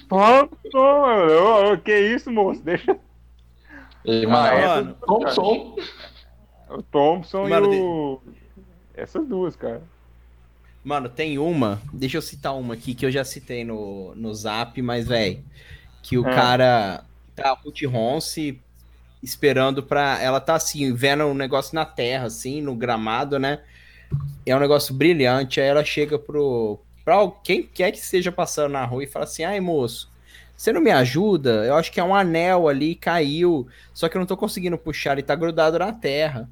Thompson, 0.09 0.53
ô, 1.72 1.78
que 1.78 1.99
isso, 1.99 2.30
moço? 2.30 2.62
Deixa 2.62 2.92
Ah, 2.92 2.96
mano, 4.28 4.46
essa- 4.57 4.74
mano. 4.76 4.94
Thompson. 5.07 5.76
o 6.70 6.82
Thompson 6.82 7.49
Mano, 7.49 7.74
e 7.74 7.80
o. 7.80 8.20
Essas 8.94 9.26
duas, 9.26 9.55
cara. 9.57 9.82
Mano, 10.83 11.09
tem 11.09 11.39
uma. 11.39 11.83
Deixa 11.93 12.16
eu 12.16 12.22
citar 12.22 12.55
uma 12.57 12.74
aqui 12.74 12.95
que 12.95 13.05
eu 13.05 13.11
já 13.11 13.24
citei 13.24 13.64
no, 13.64 14.14
no 14.14 14.33
zap, 14.35 14.81
mas, 14.81 15.07
velho. 15.09 15.45
Que 16.03 16.18
o 16.18 16.24
Ah. 16.24 16.31
cara 16.31 17.05
tá 17.35 17.53
Ruth 17.55 17.83
Ronce 17.85 18.61
esperando 19.22 19.83
pra. 19.83 20.20
Ela 20.22 20.41
tá 20.41 20.55
assim, 20.57 20.95
vendo 20.95 21.24
um 21.26 21.35
negócio 21.35 21.74
na 21.74 21.85
terra, 21.87 22.26
assim, 22.26 22.62
no 22.62 22.74
gramado, 22.76 23.39
né? 23.39 23.61
É 24.47 24.57
um 24.57 24.61
negócio 24.61 24.95
brilhante. 24.95 25.61
Aí 25.61 25.68
ela 25.68 25.85
chega 25.85 26.18
pro. 26.18 26.81
Pra 27.05 27.16
quem 27.45 27.62
quer 27.64 27.93
que 27.93 27.99
esteja 27.99 28.33
passando 28.33 28.72
na 28.72 28.85
rua 28.85 29.05
e 29.05 29.07
fala 29.09 29.24
assim: 29.24 29.45
ai, 29.45 29.61
moço. 29.61 30.11
Você 30.57 30.72
não 30.72 30.81
me 30.81 30.91
ajuda? 30.91 31.64
Eu 31.66 31.76
acho 31.76 31.93
que 31.93 32.01
é 32.01 32.05
um 32.05 32.14
anel 32.14 32.68
ali, 32.68 32.95
caiu. 32.95 33.68
Só 33.95 34.09
que 34.09 34.16
eu 34.16 34.20
não 34.20 34.26
tô 34.26 34.37
conseguindo 34.37 34.79
puxar, 34.79 35.12
ele 35.12 35.22
tá 35.22 35.35
grudado 35.37 35.79
na 35.79 35.93
terra. 35.93 36.49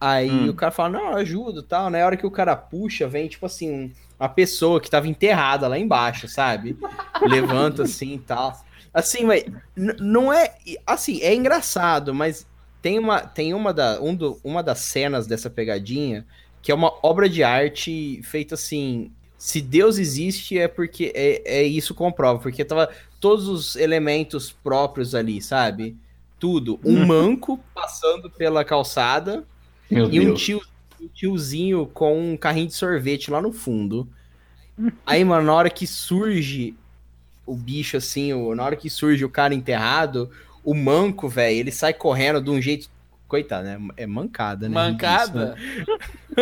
Aí 0.00 0.30
Hum. 0.30 0.48
o 0.50 0.54
cara 0.54 0.72
fala, 0.72 0.88
não, 0.88 1.10
eu 1.12 1.16
ajudo 1.18 1.62
tal. 1.62 1.90
Na 1.90 1.98
hora 2.04 2.16
que 2.16 2.26
o 2.26 2.30
cara 2.30 2.56
puxa, 2.56 3.06
vem, 3.06 3.28
tipo 3.28 3.44
assim, 3.44 3.70
um- 3.70 3.90
uma 4.18 4.28
pessoa 4.28 4.80
que 4.80 4.90
tava 4.90 5.08
enterrada 5.08 5.68
lá 5.68 5.78
embaixo, 5.78 6.26
sabe? 6.26 6.76
Levanta 7.22 7.82
assim 7.82 8.14
e 8.14 8.18
tal. 8.18 8.58
Assim, 8.92 9.24
mas 9.24 9.44
não 9.76 10.32
é. 10.32 10.54
Assim, 10.86 11.20
é 11.20 11.34
engraçado, 11.34 12.14
mas 12.14 12.46
tem 12.82 12.98
uma, 12.98 13.20
tem 13.20 13.52
uma, 13.54 13.72
da, 13.74 14.00
um 14.00 14.14
do- 14.14 14.40
uma 14.42 14.62
das 14.62 14.78
cenas 14.80 15.26
dessa 15.26 15.50
pegadinha 15.50 16.26
que 16.62 16.70
é 16.70 16.74
uma 16.74 16.92
obra 17.02 17.28
de 17.28 17.42
arte 17.42 18.20
feita 18.22 18.54
assim. 18.54 19.10
Se 19.38 19.62
Deus 19.62 19.96
existe, 19.96 20.58
é 20.58 20.68
porque 20.68 21.10
é, 21.14 21.60
é 21.60 21.62
isso 21.62 21.94
comprova, 21.94 22.38
porque 22.38 22.62
tava 22.64 22.90
todos 23.18 23.48
os 23.48 23.76
elementos 23.76 24.52
próprios 24.52 25.14
ali, 25.14 25.40
sabe? 25.40 25.96
Tudo. 26.38 26.78
Um 26.84 27.06
manco 27.06 27.58
passando 27.74 28.30
pela 28.30 28.64
calçada 28.64 29.46
Meu 29.90 30.10
e 30.10 30.20
um, 30.20 30.24
Deus. 30.26 30.42
tio, 30.42 30.60
um 31.00 31.08
tiozinho 31.08 31.86
com 31.86 32.32
um 32.32 32.36
carrinho 32.36 32.68
de 32.68 32.74
sorvete 32.74 33.30
lá 33.30 33.40
no 33.42 33.52
fundo. 33.52 34.08
Aí, 35.04 35.24
mano, 35.24 35.46
na 35.46 35.54
hora 35.54 35.68
que 35.70 35.86
surge 35.86 36.74
o 37.44 37.54
bicho 37.56 37.96
assim, 37.96 38.32
o- 38.32 38.54
na 38.54 38.64
hora 38.64 38.76
que 38.76 38.88
surge 38.88 39.24
o 39.24 39.28
cara 39.28 39.54
enterrado, 39.54 40.30
o 40.64 40.74
manco, 40.74 41.28
velho, 41.28 41.58
ele 41.58 41.72
sai 41.72 41.92
correndo 41.92 42.40
de 42.40 42.50
um 42.50 42.60
jeito. 42.60 42.88
Coitado, 43.28 43.64
né? 43.64 43.78
É 43.96 44.06
mancada, 44.06 44.68
né? 44.68 44.74
Mancada? 44.74 45.54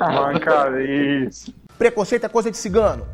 Mancada, 0.00 0.82
isso. 0.82 1.54
Preconceito 1.78 2.24
é 2.24 2.28
coisa 2.28 2.50
de 2.50 2.56
cigano. 2.56 3.06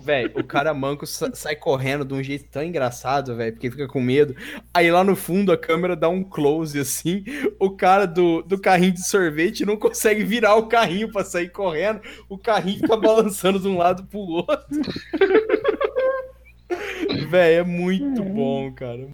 Velho, 0.00 0.30
o 0.36 0.44
cara 0.44 0.72
manco 0.72 1.04
sa- 1.06 1.34
sai 1.34 1.56
correndo 1.56 2.04
de 2.04 2.14
um 2.14 2.22
jeito 2.22 2.48
tão 2.50 2.62
engraçado, 2.62 3.34
velho, 3.36 3.52
porque 3.52 3.68
fica 3.70 3.88
com 3.88 4.00
medo. 4.00 4.34
Aí 4.72 4.90
lá 4.92 5.02
no 5.02 5.16
fundo 5.16 5.50
a 5.50 5.58
câmera 5.58 5.96
dá 5.96 6.08
um 6.08 6.22
close 6.22 6.78
assim, 6.78 7.24
o 7.58 7.70
cara 7.70 8.06
do, 8.06 8.42
do 8.42 8.60
carrinho 8.60 8.92
de 8.92 9.04
sorvete 9.06 9.66
não 9.66 9.76
consegue 9.76 10.22
virar 10.22 10.54
o 10.54 10.68
carrinho 10.68 11.10
pra 11.10 11.24
sair 11.24 11.50
correndo, 11.50 12.00
o 12.28 12.38
carrinho 12.38 12.78
fica 12.78 12.96
balançando 12.96 13.58
de 13.58 13.66
um 13.66 13.76
lado 13.76 14.04
pro 14.04 14.20
outro. 14.20 14.66
Velho, 17.28 17.60
é 17.60 17.64
muito 17.64 18.22
bom, 18.22 18.70
cara. 18.72 19.08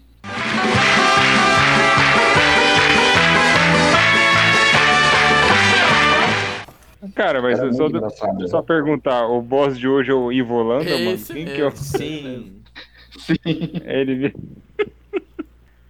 Cara, 7.15 7.43
mas 7.43 7.59
Era 7.59 7.69
eu 7.69 7.73
só, 7.75 7.87
engraçado. 7.87 8.49
só 8.49 8.63
perguntar, 8.63 9.27
o 9.27 9.41
boss 9.43 9.79
de 9.79 9.89
hoje 9.89 10.11
é 10.11 10.15
o 10.15 10.31
Ivo 10.33 10.55
Holanda, 10.55 10.91
mano? 10.99 11.19
Quem 11.19 11.45
que 11.47 11.61
é 11.61 11.67
o... 11.67 11.71
Sim. 11.77 12.63
É 13.85 14.01
ele. 14.01 14.35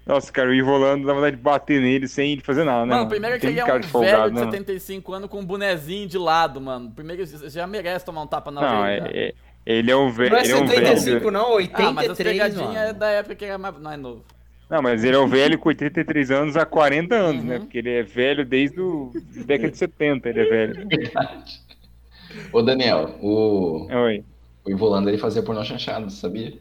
Nossa, 0.06 0.30
cara, 0.30 0.50
o 0.50 0.54
Ivo 0.54 0.70
Holanda 0.70 1.06
dá 1.06 1.14
vontade 1.14 1.36
de 1.36 1.42
bater 1.42 1.80
nele 1.80 2.06
sem 2.06 2.32
ele 2.32 2.42
fazer 2.42 2.62
nada, 2.64 2.84
né? 2.84 2.94
Mano, 2.94 3.08
primeiro 3.08 3.40
que 3.40 3.46
ele 3.46 3.58
é 3.58 3.64
um 3.64 3.80
de 3.80 3.88
folgado, 3.88 4.16
velho 4.16 4.28
de 4.28 4.34
né, 4.34 4.40
mano? 4.40 4.52
75 4.52 5.12
anos 5.14 5.30
com 5.30 5.40
um 5.40 5.44
bonezinho 5.46 6.06
de 6.06 6.18
lado, 6.18 6.60
mano. 6.60 6.90
Primeiro, 6.94 7.26
você 7.26 7.48
já 7.48 7.66
merece 7.66 8.04
tomar 8.04 8.20
um 8.22 8.26
tapa 8.26 8.50
na 8.50 8.60
Não, 8.60 8.84
é, 8.84 8.98
é- 8.98 9.34
ele 9.64 9.90
é 9.90 9.96
um 9.96 10.10
velho. 10.10 10.32
Não 10.32 10.38
é 10.38 10.42
Ele 10.42 10.52
é 10.52 10.56
um 10.56 10.68
75 10.68 11.18
velho. 11.20 11.30
não, 11.30 11.52
83, 11.54 11.88
Ah, 11.88 11.92
mas 11.92 12.10
as 12.10 12.18
pegadinhas 12.18 12.66
mano. 12.66 12.76
é 12.78 12.92
da 12.92 13.08
época 13.08 13.34
que 13.34 13.44
era 13.46 13.56
mais, 13.56 13.78
mais 13.78 13.98
novo. 13.98 14.22
Não, 14.68 14.80
mas 14.82 15.04
ele 15.04 15.14
é 15.16 15.18
um 15.18 15.28
velho 15.28 15.58
com 15.58 15.68
83 15.68 16.30
anos 16.30 16.56
há 16.56 16.64
40 16.64 17.14
anos, 17.14 17.42
Uhum. 17.42 17.48
né? 17.48 17.58
Porque 17.58 17.78
ele 17.78 17.90
é 17.90 18.02
velho 18.02 18.44
desde 18.44 18.80
o 18.80 19.12
década 19.46 19.70
de 19.70 19.78
70, 19.78 20.28
ele 20.28 20.40
é 20.40 20.44
velho. 20.44 20.88
Ô, 22.52 22.62
Daniel, 22.62 23.16
o, 23.22 23.86
Oi. 23.92 24.24
o 24.64 24.70
Ivo 24.70 24.86
Holanda, 24.86 25.10
ele 25.10 25.18
fazia 25.18 25.42
pornô 25.42 25.62
chanchado, 25.64 26.10
sabia? 26.10 26.54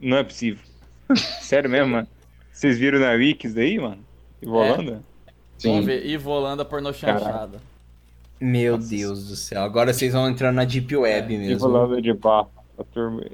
Não 0.00 0.16
é 0.16 0.24
possível. 0.24 0.62
Sério 1.14 1.70
mesmo, 1.70 1.92
mano? 1.92 2.08
Vocês 2.52 2.78
viram 2.78 2.98
na 2.98 3.10
Wiki 3.12 3.46
isso 3.46 3.54
daí, 3.56 3.78
mano? 3.78 3.98
Ivo 4.42 4.62
É. 4.64 4.76
Sim. 5.58 5.70
Vamos 5.70 5.86
ver. 5.86 6.04
Ivo 6.06 6.30
Holanda 6.30 6.64
pornô 6.64 6.92
chanchada. 6.92 7.60
Meu 8.40 8.76
Deus 8.76 9.28
do 9.28 9.36
céu, 9.36 9.62
agora 9.62 9.92
vocês 9.94 10.12
vão 10.12 10.28
entrar 10.28 10.52
na 10.52 10.64
Deep 10.64 10.94
Web 10.94 11.32
Ivo 11.34 11.42
mesmo. 11.44 11.68
Holanda 11.68 12.02
de 12.02 12.12
barro. 12.12 12.50
A 12.78 12.84
turma... 12.84 13.24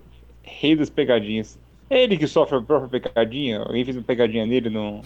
Rei 0.42 0.76
das 0.76 0.90
pegadinhas. 0.90 1.58
É 1.92 2.04
ele 2.04 2.16
que 2.16 2.26
sofre 2.26 2.56
a 2.56 2.62
própria 2.62 3.02
pegadinha? 3.02 3.58
Alguém 3.58 3.84
fez 3.84 3.94
uma 3.94 4.02
pegadinha 4.02 4.46
nele 4.46 4.70
no. 4.70 5.02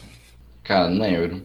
Cara, 0.62 0.88
não 0.88 1.02
lembro. 1.02 1.42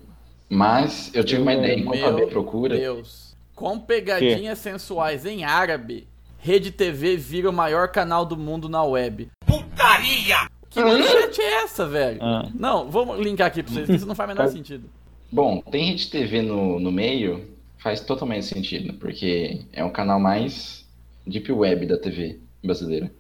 Mas 0.48 1.10
eu 1.16 1.24
tive 1.24 1.42
uma 1.42 1.56
ideia. 1.56 1.80
Enquanto 1.80 2.06
a 2.06 2.12
B 2.12 2.28
procura, 2.28 2.78
Deus. 2.78 3.36
Com 3.56 3.80
pegadinhas 3.80 4.60
sensuais 4.60 5.26
em 5.26 5.44
árabe, 5.44 6.08
Rede 6.38 6.70
TV 6.70 7.18
vira 7.18 7.50
o 7.50 7.54
maior 7.54 7.88
canal 7.88 8.24
do 8.24 8.38
mundo 8.38 8.70
na 8.70 8.84
web. 8.84 9.32
Putaria! 9.44 10.48
Que 10.70 10.80
manchete 10.80 11.42
é 11.42 11.64
essa, 11.64 11.88
velho? 11.88 12.20
Ah. 12.22 12.48
Não, 12.54 12.92
vamos 12.92 13.20
linkar 13.20 13.48
aqui 13.48 13.64
pra 13.64 13.74
vocês, 13.74 13.88
que 13.88 13.96
isso 13.96 14.06
não 14.06 14.14
faz 14.14 14.30
o 14.30 14.36
menor 14.36 14.48
sentido. 14.48 14.88
Bom, 15.32 15.60
tem 15.72 15.90
Rede 15.90 16.08
TV 16.12 16.44
no, 16.44 16.80
no 16.80 16.92
meio, 16.92 17.48
faz 17.80 18.00
totalmente 18.00 18.46
sentido, 18.46 18.94
porque 18.94 19.62
é 19.74 19.84
um 19.84 19.90
canal 19.90 20.20
mais 20.20 20.88
deep 21.26 21.52
web 21.52 21.88
da 21.88 21.98
TV 21.98 22.40
brasileira. 22.64 23.12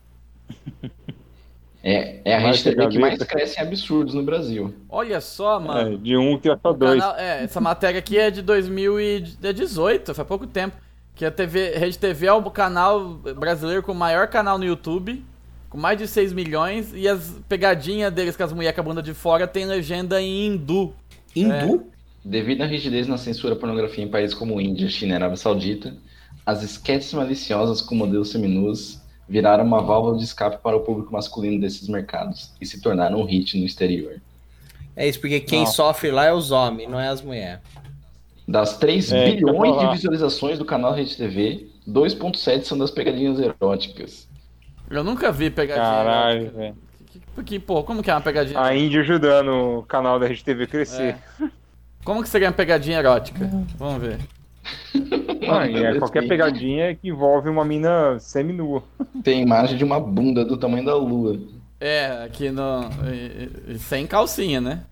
É, 1.84 2.19
é 2.23 2.36
a 2.36 2.39
Mais 2.39 2.61
Rede 2.61 2.75
TV 2.77 2.89
que 2.89 2.99
mais 2.99 3.17
cresce 3.23 3.59
em 3.59 3.63
absurdos 3.63 4.13
no 4.13 4.21
Brasil. 4.23 4.73
Olha 4.88 5.19
só, 5.19 5.59
mano. 5.59 5.95
É, 5.95 5.97
de 5.97 6.15
um 6.15 6.38
que 6.38 6.49
é 6.49 6.57
só 6.61 6.71
dois. 6.71 6.99
canal- 7.01 7.17
é, 7.17 7.43
essa 7.43 7.59
matéria 7.59 7.97
aqui 7.99 8.17
é 8.19 8.29
de 8.29 8.41
2018, 8.41 10.13
faz 10.13 10.27
pouco 10.27 10.45
tempo. 10.47 10.75
Que 11.15 11.25
a 11.25 11.32
TV, 11.32 11.71
Rede 11.77 11.97
TV 11.97 12.27
é 12.27 12.34
o 12.34 12.41
canal 12.49 13.15
brasileiro 13.38 13.84
com 13.84 13.91
o 13.91 13.95
maior 13.95 14.27
canal 14.27 14.57
no 14.57 14.63
YouTube, 14.65 15.23
com 15.69 15.77
mais 15.77 15.97
de 15.97 16.07
6 16.07 16.34
milhões, 16.34 16.91
e 16.95 17.07
as 17.07 17.36
pegadinhas 17.49 18.11
deles 18.13 18.36
com 18.38 18.43
as 18.43 18.53
mulheres 18.53 18.75
com 18.75 18.82
a 18.82 18.84
bunda 18.84 19.01
de 19.01 19.13
fora 19.13 19.47
tem 19.47 19.65
legenda 19.65 20.21
em 20.21 20.47
hindu. 20.47 20.93
Hindu? 21.36 21.86
Devido 22.23 22.61
à 22.61 22.65
rigidez 22.65 23.07
na 23.07 23.17
censura 23.17 23.53
à 23.55 23.57
pornografia 23.57 24.03
em 24.03 24.07
países 24.07 24.36
como 24.36 24.61
Índia, 24.61 24.88
China 24.88 25.13
e 25.13 25.15
Arábia 25.15 25.38
Saudita, 25.38 25.95
as 26.45 26.61
esquetes 26.63 27.11
maliciosas 27.13 27.82
com 27.82 27.95
modelos 27.95 28.29
seminus 28.29 29.01
viraram 29.32 29.63
uma 29.63 29.82
válvula 29.82 30.17
de 30.17 30.25
escape 30.25 30.57
para 30.61 30.75
o 30.75 30.82
público 30.82 31.11
masculino 31.13 31.59
desses 31.61 31.88
mercados 31.88 32.51
e 32.59 32.65
se 32.65 32.82
tornaram 32.82 33.19
um 33.21 33.23
hit 33.23 33.57
no 33.57 33.65
exterior. 33.65 34.21
É 34.95 35.07
isso, 35.07 35.21
porque 35.21 35.39
quem 35.39 35.59
Não. 35.61 35.67
sofre 35.67 36.11
lá 36.11 36.25
é 36.25 36.34
os 36.34 36.51
homens, 36.51 36.89
não 36.89 36.99
é 36.99 37.07
as 37.07 37.21
mulheres. 37.21 37.61
Das 38.45 38.77
3 38.77 39.11
É, 39.13 39.32
bilhões 39.32 39.79
de 39.79 39.88
visualizações 39.91 40.59
do 40.59 40.65
canal 40.65 40.93
Rede 40.93 41.15
TV, 41.15 41.67
2.7 41.88 42.63
são 42.65 42.77
das 42.77 42.91
pegadinhas 42.91 43.39
eróticas. 43.39 44.27
Eu 44.89 45.03
nunca 45.03 45.32
vi 45.32 45.49
pegadinha. 45.49 45.86
Caralho, 45.86 46.39
erótica. 46.41 46.57
velho. 46.57 46.75
Porque, 47.34 47.59
pô, 47.59 47.82
como 47.84 48.03
que 48.03 48.11
é 48.11 48.13
uma 48.13 48.19
pegadinha? 48.19 48.59
A 48.61 48.75
Índia 48.75 48.99
ajudando 48.99 49.79
o 49.79 49.84
canal 49.84 50.19
da 50.19 50.27
Rede 50.27 50.43
TV 50.43 50.67
crescer. 50.67 51.15
Como 52.03 52.21
que 52.21 52.27
seria 52.27 52.49
uma 52.49 52.53
pegadinha 52.53 52.97
erótica? 52.99 53.49
Vamos 53.77 54.01
ver. 54.01 54.19
E 54.93 55.84
é 55.84 55.97
qualquer 55.97 56.28
pegadinha 56.28 56.95
que 56.95 57.09
envolve 57.09 57.49
uma 57.49 57.66
mina 57.66 58.20
seminua. 58.20 58.84
Tem 59.24 59.41
imagem 59.41 59.78
de 59.78 59.84
uma 59.84 59.99
bunda 59.99 60.45
do 60.45 60.57
tamanho 60.57 60.86
da 60.86 60.95
lua. 60.95 61.39
É, 61.80 62.24
aqui 62.24 62.51
no. 62.51 62.89
Sem 63.80 64.05
calcinha, 64.05 64.62
né? 64.62 64.84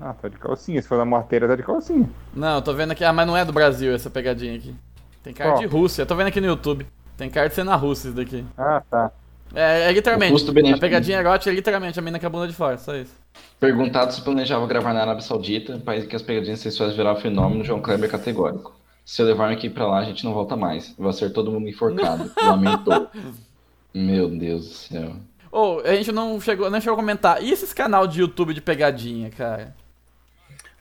Ah, 0.00 0.14
tá 0.14 0.28
de 0.28 0.36
calcinha. 0.36 0.80
Se 0.80 0.88
for 0.88 0.96
na 0.96 1.04
matéria, 1.04 1.48
tá 1.48 1.56
de 1.56 1.62
calcinha. 1.62 2.08
Não, 2.34 2.56
eu 2.56 2.62
tô 2.62 2.72
vendo 2.72 2.92
aqui. 2.92 3.04
Ah, 3.04 3.12
mas 3.12 3.26
não 3.26 3.36
é 3.36 3.44
do 3.44 3.52
Brasil 3.52 3.94
essa 3.94 4.08
pegadinha 4.08 4.56
aqui. 4.56 4.74
Tem 5.22 5.34
cara 5.34 5.50
Qual? 5.50 5.60
de 5.60 5.66
Rússia. 5.66 6.02
Eu 6.02 6.06
tô 6.06 6.14
vendo 6.14 6.28
aqui 6.28 6.40
no 6.40 6.46
YouTube. 6.46 6.86
Tem 7.16 7.28
cara 7.28 7.48
de 7.48 7.54
ser 7.54 7.64
na 7.64 7.74
Rússia 7.74 8.08
isso 8.08 8.16
daqui. 8.16 8.44
Ah, 8.56 8.82
tá. 8.88 9.10
É, 9.54 9.88
é 9.88 9.92
literalmente. 9.92 10.50
A 10.72 10.78
pegadinha 10.78 11.18
erótica 11.18 11.50
é 11.50 11.54
literalmente 11.54 11.98
a 11.98 12.02
mina 12.02 12.18
com 12.18 12.26
a 12.26 12.30
bunda 12.30 12.46
de 12.46 12.54
fora, 12.54 12.78
só 12.78 12.94
isso. 12.94 13.14
Perguntado 13.58 14.12
se 14.12 14.22
planejava 14.22 14.66
gravar 14.66 14.92
na 14.92 15.00
Arábia 15.00 15.22
Saudita, 15.22 15.78
país 15.78 16.04
em 16.04 16.08
que 16.08 16.14
as 16.14 16.22
pegadinhas 16.22 16.60
sexuais 16.60 16.94
viraram 16.94 17.20
fenômeno, 17.20 17.64
João 17.64 17.80
Kleber 17.80 18.08
é 18.08 18.12
categórico. 18.12 18.77
Se 19.08 19.22
eu 19.22 19.26
levar 19.26 19.50
equipe 19.54 19.74
pra 19.74 19.86
lá, 19.86 20.00
a 20.00 20.04
gente 20.04 20.22
não 20.22 20.34
volta 20.34 20.54
mais. 20.54 20.94
Vai 20.98 21.14
ser 21.14 21.32
todo 21.32 21.50
mundo 21.50 21.66
enforcado. 21.66 22.30
Lamentou. 22.42 23.08
Meu 23.94 24.28
Deus 24.28 24.68
do 24.68 24.74
céu. 24.74 25.16
Ô, 25.50 25.80
a 25.82 25.94
gente 25.94 26.12
não 26.12 26.38
chegou, 26.38 26.70
nem 26.70 26.78
chegou 26.78 26.92
a 26.92 27.00
comentar. 27.00 27.42
E 27.42 27.50
esses 27.50 27.72
canal 27.72 28.06
de 28.06 28.20
YouTube 28.20 28.52
de 28.52 28.60
pegadinha, 28.60 29.30
cara? 29.30 29.74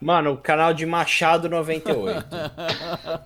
Mano, 0.01 0.33
o 0.33 0.37
canal 0.37 0.73
de 0.73 0.85
Machado 0.85 1.47
98. 1.47 2.27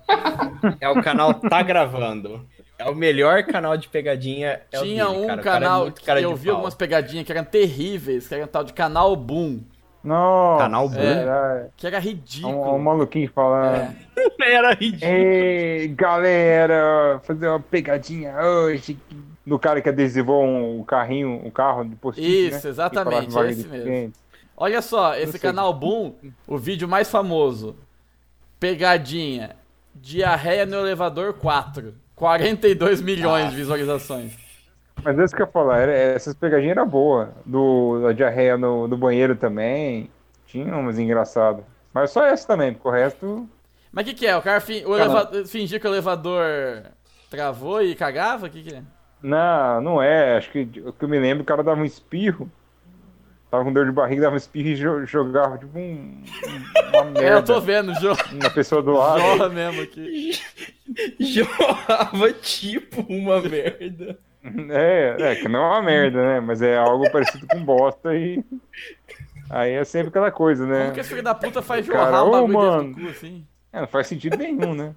é 0.79 0.87
o 0.87 1.01
canal 1.01 1.33
Tá 1.33 1.63
Gravando. 1.63 2.47
É 2.77 2.87
o 2.87 2.93
melhor 2.93 3.43
canal 3.45 3.75
de 3.75 3.89
pegadinha. 3.89 4.61
É 4.71 4.79
o 4.79 4.83
Tinha 4.83 5.07
dele, 5.07 5.17
um 5.17 5.25
cara. 5.25 5.41
O 5.41 5.43
cara 5.43 5.57
é 5.57 5.63
canal 5.63 5.91
que 5.91 6.11
eu 6.11 6.35
vi 6.35 6.45
pau. 6.45 6.55
algumas 6.57 6.75
pegadinhas 6.75 7.25
que 7.25 7.31
eram 7.31 7.43
terríveis, 7.43 8.27
que 8.27 8.35
era 8.35 8.43
um 8.43 8.47
tal 8.47 8.63
de 8.63 8.71
canal 8.71 9.15
Boom. 9.15 9.61
Nossa. 10.03 10.63
Canal 10.63 10.89
Boom. 10.89 10.99
É, 10.99 11.67
Que 11.77 11.87
era 11.87 11.97
é 11.97 11.99
um, 11.99 12.03
ridículo. 12.03 12.75
um 12.75 12.79
maluquinho 12.79 13.31
falando. 13.33 13.95
Era 14.41 14.73
ridículo. 14.73 15.11
Ei, 15.11 15.87
galera, 15.89 17.19
fazer 17.23 17.47
uma 17.47 17.59
pegadinha 17.59 18.35
hoje. 18.41 18.97
No 19.45 19.59
cara 19.59 19.81
que 19.81 19.89
adesivou 19.89 20.43
um, 20.43 20.83
carrinho, 20.83 21.41
um 21.45 21.49
carro 21.51 21.83
de 21.83 21.95
post 21.95 22.19
Isso, 22.21 22.65
né? 22.65 22.69
exatamente, 22.71 23.37
é 23.37 23.49
esse 23.51 23.67
mesmo. 23.67 23.83
cliente. 23.83 24.19
Olha 24.57 24.81
só, 24.81 25.15
esse 25.15 25.39
canal 25.39 25.73
Boom, 25.73 26.13
o 26.47 26.57
vídeo 26.57 26.87
mais 26.87 27.09
famoso. 27.09 27.75
Pegadinha. 28.59 29.55
Diarreia 29.93 30.65
no 30.65 30.77
elevador 30.77 31.33
4. 31.33 31.93
42 32.15 33.01
milhões 33.01 33.49
de 33.49 33.55
visualizações. 33.55 34.33
Mas 35.03 35.17
é 35.19 35.23
isso 35.23 35.35
que 35.35 35.41
eu 35.41 35.45
ia 35.45 35.51
falar, 35.51 35.79
era, 35.79 35.91
essas 35.91 36.33
pegadinhas 36.33 36.77
eram 36.77 36.87
boas. 36.87 37.29
Do, 37.45 38.01
da 38.03 38.11
diarreia 38.13 38.57
no, 38.57 38.87
no 38.87 38.97
banheiro 38.97 39.35
também. 39.35 40.09
Tinha 40.47 40.75
umas 40.75 40.99
engraçadas. 40.99 41.63
Mas 41.93 42.11
só 42.11 42.25
essa 42.25 42.47
também, 42.47 42.73
porque 42.73 42.87
o 42.87 42.91
resto. 42.91 43.49
Mas 43.91 44.05
o 44.05 44.09
que, 44.09 44.13
que 44.15 44.27
é? 44.27 44.35
O 44.37 44.41
cara 44.41 44.61
fi- 44.61 44.83
o 44.85 44.95
eleva- 44.95 45.45
fingia 45.45 45.79
que 45.79 45.87
o 45.87 45.89
elevador 45.89 46.45
travou 47.29 47.81
e 47.81 47.95
cagava? 47.95 48.47
O 48.47 48.49
que, 48.49 48.63
que 48.63 48.73
é? 48.75 48.81
Não, 49.21 49.81
não 49.81 50.01
é. 50.01 50.37
Acho 50.37 50.49
que 50.51 50.61
o 50.85 50.93
que 50.93 51.03
eu 51.05 51.09
me 51.09 51.19
lembro, 51.19 51.43
o 51.43 51.45
cara 51.45 51.63
dava 51.63 51.79
um 51.81 51.85
espirro. 51.85 52.49
Tava 53.49 53.65
com 53.65 53.73
dor 53.73 53.85
de 53.85 53.91
barriga, 53.91 54.21
dava 54.21 54.35
um 54.35 54.37
espirro 54.37 54.69
e 54.69 54.75
jo- 54.75 55.05
jogava 55.05 55.57
tipo 55.57 55.77
um, 55.77 55.81
um- 56.23 57.11
uma 57.11 57.19
É, 57.21 57.33
eu 57.33 57.43
tô 57.43 57.59
merda 57.59 57.59
vendo, 57.59 57.93
jo- 57.99 58.15
na 58.41 58.49
pessoa 58.49 58.81
do 58.81 58.93
lado. 58.93 59.19
jorra 59.21 59.49
mesmo 59.49 59.81
aqui. 59.81 60.31
Jorrava 61.19 62.31
tipo 62.33 63.01
uma 63.09 63.41
merda. 63.41 64.17
É, 64.71 65.15
é, 65.19 65.35
que 65.35 65.47
não 65.47 65.63
é 65.63 65.67
uma 65.67 65.81
merda, 65.81 66.21
né? 66.21 66.39
Mas 66.39 66.61
é 66.61 66.75
algo 66.77 67.09
parecido 67.11 67.45
com 67.47 67.63
bosta 67.63 68.15
e. 68.15 68.43
Aí 69.49 69.73
é 69.73 69.83
sempre 69.83 70.09
aquela 70.09 70.31
coisa, 70.31 70.65
né? 70.65 70.81
Como 70.81 70.93
que 70.93 70.99
esse 71.01 71.09
filho 71.09 71.23
da 71.23 71.35
puta 71.35 71.61
faz 71.61 71.87
Cara, 71.87 72.05
jorrar 72.05 72.23
um 72.23 72.27
ô, 72.27 72.31
bagulho 72.31 72.53
mano. 72.53 72.95
do 72.95 73.01
cu 73.01 73.07
assim? 73.09 73.45
É, 73.71 73.81
não 73.81 73.87
faz 73.87 74.07
sentido 74.07 74.37
nenhum, 74.37 74.73
né? 74.73 74.95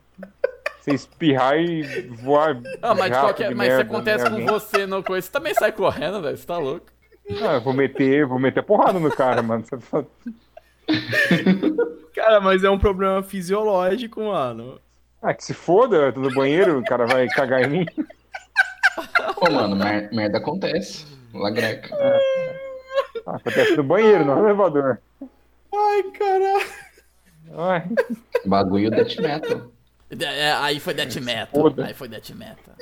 Você 0.81 0.93
espirrar 0.93 1.59
e 1.59 1.83
voar. 2.09 2.61
Ah, 2.81 2.95
mas, 2.95 3.09
jato 3.09 3.27
qualquer, 3.27 3.55
mas 3.55 3.67
se 3.69 3.77
merda 3.77 3.83
acontece 3.83 4.25
em 4.25 4.29
com 4.29 4.33
alguém. 4.35 4.47
você 4.47 4.87
no 4.87 5.03
coisa, 5.03 5.27
você 5.27 5.33
também 5.33 5.55
sai 5.55 5.73
correndo, 5.73 6.23
velho. 6.23 6.37
Você 6.37 6.47
tá 6.47 6.59
louco. 6.59 6.87
Ah, 7.43 7.55
eu 7.55 7.61
vou 7.61 7.73
meter, 7.73 8.27
vou 8.27 8.39
meter 8.39 8.63
porrada 8.63 8.99
no 8.99 9.11
cara, 9.11 9.43
mano. 9.43 9.65
Cara, 12.15 12.41
mas 12.41 12.63
é 12.63 12.71
um 12.71 12.79
problema 12.79 13.23
fisiológico, 13.23 14.21
mano. 14.21 14.79
Ah, 15.23 15.33
que 15.33 15.43
se 15.43 15.55
foda, 15.55 15.97
eu 15.97 16.13
tô 16.13 16.21
no 16.21 16.35
banheiro, 16.35 16.79
o 16.79 16.85
cara 16.85 17.07
vai 17.07 17.27
cagar 17.29 17.63
em 17.63 17.69
mim. 17.69 17.87
Pô, 19.37 19.51
mano, 19.51 19.77
mer- 19.77 20.11
merda 20.13 20.39
acontece. 20.39 21.07
Lagreca. 21.33 21.95
Ah, 23.27 23.37
acontece 23.37 23.77
no 23.77 23.83
banheiro, 23.83 24.25
não 24.25 24.37
no 24.37 24.45
elevador. 24.49 24.99
Ai, 25.75 26.03
caralho. 26.19 26.67
Ai, 27.57 27.85
Bagulho 28.47 28.91
death 28.91 29.17
metal. 29.19 29.71
É, 30.21 30.53
aí 30.53 30.79
foi 30.79 30.95
Death 30.95 31.17
Metal. 31.17 31.49
foda. 31.51 31.87
Aí 31.87 31.95
foi 31.95 32.07
Death 32.09 32.31
Metal. 32.31 32.75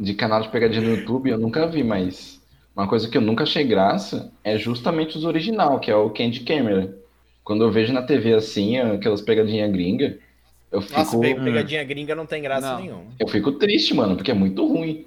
De 0.00 0.14
canal 0.14 0.40
de 0.40 0.48
pegadinha 0.48 0.80
no 0.80 0.96
YouTube 0.96 1.28
eu 1.30 1.36
nunca 1.38 1.66
vi, 1.66 1.84
mas 1.84 2.40
uma 2.74 2.88
coisa 2.88 3.08
que 3.08 3.16
eu 3.18 3.20
nunca 3.20 3.42
achei 3.44 3.64
graça 3.64 4.32
é 4.42 4.56
justamente 4.56 5.16
os 5.18 5.24
original, 5.24 5.78
que 5.78 5.90
é 5.90 5.94
o 5.96 6.08
Candy 6.10 6.40
Camera. 6.40 6.96
Quando 7.44 7.64
eu 7.64 7.70
vejo 7.70 7.92
na 7.92 8.02
TV 8.02 8.32
assim, 8.34 8.78
aquelas 8.78 9.20
pegadinhas 9.20 9.70
gringa, 9.70 10.18
eu 10.72 10.80
fico, 10.80 10.98
Nossa, 10.98 11.18
pe- 11.18 11.34
pegadinha 11.34 11.84
gringa 11.84 12.14
não 12.14 12.26
tem 12.26 12.42
graça 12.42 12.72
Não. 12.72 12.80
nenhuma. 12.80 13.04
eu 13.18 13.28
fico 13.28 13.52
triste, 13.52 13.94
mano, 13.94 14.16
porque 14.16 14.30
é 14.30 14.34
muito 14.34 14.66
ruim. 14.66 15.06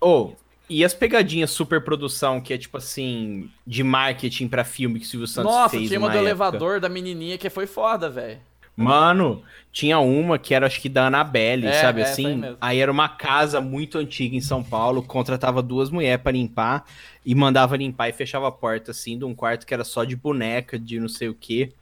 Ô, 0.00 0.32
e 0.68 0.84
as 0.84 0.92
pegadinhas 0.94 1.50
super 1.50 1.82
produção, 1.82 2.40
que 2.40 2.52
é 2.52 2.58
tipo 2.58 2.76
assim, 2.76 3.48
de 3.66 3.82
marketing 3.82 4.48
pra 4.48 4.64
filme 4.64 4.98
que 5.00 5.06
o 5.06 5.08
Silvio 5.08 5.26
Santos 5.26 5.52
Nossa, 5.52 5.76
fez 5.76 5.88
tinha 5.88 5.98
uma 5.98 6.08
do 6.08 6.14
época. 6.16 6.28
elevador 6.28 6.80
da 6.80 6.88
menininha 6.88 7.38
que 7.38 7.48
foi 7.48 7.66
foda, 7.66 8.10
velho. 8.10 8.38
Mano, 8.78 9.42
tinha 9.72 9.98
uma 10.00 10.38
que 10.38 10.52
era 10.52 10.66
acho 10.66 10.82
que 10.82 10.88
da 10.90 11.06
Annabelle, 11.06 11.66
É, 11.66 11.72
sabe 11.80 12.02
é, 12.02 12.04
aí 12.04 12.10
assim? 12.12 12.36
mesmo. 12.36 12.58
Aí 12.60 12.78
era 12.78 12.92
uma 12.92 13.08
casa 13.08 13.58
muito 13.58 13.96
antiga 13.96 14.36
em 14.36 14.40
São 14.42 14.62
Paulo, 14.62 15.02
contratava 15.02 15.62
duas 15.62 15.88
mulheres 15.88 16.22
pra 16.22 16.30
limpar 16.32 16.84
e 17.24 17.34
mandava 17.34 17.74
limpar 17.74 18.10
e 18.10 18.12
fechava 18.12 18.48
a 18.48 18.52
porta 18.52 18.90
assim 18.90 19.16
de 19.18 19.24
um 19.24 19.34
quarto 19.34 19.66
que 19.66 19.72
era 19.72 19.82
só 19.82 20.04
de 20.04 20.14
boneca, 20.14 20.78
de 20.78 21.00
não 21.00 21.08
sei 21.08 21.28
o 21.30 21.34
quê. 21.34 21.72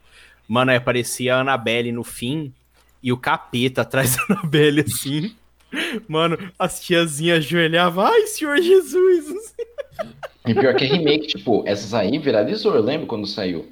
Mano, 0.46 0.70
aí 0.70 0.76
aparecia 0.76 1.34
a 1.34 1.40
Annabelle 1.40 1.90
no 1.90 2.04
fim 2.04 2.52
e 3.04 3.12
o 3.12 3.18
capeta 3.18 3.82
atrás 3.82 4.16
da 4.28 4.34
Annabelle 4.36 4.80
assim. 4.80 5.36
Mano, 6.08 6.38
as 6.58 6.80
tiazinhas 6.80 7.38
ajoelhavam, 7.44 8.04
ai, 8.06 8.26
Senhor 8.28 8.56
Jesus! 8.60 9.54
E 10.46 10.54
pior 10.54 10.74
que 10.74 10.84
é 10.84 10.88
remake, 10.88 11.26
tipo, 11.26 11.62
essas 11.66 11.92
aí 11.92 12.18
viralizou, 12.18 12.74
eu 12.74 12.82
lembro 12.82 13.06
quando 13.06 13.26
saiu. 13.26 13.70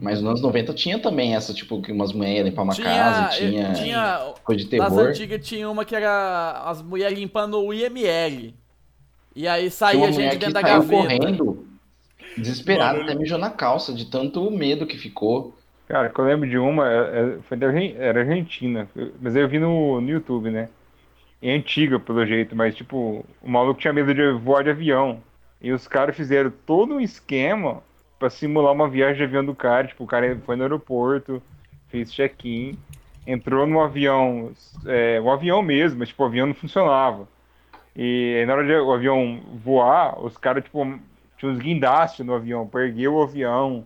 Mas 0.00 0.20
nos 0.20 0.28
anos 0.30 0.40
90 0.42 0.74
tinha 0.74 0.98
também 0.98 1.34
essa, 1.34 1.54
tipo, 1.54 1.80
que 1.80 1.92
umas 1.92 2.12
mulheres 2.12 2.44
limpar 2.44 2.62
uma 2.62 2.74
casa, 2.76 3.36
tinha, 3.36 3.68
eh, 3.68 3.72
tinha 3.72 4.34
coisa 4.44 4.64
de 4.64 4.76
nas 4.76 4.88
terror. 4.92 5.08
antigas 5.08 5.46
tinha 5.46 5.70
uma 5.70 5.84
que 5.84 5.94
era 5.94 6.62
as 6.64 6.82
mulheres 6.82 7.18
limpando 7.18 7.60
o 7.60 7.72
IML. 7.72 8.54
E 9.36 9.46
aí 9.46 9.62
Tinha 9.62 9.70
saía 9.70 10.12
gente 10.12 10.36
dentro 10.36 10.52
da 10.54 10.60
saiu 10.60 10.82
gaveta. 10.82 11.02
correndo, 11.02 11.66
desesperada, 12.36 13.02
até 13.02 13.14
mijou 13.14 13.38
na 13.38 13.50
calça, 13.50 13.92
de 13.92 14.06
tanto 14.06 14.50
medo 14.50 14.86
que 14.86 14.98
ficou. 14.98 15.56
Cara, 15.88 16.10
que 16.10 16.18
eu 16.20 16.24
lembro 16.24 16.48
de 16.48 16.58
uma, 16.58 16.88
é- 16.90 17.36
é- 17.38 17.42
foi 17.42 17.56
da 17.56 17.66
era 17.68 18.20
Argentina, 18.20 18.88
mas 19.20 19.34
eu 19.36 19.48
vi 19.48 19.58
no, 19.58 20.00
no 20.00 20.08
YouTube, 20.10 20.50
né? 20.50 20.68
É 21.42 21.52
antiga, 21.54 22.00
pelo 22.00 22.26
jeito, 22.26 22.56
mas 22.56 22.74
tipo, 22.76 23.24
o 23.42 23.50
maluco 23.50 23.80
tinha 23.80 23.92
medo 23.92 24.14
de 24.14 24.32
voar 24.32 24.64
de 24.64 24.70
avião. 24.70 25.22
E 25.60 25.72
os 25.72 25.88
caras 25.88 26.16
fizeram 26.16 26.50
todo 26.66 26.94
um 26.94 27.00
esquema 27.00 27.82
pra 28.18 28.30
simular 28.30 28.72
uma 28.72 28.88
viagem 28.88 29.18
de 29.18 29.24
avião 29.24 29.44
do 29.44 29.54
cara. 29.54 29.86
Tipo, 29.88 30.04
o 30.04 30.06
cara 30.06 30.36
foi 30.44 30.56
no 30.56 30.62
aeroporto, 30.64 31.42
fez 31.88 32.12
check-in, 32.12 32.78
entrou 33.26 33.66
no 33.66 33.80
avião, 33.80 34.52
é, 34.86 35.20
um 35.20 35.30
avião 35.30 35.62
mesmo, 35.62 36.00
mas 36.00 36.08
tipo, 36.08 36.22
o 36.22 36.26
avião 36.26 36.46
não 36.48 36.54
funcionava. 36.54 37.28
E 37.96 38.36
aí, 38.40 38.46
na 38.46 38.54
hora 38.54 38.66
de 38.66 38.74
o 38.74 38.92
avião 38.92 39.40
voar, 39.64 40.22
os 40.24 40.36
caras, 40.36 40.64
tipo, 40.64 40.80
tinham 41.36 41.52
uns 41.52 41.58
guindastes 41.58 42.24
no 42.24 42.34
avião, 42.34 42.66
pra 42.66 42.84
erguer 42.84 43.08
o 43.08 43.22
avião, 43.22 43.84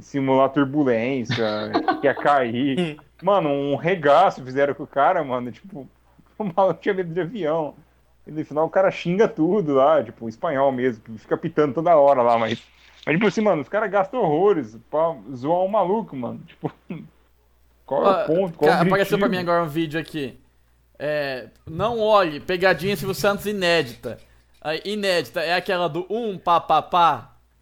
simular 0.00 0.50
turbulência, 0.50 1.70
que 2.00 2.06
ia 2.06 2.14
cair. 2.14 2.98
Mano, 3.22 3.48
um 3.48 3.74
regaço 3.74 4.44
fizeram 4.44 4.74
com 4.74 4.84
o 4.84 4.86
cara, 4.86 5.24
mano, 5.24 5.50
tipo, 5.50 5.88
o 6.38 6.44
maluco 6.44 6.80
tinha 6.80 6.94
medo 6.94 7.12
de 7.12 7.20
avião. 7.20 7.74
E 8.24 8.30
no 8.30 8.44
final 8.44 8.66
o 8.66 8.70
cara 8.70 8.92
xinga 8.92 9.26
tudo 9.26 9.74
lá, 9.74 10.04
tipo, 10.04 10.28
espanhol 10.28 10.70
mesmo, 10.70 11.02
que 11.02 11.18
fica 11.18 11.36
pitando 11.36 11.74
toda 11.74 11.96
hora 11.96 12.22
lá, 12.22 12.38
mas. 12.38 12.62
Mas, 13.04 13.16
tipo 13.16 13.26
assim, 13.26 13.40
mano, 13.40 13.62
os 13.62 13.68
caras 13.68 13.90
gastam 13.90 14.20
horrores 14.20 14.76
pra 14.90 15.16
zoar 15.34 15.64
um 15.64 15.68
maluco, 15.68 16.14
mano. 16.14 16.40
Tipo, 16.46 16.70
qual 17.84 18.06
é 18.06 18.22
o 18.22 18.26
ponto? 18.26 18.58
Qual 18.58 18.70
é 18.70 18.74
cara, 18.74 18.86
apareceu 18.86 19.18
pra 19.18 19.28
mim 19.28 19.38
agora 19.38 19.64
um 19.64 19.68
vídeo 19.68 19.98
aqui. 19.98 20.38
É, 20.98 21.48
não 21.66 21.98
olhe, 21.98 22.38
pegadinha 22.38 22.96
Silvio 22.96 23.14
Santos 23.14 23.46
inédita. 23.46 24.18
Inédita 24.84 25.40
é 25.40 25.54
aquela 25.54 25.88
do 25.88 26.06
um 26.10 26.36
pá 26.36 26.60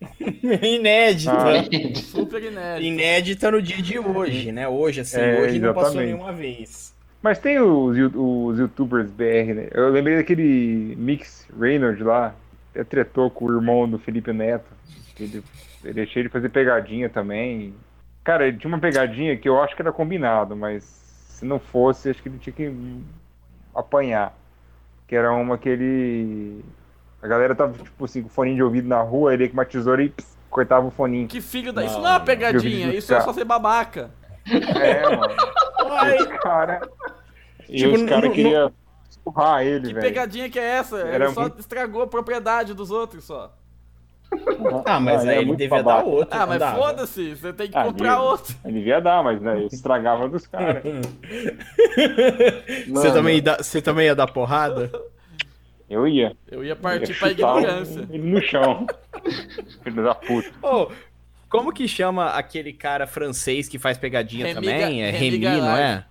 Inédita. 0.63 1.33
Ah. 1.33 1.97
Super 1.97 2.43
inédita. 2.43 2.83
Inédita 2.83 3.51
no 3.51 3.63
dia 3.63 3.83
de 3.83 3.99
hoje, 3.99 4.53
né? 4.53 4.69
Hoje, 4.69 5.01
assim, 5.01 5.19
É, 5.21 5.41
hoje 5.41 5.59
não 5.59 5.73
passou 5.73 5.91
exatamente. 5.91 6.13
nenhuma 6.13 6.33
vez. 6.33 6.95
Mas 7.23 7.39
tem 7.39 7.59
os, 7.59 7.97
os 8.15 8.59
youtubers 8.59 9.11
BR, 9.11 9.55
né? 9.55 9.69
Eu 9.73 9.89
lembrei 9.89 10.17
daquele 10.17 10.95
Mix 10.97 11.49
Reynolds 11.59 12.05
lá, 12.05 12.35
até 12.71 12.85
tretou 12.85 13.31
com 13.31 13.47
o 13.47 13.55
irmão 13.57 13.89
do 13.89 13.99
Felipe 13.99 14.33
Neto. 14.33 14.67
que 15.15 15.25
Ele, 15.25 15.43
ele 15.85 16.01
é 16.03 16.07
cheio 16.07 16.27
de 16.27 16.31
fazer 16.33 16.51
pegadinha 16.51 17.09
também. 17.09 17.75
Cara, 18.23 18.47
ele 18.47 18.59
tinha 18.59 18.69
uma 18.73 18.81
pegadinha 18.81 19.37
que 19.37 19.49
eu 19.49 19.61
acho 19.63 19.75
que 19.75 19.83
era 19.83 19.93
combinado, 19.93 20.55
mas 20.55 20.85
se 20.85 21.45
não 21.45 21.59
fosse, 21.59 22.11
acho 22.11 22.23
que 22.23 22.29
ele 22.29 22.39
tinha 22.39 22.53
que 22.53 22.71
apanhar. 23.75 24.37
Que 25.09 25.17
era 25.17 25.33
uma 25.33 25.57
que 25.57 25.69
ele. 25.69 26.65
A 27.27 27.29
galera 27.29 27.55
tava, 27.57 27.73
tipo 27.73 28.05
assim, 28.05 28.23
com 28.23 28.29
fone 28.29 28.55
de 28.55 28.63
ouvido 28.63 28.87
na 28.87 29.01
rua, 29.03 29.35
ele 29.35 29.43
ia 29.45 29.49
com 29.49 29.55
uma 29.55 29.65
tesoura 29.65 30.01
e 30.01 30.09
ps, 30.11 30.39
cortava 30.49 30.87
o 30.87 30.91
foninho. 30.93 31.27
Que 31.27 31.41
filho 31.41 31.73
da. 31.73 31.85
Isso 31.85 31.99
não 31.99 32.07
é 32.07 32.11
uma 32.13 32.21
pegadinha, 32.21 32.95
isso 32.95 33.13
é 33.13 33.21
só 33.21 33.33
ser 33.33 33.45
babaca. 33.45 34.11
É, 34.49 35.03
mano. 35.17 35.35
E 36.17 36.23
os 36.23 36.27
caras. 36.41 36.89
E 37.69 37.77
Tipo, 37.79 37.97
os 37.97 38.03
caras 38.05 38.25
não- 38.25 38.31
queriam 38.31 38.73
empurrar 39.19 39.63
ele, 39.67 39.89
Que 39.89 39.95
velho. 39.95 40.07
pegadinha 40.07 40.49
que 40.49 40.57
é 40.59 40.63
essa? 40.63 40.99
Era 40.99 41.25
Ele 41.25 41.35
só 41.35 41.41
muito- 41.41 41.59
estragou 41.59 42.03
a 42.03 42.07
propriedade 42.07 42.73
dos 42.75 42.93
outros 42.93 43.25
só. 43.25 43.53
Ah, 44.85 45.01
mas 45.01 45.25
Não, 45.25 45.31
aí 45.31 45.37
é 45.39 45.41
ele 45.41 45.57
devia 45.57 45.69
babaca. 45.83 46.03
dar 46.03 46.05
outro. 46.09 46.29
Ah, 46.31 46.39
não 46.41 46.47
mas 46.49 46.59
dava? 46.61 46.77
foda-se, 46.79 47.35
você 47.37 47.53
tem 47.53 47.69
que 47.71 47.77
Ah, 47.77 47.85
comprar 47.85 48.15
devia. 48.15 48.23
outro. 48.23 48.55
Ele 48.65 48.79
devia 48.79 49.01
dar, 49.01 49.23
mas 49.25 49.41
né, 49.41 49.65
estragava 49.65 50.29
dos 50.29 50.47
caras. 50.49 50.83
Você 52.89 53.13
também, 53.13 53.43
dá, 53.43 53.57
você 53.57 53.83
também 53.83 54.07
ia 54.07 54.15
dar 54.15 54.29
porrada? 54.29 54.91
Eu 55.89 56.07
ia. 56.09 56.37
Eu 56.51 56.63
ia 56.65 56.71
ia 56.71 56.77
partir 56.77 57.07
pra 57.19 57.29
chutar 57.29 57.31
ignorância. 57.31 58.07
Ele 58.11 58.31
no 58.31 58.41
chão. 58.43 58.87
Filho 59.85 60.03
da 60.05 60.15
puta. 60.15 60.51
Ô, 60.63 60.91
como 61.49 61.73
que 61.73 61.87
chama 61.87 62.31
aquele 62.31 62.73
cara 62.73 63.07
francês 63.07 63.69
que 63.69 63.79
faz 63.79 63.97
pegadinha 63.97 64.47
Remy 64.47 64.55
também? 64.55 65.03
É 65.03 65.11
Remy 65.11 65.39
Remy, 65.39 65.61
não 65.61 65.77
é? 65.77 66.05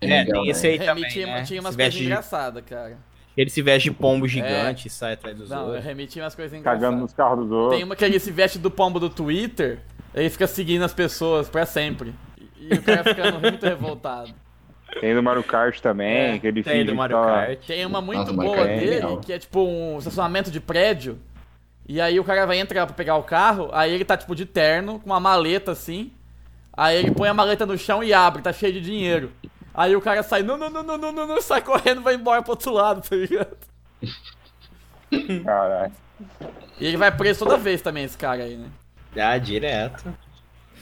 É, 0.00 0.24
tem 0.24 0.48
esse 0.48 0.66
aí 0.66 0.78
também, 0.78 1.08
tinha, 1.08 1.26
né? 1.26 1.42
tinha 1.44 1.60
umas 1.60 1.76
coisas 1.76 1.94
de- 1.94 2.04
engraçadas, 2.04 2.64
cara. 2.64 2.98
Ele 3.36 3.48
se 3.48 3.62
veste 3.62 3.88
de 3.90 3.94
pombo 3.96 4.26
gigante 4.26 4.88
e 4.88 4.90
sai 4.90 5.12
atrás 5.12 5.36
dos 5.36 5.48
Não, 5.48 5.66
outros. 5.66 5.84
Remy 5.84 6.06
tinha 6.06 6.24
umas 6.24 6.34
coisas 6.34 6.52
Cagando 6.62 6.76
engraçadas. 6.96 7.00
nos 7.02 7.12
carros 7.12 7.38
dos 7.38 7.52
outros. 7.52 7.74
Tem 7.76 7.84
uma 7.84 7.94
que 7.94 8.04
ele 8.04 8.18
se 8.18 8.30
veste 8.32 8.58
do 8.58 8.70
pombo 8.70 8.98
do 8.98 9.08
Twitter, 9.08 9.78
ele 10.14 10.28
fica 10.28 10.46
seguindo 10.46 10.82
as 10.84 10.92
pessoas 10.92 11.48
pra 11.48 11.64
sempre. 11.64 12.12
E, 12.58 12.74
e 12.74 12.76
o 12.76 12.82
cara 12.82 13.04
ficando 13.04 13.38
muito 13.40 13.64
revoltado. 13.64 14.34
Tem 15.00 15.14
do 15.14 15.22
Mario 15.22 15.42
Kart 15.44 15.78
também, 15.80 16.34
É, 16.34 16.38
que 16.38 16.46
ele 16.46 16.62
Tem 16.62 16.84
do 16.84 16.94
Mario 16.94 17.16
tá- 17.16 17.24
Kart. 17.24 17.58
Tem 17.66 17.86
uma 17.86 18.00
muito 18.00 18.18
Nossa, 18.18 18.32
boa 18.32 18.56
Kart 18.56 18.68
é 18.70 18.76
dele, 18.78 18.90
legal. 18.90 19.18
que 19.20 19.32
é 19.32 19.38
tipo 19.38 19.60
um 19.62 19.98
estacionamento 19.98 20.50
de 20.50 20.60
prédio. 20.60 21.18
E 21.88 22.00
aí 22.00 22.18
o 22.20 22.24
cara 22.24 22.46
vai 22.46 22.58
entrar 22.58 22.86
pra 22.86 22.94
pegar 22.94 23.16
o 23.16 23.22
carro, 23.22 23.68
aí 23.72 23.92
ele 23.92 24.04
tá 24.04 24.16
tipo 24.16 24.34
de 24.34 24.46
terno, 24.46 24.98
com 25.00 25.06
uma 25.06 25.20
maleta 25.20 25.72
assim. 25.72 26.12
Aí 26.72 26.96
ele 26.98 27.10
põe 27.10 27.28
a 27.28 27.34
maleta 27.34 27.66
no 27.66 27.76
chão 27.76 28.02
e 28.02 28.12
abre, 28.12 28.42
tá 28.42 28.52
cheio 28.52 28.72
de 28.72 28.80
dinheiro. 28.80 29.30
Aí 29.74 29.94
o 29.94 30.00
cara 30.00 30.22
sai, 30.22 30.42
não, 30.42 30.56
não, 30.56 30.70
não, 30.70 30.82
não, 30.82 30.98
não, 30.98 31.12
não, 31.12 31.26
não, 31.26 31.40
sai 31.42 31.62
correndo, 31.62 32.00
vai 32.02 32.14
embora 32.14 32.42
pro 32.42 32.52
outro 32.52 32.72
lado, 32.72 33.00
tá 33.08 33.14
ligado? 33.16 33.56
Caralho. 35.44 35.92
E 36.78 36.86
ele 36.86 36.96
vai 36.96 37.10
preso 37.10 37.40
toda 37.44 37.56
vez 37.56 37.82
também, 37.82 38.04
esse 38.04 38.16
cara 38.16 38.44
aí, 38.44 38.56
né? 38.56 38.68
Ah, 39.16 39.36
direto. 39.38 40.14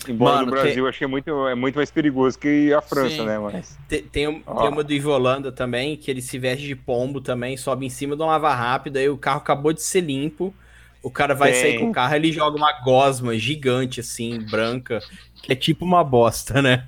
Embora 0.06 0.36
Mano, 0.36 0.46
no 0.46 0.50
Brasil, 0.52 0.72
tem- 0.74 0.82
eu 0.82 0.86
acho 0.88 0.98
que 0.98 1.04
é 1.04 1.08
muito, 1.08 1.48
é 1.48 1.54
muito 1.54 1.76
mais 1.76 1.90
perigoso 1.90 2.38
que 2.38 2.72
a 2.72 2.80
França, 2.80 3.16
Sim. 3.16 3.26
né, 3.26 3.38
mas... 3.38 3.78
Tem, 3.88 4.02
tem, 4.02 4.28
um- 4.28 4.40
tem 4.40 4.68
uma 4.68 4.84
do 4.84 4.92
Ivolanda 4.92 5.50
também, 5.50 5.96
que 5.96 6.10
ele 6.10 6.22
se 6.22 6.38
veste 6.38 6.66
de 6.66 6.76
pombo 6.76 7.20
também, 7.20 7.56
sobe 7.56 7.84
em 7.86 7.90
cima 7.90 8.14
de 8.16 8.22
uma 8.22 8.32
lava 8.32 8.54
rápida, 8.54 9.00
aí 9.00 9.08
o 9.08 9.18
carro 9.18 9.38
acabou 9.38 9.72
de 9.72 9.82
ser 9.82 10.00
limpo. 10.00 10.54
O 11.02 11.10
cara 11.10 11.34
vai 11.34 11.52
Tem. 11.52 11.60
sair 11.60 11.78
com 11.80 11.90
o 11.90 11.92
carro, 11.92 12.14
ele 12.14 12.32
joga 12.32 12.56
uma 12.56 12.72
gosma 12.82 13.36
gigante, 13.38 14.00
assim, 14.00 14.38
branca, 14.40 15.02
que 15.42 15.52
é 15.52 15.56
tipo 15.56 15.84
uma 15.84 16.02
bosta, 16.04 16.60
né? 16.62 16.86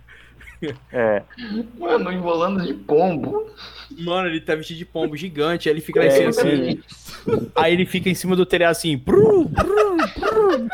É. 0.92 1.22
Mano, 1.78 2.12
envolando 2.12 2.62
de 2.66 2.74
pombo. 2.74 3.46
Mano, 3.98 4.28
ele 4.28 4.40
tá 4.40 4.54
vestido 4.54 4.78
de 4.78 4.84
pombo 4.84 5.16
gigante, 5.16 5.68
aí 5.68 5.74
ele 5.74 5.80
fica 5.80 6.00
lá 6.00 6.06
em 6.06 6.08
É, 6.08 6.12
cima 6.12 6.28
assim. 6.30 6.82
Aí 7.56 7.72
ele 7.72 7.86
fica 7.86 8.08
em 8.08 8.14
cima 8.14 8.36
do 8.36 8.44
telhado 8.46 8.72
assim. 8.72 8.96
Bru, 8.96 9.44
bru, 9.48 9.96
bru. 10.18 10.66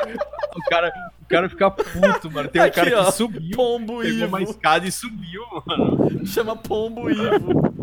O 0.56 0.62
cara, 0.70 0.92
o 1.26 1.28
cara 1.28 1.48
fica 1.48 1.70
puto, 1.70 2.30
mano. 2.30 2.48
Tem 2.48 2.62
um 2.62 2.64
Aqui, 2.64 2.74
cara 2.76 3.00
ó, 3.00 3.04
que 3.06 3.12
subiu, 3.12 3.56
Pombo 3.56 4.00
pegou 4.00 4.28
uma 4.28 4.40
Ivo. 4.40 4.50
escada 4.50 4.86
e 4.86 4.92
subiu, 4.92 5.42
mano. 5.66 6.26
Chama 6.26 6.56
Pombo 6.56 7.10
Ivo. 7.10 7.74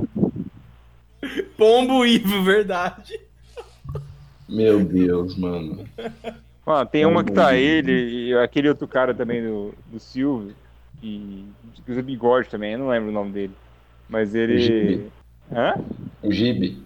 Pombo 1.58 2.06
Ivo, 2.06 2.44
verdade. 2.44 3.20
Meu 4.48 4.84
Deus, 4.84 5.38
mano. 5.38 5.86
Mano, 6.66 6.86
tem 6.90 7.06
uma 7.06 7.24
que 7.24 7.32
tá 7.32 7.56
ele 7.56 8.30
e 8.30 8.34
aquele 8.38 8.70
outro 8.70 8.88
cara 8.88 9.14
também 9.14 9.42
do, 9.44 9.74
do 9.88 10.00
Silvio, 10.00 10.56
que, 11.02 11.46
que 11.86 11.92
usa 11.92 12.02
bigode 12.02 12.48
também, 12.50 12.74
eu 12.74 12.80
não 12.80 12.90
lembro 12.90 13.10
o 13.10 13.14
nome 13.14 13.32
dele. 13.32 13.54
Mas 14.08 14.34
ele. 14.36 14.60
Gibi. 14.60 15.12
Hã? 15.52 15.76
O 16.22 16.32
Gibi. 16.32 16.82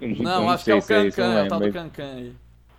Eu 0.00 0.22
Não, 0.22 0.50
acho 0.50 0.64
que 0.64 0.70
é 0.70 0.74
o 0.74 0.78
eu 0.78 0.82
Cancan, 0.82 1.28
não 1.28 1.38
é 1.38 1.44
o 1.44 1.48
tal 1.48 1.60
do 1.60 1.72
Cancan 1.72 2.14
aí. 2.14 2.32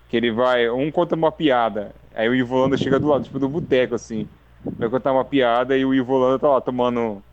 Que 0.10 0.18
ele 0.18 0.32
vai, 0.32 0.70
um 0.70 0.92
conta 0.92 1.16
uma 1.16 1.32
piada, 1.32 1.94
aí 2.14 2.28
o 2.28 2.36
Ivo 2.36 2.56
Holanda 2.56 2.76
chega 2.76 3.00
do 3.00 3.08
lado, 3.08 3.24
tipo 3.24 3.40
do 3.40 3.48
boteco, 3.48 3.96
assim. 3.96 4.28
Vai 4.78 4.90
contar 4.90 5.14
uma 5.14 5.24
piada 5.24 5.78
e 5.78 5.86
o 5.86 5.94
Ivo 5.94 6.14
Holanda 6.14 6.40
tá 6.40 6.50
lá 6.50 6.60
tomando 6.60 7.24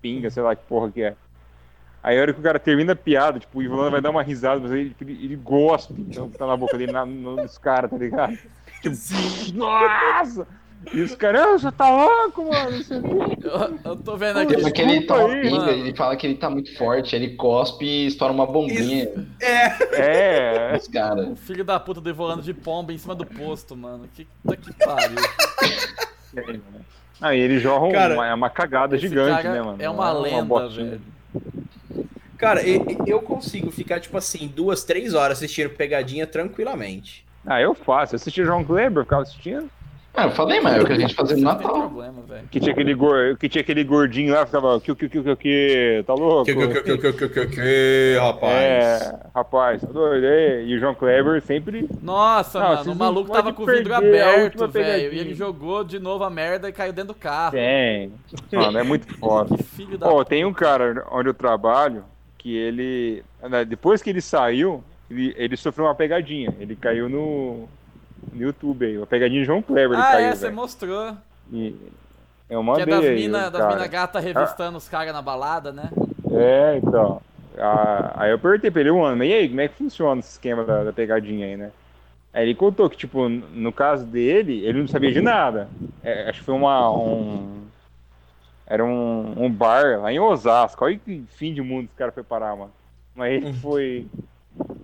pinga, 0.00 0.30
sei 0.30 0.42
lá 0.42 0.54
que 0.54 0.62
porra 0.64 0.90
que 0.92 1.02
é. 1.02 1.16
Aí 2.02 2.16
a 2.16 2.20
hora 2.22 2.32
que 2.32 2.38
o 2.38 2.42
cara 2.42 2.58
termina 2.60 2.92
a 2.92 2.96
piada, 2.96 3.40
tipo, 3.40 3.58
o 3.58 3.62
Ivo 3.62 3.74
Holanda 3.74 3.90
vai 3.90 4.00
dar 4.00 4.10
uma 4.10 4.22
risada, 4.22 4.60
mas 4.60 4.70
ele, 4.70 4.94
ele, 5.00 5.12
ele 5.24 5.36
gospe, 5.36 5.94
então 5.98 6.28
tá 6.30 6.46
na 6.46 6.56
boca 6.56 6.78
dele, 6.78 6.92
na, 6.92 7.04
no- 7.04 7.36
nos 7.36 7.58
caras, 7.58 7.90
tá 7.90 7.96
ligado? 7.96 8.38
Tipo, 8.80 8.94
nossa! 9.54 10.46
E 10.92 11.00
os 11.02 11.14
caras, 11.14 11.42
"Ah, 11.42 11.58
você 11.58 11.72
tá 11.72 11.90
louco, 11.90 12.44
mano, 12.50 12.78
o 12.78 12.82
quê. 12.84 13.38
Eu, 13.44 13.78
eu 13.92 13.96
tô 13.96 14.16
vendo 14.16 14.38
aqui. 14.38 14.56
Porque 14.60 14.80
ele 14.80 14.92
aí, 14.92 15.00
pinga, 15.42 15.56
mano. 15.58 15.70
ele 15.70 15.94
fala 15.94 16.16
que 16.16 16.26
ele 16.26 16.36
tá 16.36 16.48
muito 16.48 16.74
forte, 16.78 17.14
ele 17.14 17.36
cospe 17.36 17.84
e 17.84 18.06
estoura 18.06 18.32
uma 18.32 18.46
bombinha 18.46 19.08
É, 19.40 20.72
nos 20.72 20.88
caras. 20.88 21.28
O 21.28 21.36
filho 21.36 21.64
da 21.64 21.78
puta 21.78 22.00
devolando 22.00 22.42
de 22.42 22.54
pomba 22.54 22.92
em 22.92 22.98
cima 22.98 23.14
do 23.14 23.26
posto, 23.26 23.76
mano. 23.76 24.08
Que 24.14 24.26
puta 24.42 24.56
que 24.56 24.72
pariu. 24.72 25.18
Aí 27.20 27.38
ele 27.40 27.58
joga 27.58 27.92
Cara, 27.92 28.14
uma, 28.14 28.26
é 28.28 28.34
uma 28.34 28.48
cagada 28.50 28.96
gigante, 28.96 29.42
cara 29.42 29.54
né, 29.54 29.62
mano? 29.62 29.76
É 29.82 29.90
uma 29.90 30.12
Não 30.14 30.20
lenda, 30.20 30.42
botinha. 30.44 30.90
velho. 30.90 31.02
Cara, 32.38 32.60
eu 33.04 33.20
consigo 33.20 33.70
ficar, 33.72 33.98
tipo 33.98 34.16
assim, 34.16 34.46
duas, 34.46 34.84
três 34.84 35.12
horas 35.14 35.38
assistindo 35.38 35.70
pegadinha 35.70 36.24
tranquilamente. 36.26 37.26
Ah, 37.44 37.60
eu 37.60 37.74
faço. 37.74 38.14
Eu 38.14 38.16
assisti 38.16 38.44
João 38.44 38.64
Kleber, 38.64 39.00
eu 39.00 39.04
ficava 39.04 39.22
assistindo. 39.22 39.68
Ah, 40.14 40.24
eu 40.24 40.30
falei, 40.32 40.60
mas 40.60 40.74
é 40.74 40.80
o 40.80 40.84
que 40.86 40.92
a 40.92 40.98
gente 40.98 41.14
fazia 41.14 41.36
no 41.36 41.42
Natal. 41.44 41.70
problema, 41.72 42.22
velho. 42.22 42.48
Que 42.50 42.58
tinha 42.58 42.72
aquele, 42.72 42.92
gor... 42.92 43.36
que 43.36 43.48
tinha 43.48 43.62
aquele 43.62 43.84
gordinho 43.84 44.34
lá, 44.34 44.44
ficava, 44.44 44.80
que, 44.80 44.92
que, 44.94 45.08
que, 45.08 45.22
que, 45.22 45.36
que, 45.36 46.04
tá 46.04 46.14
louco? 46.14 46.44
Que, 46.44 46.54
que, 46.54 46.68
que, 46.82 46.98
que, 46.98 47.12
que, 47.12 47.28
que, 47.28 47.46
que, 47.46 48.16
rapaz. 48.18 48.52
É, 48.52 49.20
rapaz, 49.32 49.80
tá 49.80 49.86
doido. 49.92 50.26
E 50.66 50.74
o 50.74 50.80
João 50.80 50.94
Kleber 50.94 51.40
sempre. 51.42 51.88
Nossa, 52.02 52.58
Não, 52.58 52.68
mano, 52.68 52.92
o 52.92 52.96
maluco 52.96 53.32
tava 53.32 53.52
com 53.52 53.62
o 53.62 53.66
vidro 53.66 53.94
aberto, 53.94 54.66
velho. 54.66 55.12
E 55.12 55.18
ele 55.20 55.34
jogou 55.34 55.84
de 55.84 56.00
novo 56.00 56.24
a 56.24 56.30
merda 56.30 56.68
e 56.68 56.72
caiu 56.72 56.92
dentro 56.92 57.14
do 57.14 57.18
carro. 57.18 57.52
Tem. 57.52 58.12
Mano, 58.52 58.78
é 58.78 58.82
muito 58.82 59.06
foda. 59.18 59.56
Que 59.56 59.62
filho 59.62 59.96
da 59.98 60.08
Ó, 60.08 60.24
tem 60.24 60.44
um 60.44 60.52
cara 60.52 61.06
onde 61.12 61.28
eu 61.28 61.34
trabalho 61.34 62.04
que 62.36 62.56
ele. 62.56 63.22
né, 63.42 63.64
Depois 63.64 64.02
que 64.02 64.10
ele 64.10 64.20
saiu, 64.20 64.82
ele, 65.10 65.34
ele 65.36 65.56
sofreu 65.56 65.86
uma 65.86 65.94
pegadinha. 65.94 66.52
Ele 66.58 66.74
caiu 66.74 67.08
no. 67.08 67.68
No 68.32 68.42
YouTube 68.42 68.86
aí. 68.86 68.96
Uma 68.96 69.06
pegadinha 69.06 69.40
de 69.40 69.46
João 69.46 69.62
Kleber 69.62 69.98
Ah, 69.98 70.02
caiu. 70.12 70.26
é, 70.26 70.34
você 70.34 70.50
mostrou. 70.50 71.16
E 71.52 71.74
Eu 72.48 72.60
Que 72.60 72.66
mandei 72.66 72.82
é 72.82 72.86
das 72.86 73.04
minas 73.04 73.52
mina 73.52 73.86
gata 73.86 74.18
revistando 74.20 74.78
os 74.78 74.88
caras 74.88 75.12
na 75.12 75.22
balada, 75.22 75.72
né? 75.72 75.90
É, 76.30 76.76
então. 76.82 77.20
Ah, 77.58 78.12
aí 78.16 78.30
eu 78.30 78.38
perguntei 78.38 78.70
pra 78.70 78.80
ele, 78.80 78.92
mano, 78.92 79.24
e 79.24 79.32
aí, 79.32 79.48
como 79.48 79.60
é 79.60 79.68
que 79.68 79.74
funciona 79.74 80.20
esse 80.20 80.30
esquema 80.32 80.64
da, 80.64 80.84
da 80.84 80.92
pegadinha 80.92 81.46
aí, 81.46 81.56
né? 81.56 81.70
Aí 82.32 82.44
ele 82.44 82.54
contou 82.54 82.88
que, 82.88 82.96
tipo, 82.96 83.28
no 83.28 83.72
caso 83.72 84.04
dele, 84.06 84.64
ele 84.64 84.80
não 84.80 84.86
sabia 84.88 85.10
de 85.10 85.20
nada. 85.20 85.68
É, 86.02 86.28
acho 86.28 86.40
que 86.40 86.44
foi 86.44 86.54
uma. 86.54 86.90
Um, 86.90 87.66
era 88.66 88.84
um, 88.84 89.44
um 89.44 89.50
bar 89.50 90.00
lá 90.00 90.12
em 90.12 90.20
Osasco. 90.20 90.84
Olha 90.84 90.98
que 90.98 91.24
fim 91.30 91.52
de 91.54 91.62
mundo 91.62 91.86
esse 91.86 91.96
cara 91.96 92.12
foi 92.12 92.22
parar, 92.22 92.54
mano. 92.54 92.70
Mas 93.14 93.32
ele 93.32 93.52
foi. 93.54 94.06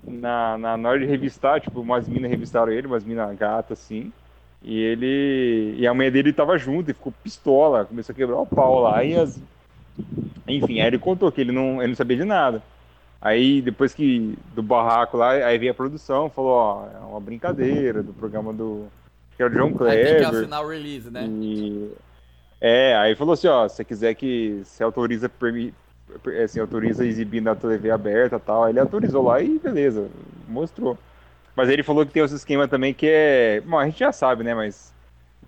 Na, 0.06 0.56
na, 0.56 0.76
na 0.76 0.88
hora 0.88 0.98
de 0.98 1.06
revistar, 1.06 1.60
tipo, 1.60 1.80
umas 1.80 2.08
minas 2.08 2.30
revistaram 2.30 2.72
ele, 2.72 2.86
umas 2.86 3.04
minas 3.04 3.36
gatas 3.36 3.78
assim. 3.78 4.12
E 4.62 4.80
ele. 4.80 5.74
E 5.78 5.86
a 5.86 5.92
mãe 5.92 6.10
dele 6.10 6.32
tava 6.32 6.56
junto 6.56 6.90
e 6.90 6.94
ficou 6.94 7.12
pistola, 7.22 7.84
começou 7.84 8.12
a 8.12 8.16
quebrar 8.16 8.38
o 8.38 8.46
pau 8.46 8.80
lá. 8.80 9.04
E 9.04 9.14
as, 9.14 9.38
enfim, 10.48 10.80
aí 10.80 10.86
ele 10.86 10.98
contou 10.98 11.30
que 11.30 11.40
ele 11.40 11.52
não, 11.52 11.80
ele 11.80 11.88
não 11.88 11.96
sabia 11.96 12.16
de 12.16 12.24
nada. 12.24 12.62
Aí 13.20 13.62
depois 13.62 13.94
que 13.94 14.38
do 14.54 14.62
barraco 14.62 15.16
lá, 15.16 15.32
aí 15.32 15.58
veio 15.58 15.72
a 15.72 15.74
produção, 15.74 16.28
falou, 16.28 16.52
ó, 16.52 16.86
é 16.94 16.98
uma 17.06 17.20
brincadeira 17.20 18.02
do 18.02 18.12
programa 18.12 18.52
do. 18.52 18.86
Que 19.36 19.42
era 19.42 19.50
o 19.50 19.54
John 19.54 19.84
Aí 19.86 20.04
tem 20.04 20.30
que 20.30 20.36
o 20.60 20.68
release, 20.68 21.10
né? 21.10 21.26
E, 21.26 21.90
é, 22.60 22.96
aí 22.96 23.14
falou 23.14 23.34
assim, 23.34 23.48
ó, 23.48 23.66
se 23.68 23.76
você 23.76 23.84
quiser 23.84 24.14
que 24.14 24.60
se 24.64 24.82
autoriza 24.82 25.28
permi- 25.28 25.72
per- 25.72 25.74
assim, 26.42 26.60
autoriza 26.60 27.06
exibir 27.06 27.40
na 27.40 27.54
TV 27.54 27.90
aberta 27.90 28.36
e 28.36 28.40
tal. 28.40 28.64
Aí 28.64 28.72
ele 28.72 28.80
autorizou 28.80 29.24
lá 29.24 29.40
e 29.40 29.58
beleza, 29.58 30.08
mostrou. 30.48 30.98
Mas 31.56 31.68
ele 31.68 31.82
falou 31.82 32.04
que 32.04 32.12
tem 32.12 32.22
esse 32.22 32.34
esquema 32.34 32.66
também 32.66 32.92
que 32.92 33.06
é. 33.08 33.60
Bom, 33.60 33.78
a 33.78 33.84
gente 33.86 33.98
já 33.98 34.12
sabe, 34.12 34.42
né? 34.42 34.54
Mas. 34.54 34.92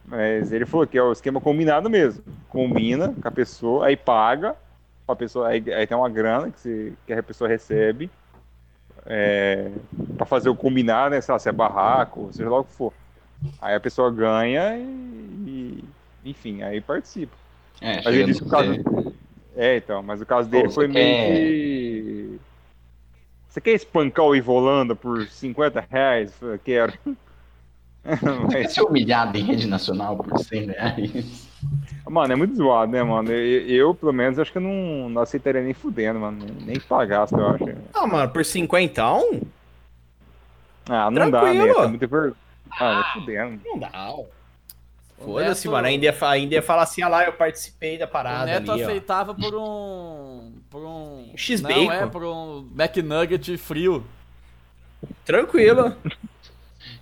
Mas 0.05 0.53
ele 0.53 0.65
falou 0.65 0.87
que 0.87 0.97
é 0.97 1.03
o 1.03 1.13
esquema 1.13 1.41
combinado 1.41 1.91
mesmo. 1.91 2.23
Combina 2.49 3.13
com 3.21 3.27
a 3.29 3.31
pessoa, 3.31 3.87
aí 3.87 3.97
paga. 3.97 4.55
A 5.09 5.15
pessoa, 5.17 5.49
aí, 5.49 5.63
aí 5.73 5.87
tem 5.87 5.97
uma 5.97 6.09
grana 6.09 6.51
que, 6.51 6.61
se, 6.61 6.93
que 7.07 7.13
a 7.13 7.23
pessoa 7.23 7.49
recebe. 7.49 8.11
É, 9.05 9.71
pra 10.17 10.27
fazer 10.27 10.49
o 10.49 10.55
combinar, 10.57 11.11
né? 11.11 11.21
Sei 11.21 11.33
lá, 11.33 11.39
se 11.39 11.49
é 11.49 11.53
barraco, 11.53 12.29
seja 12.33 12.49
lá 12.51 12.59
o 12.61 12.65
que 12.65 12.73
for. 12.73 12.93
Aí 13.61 13.75
a 13.75 13.81
pessoa 13.81 14.11
ganha 14.11 14.77
e. 14.77 14.83
e- 14.83 15.85
enfim, 16.25 16.63
aí 16.63 16.81
participa. 16.81 17.37
É, 17.81 17.97
Mas 17.97 18.07
ele 18.07 18.25
disse 18.25 18.41
que 18.41 18.49
o 18.49 18.51
caso. 18.51 18.73
É, 19.57 19.79
então, 19.79 20.03
mas 20.03 20.21
o 20.21 20.27
caso 20.27 20.49
dele 20.49 20.69
Pô, 20.69 20.75
foi 20.75 20.87
meio 20.87 21.17
quer- 21.17 21.25
que. 21.25 22.41
Você 23.49 23.61
quer 23.61 23.73
espancar 23.73 24.27
o 24.27 24.37
Ivolanda 24.37 24.95
por 24.95 25.27
50 25.29 25.85
reais? 25.91 26.35
Eu 26.43 26.59
Quero. 26.59 26.93
Mas, 28.53 28.73
ser 28.73 28.83
humilhado 28.83 29.37
em 29.37 29.43
rede 29.43 29.67
nacional 29.67 30.17
por 30.17 30.39
100 30.39 30.67
reais. 30.67 31.49
mano, 32.09 32.33
é 32.33 32.37
muito 32.37 32.55
zoado, 32.55 32.93
né, 32.93 33.03
mano? 33.03 33.33
Eu, 33.33 33.67
eu, 33.67 33.95
pelo 33.95 34.13
menos, 34.13 34.39
acho 34.39 34.53
que 34.53 34.59
eu 34.59 34.63
não, 34.63 35.09
não 35.09 35.23
aceitaria 35.23 35.61
nem 35.61 35.75
fudendo, 35.75 36.21
mano. 36.21 36.39
Nem 36.65 36.79
pagasse, 36.79 37.35
eu 37.35 37.45
acho. 37.49 37.65
Ah, 37.93 38.07
mano, 38.07 38.31
por 38.33 38.45
50 38.45 39.03
Ah, 40.89 41.11
não 41.11 41.31
dá, 41.31 41.43
né? 41.43 41.51
Tranquilo. 41.51 41.83
É 41.83 41.89
muito 41.89 42.07
ver... 42.07 42.35
Ah, 42.79 42.95
nem 42.95 43.21
fudendo. 43.21 43.61
Não 43.65 43.79
dá. 43.79 44.11
O 44.13 44.29
Foda-se, 45.19 45.69
mano. 45.69 45.87
Ainda 45.87 46.07
ia, 46.07 46.17
ainda 46.29 46.55
ia 46.55 46.63
falar 46.63 46.83
assim, 46.83 47.03
ah 47.03 47.09
lá, 47.09 47.25
eu 47.25 47.33
participei 47.33 47.99
da 47.99 48.07
O 48.07 48.09
parada 48.09 48.45
Neto 48.45 48.73
ali, 48.73 48.83
ó. 48.83 48.87
aceitava 48.87 49.35
por 49.35 49.55
um. 49.55 50.53
Por 50.71 50.85
um. 50.85 51.33
X-Bacon. 51.35 51.85
Não, 51.85 51.93
é 51.93 52.07
por 52.07 52.25
um 52.25 52.69
McNugget 52.77 53.57
frio. 53.57 54.05
Tranquilo. 55.25 55.97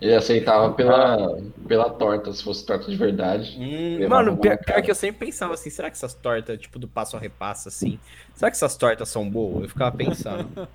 Ele 0.01 0.15
aceitava 0.15 0.73
pela, 0.73 1.39
pela 1.67 1.91
torta, 1.91 2.33
se 2.33 2.43
fosse 2.43 2.65
torta 2.67 2.91
de 2.91 2.97
verdade. 2.97 3.57
Hum, 3.59 4.09
mano, 4.09 4.37
pior, 4.37 4.57
pior 4.59 4.65
cara. 4.65 4.83
que 4.83 4.91
eu 4.91 4.95
sempre 4.95 5.27
pensava 5.27 5.55
assim, 5.55 5.71
será 5.71 5.91
que 5.91 5.97
essas 5.97 6.15
tortas, 6.15 6.59
tipo, 6.59 6.79
do 6.79 6.89
passo 6.89 7.17
a 7.17 7.21
repasso, 7.21 7.69
assim, 7.69 7.99
será 8.35 8.51
que 8.51 8.57
essas 8.57 8.77
tortas 8.77 9.09
são 9.09 9.29
boas? 9.29 9.65
Eu 9.65 9.69
ficava 9.69 9.97
pensando. 9.97 10.69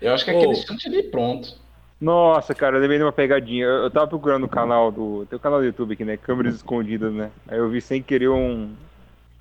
Eu 0.00 0.12
acho 0.12 0.24
que 0.24 0.30
aquele 0.30 0.52
Ô. 0.52 0.54
chantilly 0.54 1.04
pronto. 1.04 1.56
Nossa, 2.04 2.54
cara, 2.54 2.76
eu 2.76 2.80
lembrei 2.80 2.98
de 2.98 3.04
uma 3.04 3.12
pegadinha. 3.12 3.64
Eu, 3.64 3.84
eu 3.84 3.90
tava 3.90 4.06
procurando 4.06 4.44
o 4.44 4.48
canal 4.48 4.92
do. 4.92 5.24
Tem 5.28 5.36
o 5.38 5.40
canal 5.40 5.60
do 5.60 5.64
YouTube 5.64 5.94
aqui, 5.94 6.04
né? 6.04 6.18
Câmeras 6.18 6.54
escondidas, 6.56 7.10
né? 7.12 7.30
Aí 7.48 7.56
eu 7.56 7.68
vi 7.70 7.80
sem 7.80 8.02
querer 8.02 8.28
um. 8.28 8.70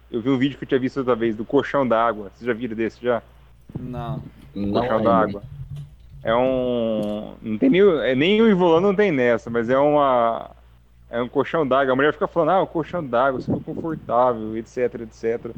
Eu 0.09 0.21
vi 0.21 0.29
um 0.29 0.37
vídeo 0.37 0.57
que 0.57 0.63
eu 0.63 0.67
tinha 0.69 0.79
visto 0.79 0.97
outra 0.97 1.13
vez, 1.15 1.35
do 1.35 1.43
colchão 1.43 1.85
d'água. 1.85 2.31
Vocês 2.33 2.47
já 2.47 2.53
viram 2.53 2.73
desse 2.75 3.03
já? 3.03 3.21
Não. 3.77 4.23
Não 4.55 4.79
colchão 4.79 5.01
d'água. 5.03 5.43
É 6.23 6.33
um. 6.33 7.33
Não 7.41 7.57
tem 7.57 7.69
nem. 7.69 7.81
É, 7.81 8.15
nem 8.15 8.41
o 8.41 8.47
Ivolano 8.49 8.87
não 8.87 8.95
tem 8.95 9.11
nessa, 9.11 9.49
mas 9.49 9.69
é 9.69 9.77
uma. 9.77 10.49
É 11.09 11.21
um 11.21 11.27
colchão 11.27 11.67
d'água. 11.67 11.91
A 11.91 11.95
mulher 11.97 12.13
fica 12.13 12.27
falando, 12.27 12.51
ah, 12.51 12.61
o 12.61 12.67
colchão 12.67 13.05
d'água, 13.05 13.41
super 13.41 13.61
confortável, 13.61 14.55
etc, 14.55 15.01
etc. 15.01 15.51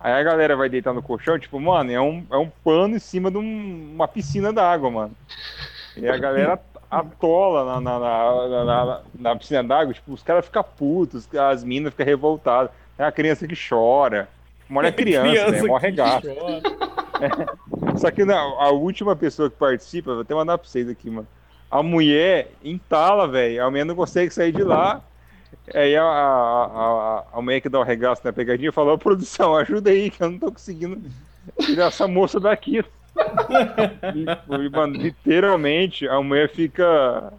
Aí 0.00 0.12
a 0.14 0.22
galera 0.22 0.56
vai 0.56 0.70
deitar 0.70 0.94
no 0.94 1.02
colchão, 1.02 1.38
tipo, 1.38 1.60
mano, 1.60 1.92
é 1.92 2.00
um, 2.00 2.24
é 2.30 2.36
um 2.38 2.48
pano 2.64 2.96
em 2.96 2.98
cima 2.98 3.30
de 3.30 3.36
um- 3.36 3.90
uma 3.94 4.08
piscina 4.08 4.50
d'água, 4.50 4.90
mano. 4.90 5.12
E 6.00 6.08
a 6.08 6.16
galera 6.18 6.60
atola 6.90 7.64
na, 7.64 7.80
na, 7.80 7.98
na, 7.98 8.48
na- 8.48 8.64
na- 8.84 9.00
na 9.18 9.36
piscina 9.36 9.62
d'água, 9.62 9.94
tipo, 9.94 10.12
os 10.12 10.22
caras 10.22 10.44
ficam 10.44 10.64
putos, 10.64 11.28
as 11.34 11.62
minas 11.62 11.92
ficam 11.92 12.06
revoltadas. 12.06 12.70
É 12.98 13.04
a 13.04 13.12
criança 13.12 13.46
que 13.46 13.54
chora. 13.68 14.28
Mora 14.68 14.88
é 14.88 14.92
criança, 14.92 15.50
né? 15.50 15.62
Mó 15.62 15.78
que 15.78 15.86
regaço. 15.86 16.26
chora. 16.34 17.96
Só 17.98 18.10
que 18.10 18.24
não, 18.24 18.60
a 18.60 18.70
última 18.70 19.14
pessoa 19.14 19.50
que 19.50 19.56
participa, 19.56 20.12
vou 20.12 20.22
até 20.22 20.34
mandar 20.34 20.58
pra 20.58 20.66
vocês 20.68 20.88
aqui, 20.88 21.10
mano. 21.10 21.26
A 21.70 21.82
mulher 21.82 22.50
entala, 22.64 23.28
velho. 23.28 23.62
A 23.64 23.70
mulher 23.70 23.84
não 23.84 23.94
consegue 23.94 24.30
sair 24.32 24.52
de 24.52 24.62
lá. 24.64 25.00
Aí 25.74 25.96
a, 25.96 26.02
a, 26.02 26.64
a, 27.34 27.38
a 27.38 27.42
mulher 27.42 27.60
que 27.60 27.68
dá 27.68 27.78
o 27.78 27.82
regaço 27.84 28.22
na 28.24 28.32
pegadinha 28.32 28.72
falou, 28.72 28.96
produção, 28.98 29.54
ajuda 29.56 29.90
aí, 29.90 30.10
que 30.10 30.22
eu 30.22 30.30
não 30.30 30.38
tô 30.38 30.50
conseguindo 30.52 31.00
tirar 31.60 31.86
essa 31.86 32.08
moça 32.08 32.40
daqui. 32.40 32.84
E, 34.14 34.68
mano, 34.70 34.94
literalmente, 34.94 36.08
a 36.08 36.20
mulher 36.20 36.48
fica 36.48 37.32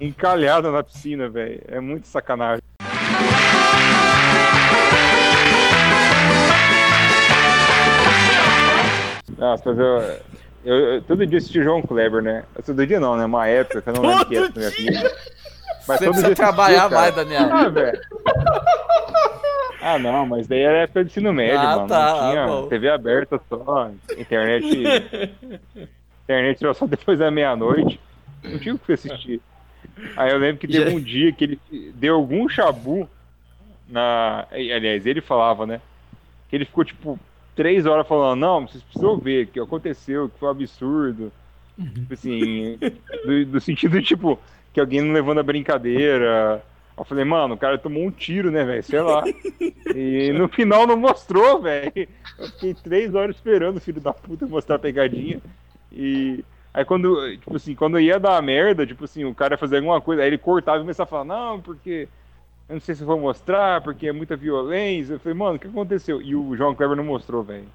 encalhada 0.00 0.70
na 0.70 0.82
piscina, 0.82 1.28
velho. 1.28 1.60
É 1.68 1.80
muito 1.80 2.06
sacanagem. 2.06 2.62
Nossa, 9.38 9.62
mas 9.66 9.78
eu, 9.78 10.20
eu, 10.64 10.76
eu 10.94 11.02
todo 11.02 11.26
dia 11.26 11.38
assisti 11.38 11.62
João 11.62 11.82
Kleber, 11.82 12.22
né? 12.22 12.44
Todo 12.64 12.86
dia 12.86 13.00
não, 13.00 13.16
né? 13.16 13.24
Uma 13.24 13.46
época 13.46 13.82
eu 13.90 13.94
não 13.94 14.02
lembro 14.02 14.26
que 14.28 14.34
Todo 14.36 14.52
época 14.52 14.58
minha 14.58 14.70
vida. 14.70 15.16
Mas 15.86 15.98
Você 15.98 16.04
todo 16.06 16.14
precisa 16.14 16.26
dia 16.28 16.36
trabalhar 16.36 16.88
cara. 16.88 16.94
mais, 16.94 17.14
Daniel. 17.14 17.48
Ah, 17.52 17.68
velho. 17.68 18.00
Ah, 19.86 19.98
não, 19.98 20.24
mas 20.24 20.46
daí 20.46 20.60
era 20.60 20.78
época 20.78 21.04
de 21.04 21.10
ensino 21.10 21.30
médio, 21.30 21.58
Ah, 21.58 21.76
mano. 21.76 21.88
tá, 21.88 22.10
não 22.22 22.30
tinha 22.30 22.46
bom. 22.46 22.68
TV 22.68 22.88
aberta 22.88 23.38
só, 23.48 23.90
internet. 24.16 24.64
internet 26.24 26.64
era 26.64 26.72
só 26.72 26.86
depois 26.86 27.18
da 27.18 27.30
meia-noite. 27.30 28.00
Não 28.42 28.58
tinha 28.58 28.74
o 28.74 28.78
que 28.78 28.92
assistir. 28.94 29.42
Aí 30.16 30.32
eu 30.32 30.38
lembro 30.38 30.56
que 30.58 30.66
teve 30.66 30.90
um 30.90 31.00
dia 31.00 31.30
que 31.32 31.44
ele 31.44 31.60
deu 31.94 32.14
algum 32.14 32.48
chabu 32.48 33.06
na. 33.86 34.46
Aliás, 34.50 35.04
ele 35.04 35.20
falava, 35.20 35.66
né? 35.66 35.82
Que 36.48 36.56
ele 36.56 36.64
ficou 36.64 36.82
tipo 36.82 37.18
três 37.54 37.84
horas 37.84 38.08
falando, 38.08 38.40
não, 38.40 38.66
vocês 38.66 38.82
precisam 38.82 39.18
ver 39.18 39.44
o 39.44 39.46
que 39.48 39.60
aconteceu, 39.60 40.30
que 40.30 40.38
foi 40.38 40.48
um 40.48 40.52
absurdo. 40.52 41.32
Tipo 41.78 42.14
assim, 42.14 42.78
do, 43.26 43.44
do 43.46 43.60
sentido 43.60 44.00
tipo, 44.00 44.38
que 44.72 44.80
alguém 44.80 45.02
não 45.02 45.12
levando 45.12 45.40
a 45.40 45.42
brincadeira. 45.42 46.62
Eu 46.96 47.04
falei, 47.04 47.24
mano, 47.24 47.54
o 47.54 47.58
cara 47.58 47.76
tomou 47.76 48.04
um 48.04 48.10
tiro, 48.10 48.50
né, 48.52 48.64
velho? 48.64 48.82
Sei 48.84 49.00
lá. 49.00 49.24
E 49.94 50.32
no 50.32 50.48
final 50.48 50.86
não 50.86 50.96
mostrou, 50.96 51.60
velho. 51.60 51.92
Eu 52.38 52.46
fiquei 52.48 52.74
três 52.74 53.14
horas 53.14 53.34
esperando 53.36 53.78
o 53.78 53.80
filho 53.80 54.00
da 54.00 54.12
puta 54.12 54.46
mostrar 54.46 54.76
a 54.76 54.78
pegadinha. 54.78 55.40
E 55.92 56.44
aí 56.72 56.84
quando, 56.84 57.30
tipo 57.36 57.56
assim, 57.56 57.74
quando 57.74 57.98
ia 57.98 58.18
dar 58.20 58.40
merda, 58.42 58.86
tipo 58.86 59.04
assim, 59.04 59.24
o 59.24 59.34
cara 59.34 59.54
ia 59.54 59.58
fazer 59.58 59.76
alguma 59.78 60.00
coisa, 60.00 60.22
aí 60.22 60.28
ele 60.28 60.38
cortava 60.38 60.78
e 60.78 60.80
começava 60.82 61.08
a 61.08 61.10
falar, 61.10 61.24
não, 61.24 61.60
porque 61.60 62.08
eu 62.68 62.74
não 62.74 62.80
sei 62.80 62.94
se 62.94 63.02
eu 63.02 63.06
vou 63.08 63.18
mostrar, 63.18 63.80
porque 63.82 64.06
é 64.08 64.12
muita 64.12 64.36
violência. 64.36 65.14
Eu 65.14 65.20
falei, 65.20 65.36
mano, 65.36 65.56
o 65.56 65.58
que 65.58 65.66
aconteceu? 65.66 66.22
E 66.22 66.34
o 66.36 66.54
João 66.56 66.74
Kleber 66.76 66.96
não 66.96 67.04
mostrou, 67.04 67.42
velho. 67.42 67.66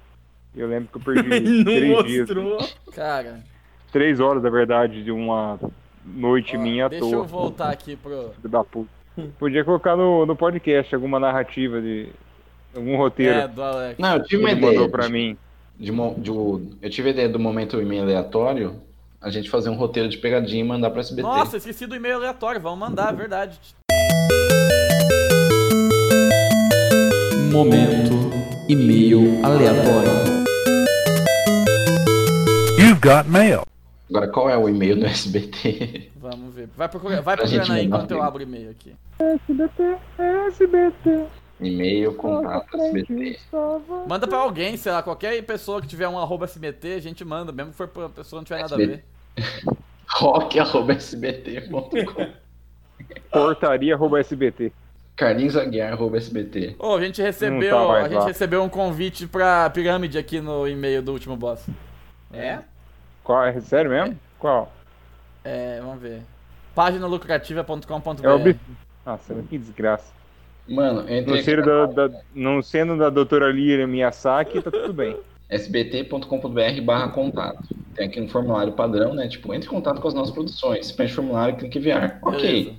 Eu 0.56 0.66
lembro 0.66 0.88
que 0.90 0.96
eu 0.96 1.14
perdi 1.14 1.28
Não 1.58 1.64
três 1.64 2.04
dias. 2.04 2.30
mostrou. 2.30 2.58
Cara, 2.94 3.40
Três 3.92 4.18
horas, 4.20 4.42
na 4.42 4.50
verdade, 4.50 5.02
de 5.02 5.10
uma 5.10 5.58
noite 6.04 6.56
ó, 6.56 6.60
minha 6.60 6.86
à 6.86 6.88
deixa 6.88 7.04
toa. 7.04 7.14
eu 7.14 7.24
voltar 7.24 7.70
aqui 7.70 7.96
pro. 7.96 8.30
Filho 8.36 8.48
da 8.48 8.62
puta. 8.64 8.99
Podia 9.38 9.64
colocar 9.64 9.96
no, 9.96 10.24
no 10.24 10.34
podcast 10.36 10.94
alguma 10.94 11.18
narrativa 11.20 11.80
de 11.80 12.08
algum 12.74 12.96
roteiro 12.96 13.38
É, 13.38 13.48
do 13.48 13.62
Alex. 13.62 13.98
Não, 13.98 14.16
eu 14.16 14.22
tive 14.24 14.42
uma 14.42 14.50
ele 14.50 14.58
ideia. 14.60 14.72
mandou 14.74 14.88
pra 14.90 15.08
mim. 15.08 15.36
de 15.78 15.90
mo- 15.92 16.14
de 16.18 16.30
eu 16.30 16.90
tive 16.90 17.08
a 17.08 17.12
ideia 17.12 17.28
do 17.28 17.38
momento 17.38 17.80
e-mail 17.80 18.02
aleatório, 18.02 18.74
a 19.20 19.28
gente 19.30 19.50
fazer 19.50 19.68
um 19.70 19.74
roteiro 19.74 20.08
de 20.08 20.16
pegadinha 20.18 20.60
e 20.60 20.66
mandar 20.66 20.90
pra 20.90 21.00
SBT. 21.00 21.22
Nossa, 21.22 21.56
esqueci 21.58 21.86
do 21.86 21.94
e-mail 21.96 22.16
aleatório. 22.16 22.60
Vamos 22.60 22.78
mandar, 22.78 23.12
é 23.12 23.16
verdade. 23.16 23.58
Momento 27.52 28.30
e-mail 28.68 29.44
aleatório. 29.44 30.10
You've 32.78 33.00
got 33.00 33.28
mail. 33.28 33.62
Agora, 34.10 34.26
qual 34.28 34.50
é 34.50 34.58
o 34.58 34.68
e-mail 34.68 34.96
do 34.98 35.06
SBT? 35.06 36.10
Vamos 36.16 36.52
ver. 36.52 36.68
Vai, 36.76 36.88
procura, 36.88 37.22
vai 37.22 37.36
procurando 37.36 37.72
aí 37.72 37.84
enquanto 37.86 38.10
eu 38.10 38.20
abro 38.20 38.40
o 38.40 38.42
e-mail 38.42 38.70
aqui. 38.70 38.94
SBT, 39.20 39.96
SBT. 40.48 41.26
E-mail 41.60 42.14
contato 42.14 42.76
SBT. 42.76 43.38
Manda 44.08 44.26
pra 44.26 44.38
alguém, 44.38 44.76
sei 44.76 44.90
lá, 44.90 45.00
qualquer 45.02 45.40
pessoa 45.44 45.80
que 45.80 45.86
tiver 45.86 46.08
um 46.08 46.18
arroba 46.18 46.44
SBT, 46.46 46.94
a 46.94 47.00
gente 47.00 47.24
manda, 47.24 47.52
mesmo 47.52 47.70
que 47.70 47.76
for 47.76 47.86
pra 47.86 48.08
pessoa 48.08 48.42
que 48.42 48.50
não 48.52 48.58
tiver 48.58 48.62
nada 48.62 48.74
a 48.74 48.78
ver. 48.78 49.04
rock.sbt.com 50.08 51.90
Portaria.sbt. 53.30 54.72
carlinhosaguiar.sbt 55.14 56.76
Ô, 56.78 56.96
a 56.96 57.00
gente 57.00 57.22
recebeu, 57.22 57.76
tá 57.76 57.92
a 57.92 58.08
gente 58.08 58.18
lá. 58.18 58.26
recebeu 58.26 58.62
um 58.62 58.68
convite 58.68 59.28
pra 59.28 59.70
pirâmide 59.70 60.18
aqui 60.18 60.40
no 60.40 60.66
e-mail 60.66 61.00
do 61.00 61.12
último 61.12 61.36
boss. 61.36 61.64
É? 62.32 62.58
Qual? 63.30 63.44
É 63.46 63.60
sério 63.60 63.88
mesmo? 63.92 64.18
Qual? 64.40 64.72
É, 65.44 65.80
vamos 65.80 66.02
ver. 66.02 66.20
Paginalucrativa.com.br. 66.74 68.24
É 68.24 68.28
o 68.34 68.56
Nossa, 69.06 69.34
que 69.48 69.56
desgraça. 69.56 70.12
Mano, 70.66 71.08
eu 71.08 71.24
Não 71.24 71.36
sendo 71.40 71.64
da, 71.64 71.86
da- 72.08 72.20
não 72.34 72.60
sendo 72.60 72.96
da 72.96 73.08
doutora 73.08 73.52
Lira 73.52 73.86
Miyazaki, 73.86 74.60
tá 74.60 74.68
tudo 74.72 74.92
bem. 74.92 75.16
sbt.com.br 75.48 76.80
barra 76.82 77.08
contato. 77.10 77.68
Tem 77.94 78.08
aqui 78.08 78.20
um 78.20 78.28
formulário 78.28 78.72
padrão, 78.72 79.14
né? 79.14 79.28
Tipo, 79.28 79.54
entre 79.54 79.68
em 79.68 79.70
contato 79.70 80.00
com 80.00 80.08
as 80.08 80.14
nossas 80.14 80.34
produções. 80.34 80.90
Preenche 80.90 81.12
o 81.12 81.16
formulário, 81.16 81.56
clique 81.56 81.78
em 81.78 81.80
enviar. 81.80 82.18
Ok. 82.22 82.40
Beleza. 82.40 82.74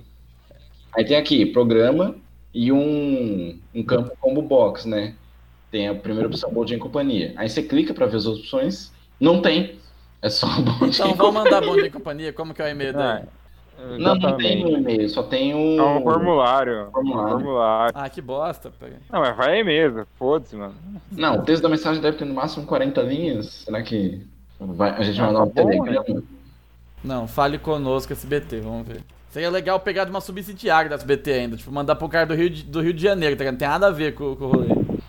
Aí 0.94 1.04
tem 1.06 1.16
aqui, 1.16 1.46
programa 1.46 2.14
e 2.52 2.70
um, 2.70 3.58
um 3.74 3.82
campo 3.82 4.14
combo 4.20 4.42
box, 4.42 4.86
né? 4.86 5.14
Tem 5.70 5.88
a 5.88 5.94
primeira 5.94 6.28
opção, 6.28 6.52
Bom 6.52 6.62
Dia 6.66 6.76
em 6.76 6.80
Companhia. 6.80 7.32
Aí 7.36 7.48
você 7.48 7.62
clica 7.62 7.94
pra 7.94 8.04
ver 8.04 8.18
as 8.18 8.26
opções. 8.26 8.92
Não 9.18 9.40
tem. 9.40 9.80
É 10.22 10.30
só 10.30 10.46
Bom 10.46 10.88
Dia 10.88 11.04
Então 11.04 11.14
vamos 11.14 11.34
mandar 11.34 11.60
bom 11.60 11.74
dia 11.74 11.86
e 11.86 11.90
companhia, 11.90 12.32
como 12.32 12.54
que 12.54 12.62
é 12.62 12.66
o 12.66 12.68
e-mail 12.68 12.98
Ah, 12.98 13.14
dele? 13.16 13.28
Não, 13.98 14.14
não 14.14 14.36
tem 14.36 14.60
e-mail, 14.72 15.08
só 15.08 15.24
tem 15.24 15.52
o... 15.54 15.80
É 15.80 15.82
um 15.82 16.02
formulário. 16.02 16.88
Formulário. 16.92 17.26
Um 17.26 17.30
formulário. 17.40 17.92
Ah, 17.96 18.08
que 18.08 18.22
bosta. 18.22 18.70
Não, 19.10 19.20
mas 19.20 19.36
vai 19.36 19.54
aí 19.54 19.64
mesmo. 19.64 20.06
Foda-se, 20.16 20.54
mano. 20.54 20.74
Não, 21.10 21.38
o 21.38 21.42
texto 21.42 21.62
da 21.64 21.68
mensagem 21.68 22.00
deve 22.00 22.16
ter 22.16 22.24
no 22.24 22.32
máximo 22.34 22.64
40 22.64 23.02
linhas. 23.02 23.64
Será 23.64 23.82
que 23.82 24.24
vai- 24.60 24.90
a 24.90 25.02
gente 25.02 25.20
Ah, 25.20 25.24
vai 25.24 25.32
mandar 25.32 25.44
um 25.44 25.50
tá 25.50 25.62
bom, 25.62 25.84
telegrama? 25.84 26.22
Não, 27.02 27.26
fale 27.26 27.58
conosco 27.58 28.12
SBT, 28.12 28.60
vamos 28.60 28.86
ver. 28.86 29.00
Seria 29.30 29.50
legal 29.50 29.80
pegar 29.80 30.04
de 30.04 30.10
uma 30.10 30.20
subsidiária 30.20 30.88
da 30.88 30.94
SBT 30.94 31.32
ainda, 31.32 31.56
tipo, 31.56 31.72
mandar 31.72 31.96
pro 31.96 32.08
cara 32.08 32.26
do 32.26 32.34
Rio 32.34 32.50
de, 32.50 32.62
do 32.62 32.80
Rio 32.80 32.92
de 32.92 33.02
Janeiro, 33.02 33.34
tá 33.34 33.40
ligado? 33.40 33.54
Não 33.54 33.58
tem 33.58 33.68
nada 33.68 33.88
a 33.88 33.90
ver 33.90 34.14
com, 34.14 34.36
com 34.36 34.44
o 34.44 34.48
rolê. 34.52 34.68
Como 34.68 35.00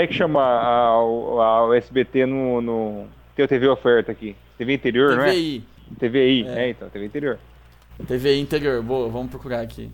é 0.00 0.06
que 0.06 0.12
chama 0.14 0.40
a, 0.42 1.02
o- 1.02 1.40
a- 1.40 1.66
o 1.66 1.74
SBT 1.74 2.26
no, 2.26 2.60
no. 2.60 3.06
Teu 3.36 3.46
TV 3.46 3.68
oferta 3.68 4.10
aqui? 4.10 4.34
TV 4.56 4.72
interior, 4.74 5.14
não 5.14 5.24
é? 5.24 5.30
TVI. 5.30 5.64
TVI, 5.98 6.46
É. 6.48 6.64
é. 6.64 6.70
então, 6.70 6.88
TV 6.88 7.04
interior. 7.04 7.38
TVI 8.06 8.40
interior, 8.40 8.82
boa, 8.82 9.10
vamos 9.10 9.30
procurar 9.30 9.60
aqui. 9.60 9.90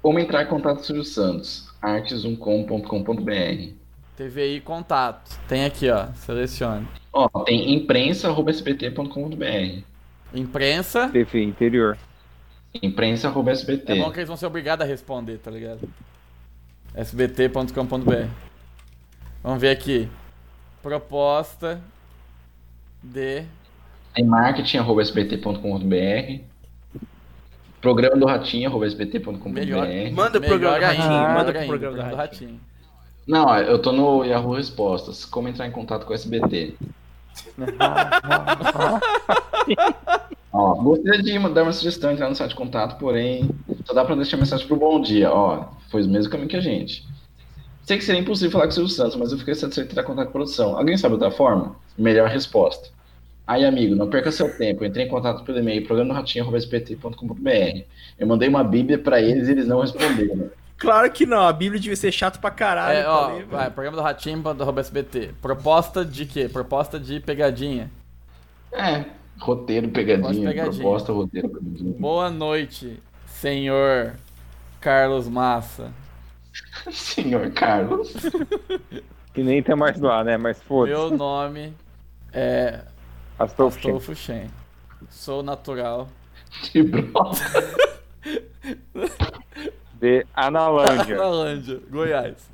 Como 0.00 0.18
entrar 0.18 0.44
em 0.44 0.46
contato 0.46 0.76
com 0.76 0.82
o 0.82 0.84
Silvio 0.84 1.04
Santos? 1.04 1.70
artesumcom.com.br 1.82 3.72
TVI 4.16 4.60
contato. 4.62 5.38
Tem 5.46 5.66
aqui, 5.66 5.90
ó. 5.90 6.06
Selecione. 6.14 6.88
Ó, 7.12 7.28
tem 7.44 7.74
imprensa.sbt.com.br 7.74 9.82
Imprensa. 10.34 11.08
TV 11.10 11.42
interior. 11.42 11.98
imprensa.sbt. 12.82 13.92
É 13.92 13.96
bom 13.96 14.10
que 14.10 14.18
eles 14.20 14.28
vão 14.28 14.38
ser 14.38 14.46
obrigados 14.46 14.86
a 14.86 14.88
responder, 14.88 15.36
tá 15.38 15.50
ligado? 15.50 15.80
sbt.com.br. 16.94 18.26
Vamos 19.42 19.60
ver 19.60 19.68
aqui. 19.70 20.08
Proposta 20.82 21.78
de. 23.02 23.44
Tem 24.14 24.24
marketing.sbt.com.br 24.24 26.40
Programa 27.80 28.16
do 28.16 28.26
Ratinho, 28.26 28.68
arroba 28.68 28.86
sbt.com.br 28.86 29.48
Melhor. 29.48 29.86
Manda 30.12 30.40
pro 30.40 30.48
programa 30.48 30.78
do 30.78 30.84
Ratinho, 30.84 31.34
manda 31.34 31.52
pro 31.52 31.66
programa 31.66 32.02
do 32.02 32.16
Ratinho. 32.16 32.60
Não, 33.26 33.58
eu 33.58 33.80
tô 33.80 33.92
no 33.92 34.24
Yahoo 34.24 34.54
Respostas. 34.54 35.24
Como 35.24 35.48
entrar 35.48 35.66
em 35.66 35.70
contato 35.70 36.06
com 36.06 36.12
o 36.12 36.14
SBT? 36.14 36.74
Ó, 40.52 40.74
gostaria 40.74 41.22
de 41.22 41.38
dar 41.50 41.64
uma 41.64 41.72
sugestão 41.72 42.10
entrar 42.10 42.28
no 42.28 42.34
site 42.34 42.50
de 42.50 42.56
contato, 42.56 42.98
porém 42.98 43.50
só 43.84 43.92
dá 43.92 44.04
pra 44.04 44.14
deixar 44.14 44.36
mensagem 44.36 44.66
pro 44.66 44.76
Bom 44.76 45.00
Dia. 45.00 45.30
Ó, 45.30 45.68
foi 45.90 46.02
o 46.02 46.08
mesmo 46.08 46.30
caminho 46.30 46.48
que 46.48 46.56
a 46.56 46.60
gente. 46.60 47.04
Sei 47.86 47.96
que 47.96 48.04
seria 48.04 48.20
impossível 48.20 48.50
falar 48.50 48.64
com 48.64 48.70
o 48.70 48.72
Silvio 48.72 48.90
Santos, 48.92 49.14
mas 49.14 49.30
eu 49.30 49.38
fiquei 49.38 49.54
satisfeito 49.54 49.86
de 49.86 49.92
entrar 49.92 50.02
em 50.02 50.06
contato 50.06 50.24
com 50.24 50.30
a 50.30 50.32
produção. 50.32 50.76
Alguém 50.76 50.96
sabe 50.96 51.14
outra 51.14 51.30
forma? 51.30 51.76
Melhor 51.96 52.28
resposta. 52.28 52.88
Aí, 53.46 53.64
amigo, 53.64 53.94
não 53.94 54.10
perca 54.10 54.32
seu 54.32 54.52
tempo. 54.58 54.84
Entrei 54.84 55.06
em 55.06 55.08
contato 55.08 55.44
pelo 55.44 55.60
e-mail 55.60 55.86
programadoratinho.spt.com.br. 55.86 57.82
Eu 58.18 58.26
mandei 58.26 58.48
uma 58.48 58.64
bíblia 58.64 58.98
pra 58.98 59.22
eles 59.22 59.46
e 59.46 59.52
eles 59.52 59.68
não 59.68 59.82
responderam. 59.82 60.50
Claro 60.76 61.08
que 61.12 61.24
não, 61.24 61.46
a 61.46 61.52
Bíblia 61.52 61.80
devia 61.80 61.94
ser 61.94 62.10
chato 62.10 62.40
pra 62.40 62.50
caralho. 62.50 62.98
É, 62.98 63.02
pra 63.02 63.12
ó, 63.12 63.30
velho. 63.34 63.46
vai, 63.46 63.70
programa 63.70 63.96
do 63.96 64.02
Ratinho 64.02 64.42
do 64.42 64.62
arroba 64.64 64.80
SBT. 64.80 65.30
Proposta 65.40 66.04
de 66.04 66.26
quê? 66.26 66.48
Proposta 66.48 66.98
de 66.98 67.20
pegadinha. 67.20 67.88
É, 68.72 69.04
roteiro 69.38 69.88
pegadinha, 69.90 70.50
pegadinha. 70.50 70.82
proposta, 70.82 71.12
roteiro 71.12 71.48
pegadinha. 71.48 71.94
Boa 72.00 72.28
noite, 72.28 73.00
senhor 73.26 74.16
Carlos 74.80 75.28
Massa. 75.28 75.92
Senhor 76.90 77.50
Carlos. 77.52 78.12
Que 79.32 79.42
nem 79.42 79.62
tem 79.62 79.76
mais 79.76 80.00
lá, 80.00 80.24
né? 80.24 80.36
Mas 80.36 80.62
foda-se. 80.62 80.98
Meu 80.98 81.10
nome 81.10 81.74
é 82.32 82.80
Astolfo. 83.38 83.78
Astolfo 83.78 84.14
Shen. 84.14 84.48
Sou 85.10 85.42
natural. 85.42 86.08
De 86.72 86.82
brota. 86.82 87.40
De 89.94 90.26
Analândia. 90.34 91.16
Analândia, 91.16 91.80
Goiás. 91.88 92.50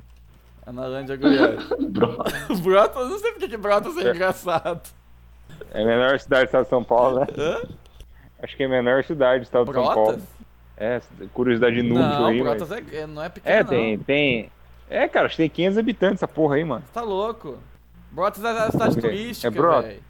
Analândia, 0.64 1.16
Goiás. 1.16 1.68
brota. 1.90 2.32
Brotas, 2.62 3.08
não 3.08 3.18
sei 3.18 3.32
porque 3.32 3.48
que 3.48 3.56
Brotas 3.56 3.96
é 3.96 4.10
engraçado. 4.10 4.80
É 5.72 5.82
a 5.82 5.86
menor 5.86 6.18
cidade 6.20 6.44
do 6.44 6.46
estado 6.46 6.64
de 6.64 6.70
São 6.70 6.84
Paulo, 6.84 7.20
né? 7.20 7.26
Hã? 7.36 7.62
Acho 8.42 8.56
que 8.56 8.62
é 8.62 8.66
a 8.66 8.68
menor 8.68 9.04
cidade 9.04 9.40
do 9.40 9.44
estado 9.44 9.66
de 9.66 9.72
São 9.72 9.84
Paulo. 9.84 10.22
Brotas? 10.82 11.08
É, 11.20 11.26
curiosidade 11.32 11.78
inútil 11.78 12.02
Não, 12.04 12.26
aí, 12.26 12.42
mas... 12.42 12.56
Brotas 12.58 12.72
é, 12.72 12.96
é- 12.96 13.06
não 13.06 13.22
é 13.22 13.28
pequeno, 13.28 13.54
É, 13.56 13.62
não. 13.62 13.68
tem, 13.70 13.98
tem... 13.98 14.50
É, 14.90 15.08
cara, 15.08 15.26
acho 15.26 15.36
que 15.36 15.42
tem 15.42 15.50
500 15.50 15.78
habitantes 15.78 16.16
essa 16.22 16.28
porra 16.28 16.56
aí, 16.56 16.64
mano. 16.64 16.84
Tá 16.92 17.00
louco. 17.02 17.58
Brotas 18.10 18.44
é 18.44 18.48
a 18.48 18.70
cidade 18.70 18.98
É 18.98 19.00
turística, 19.00 19.50
Brotas? 19.50 19.84
velho. 19.86 20.02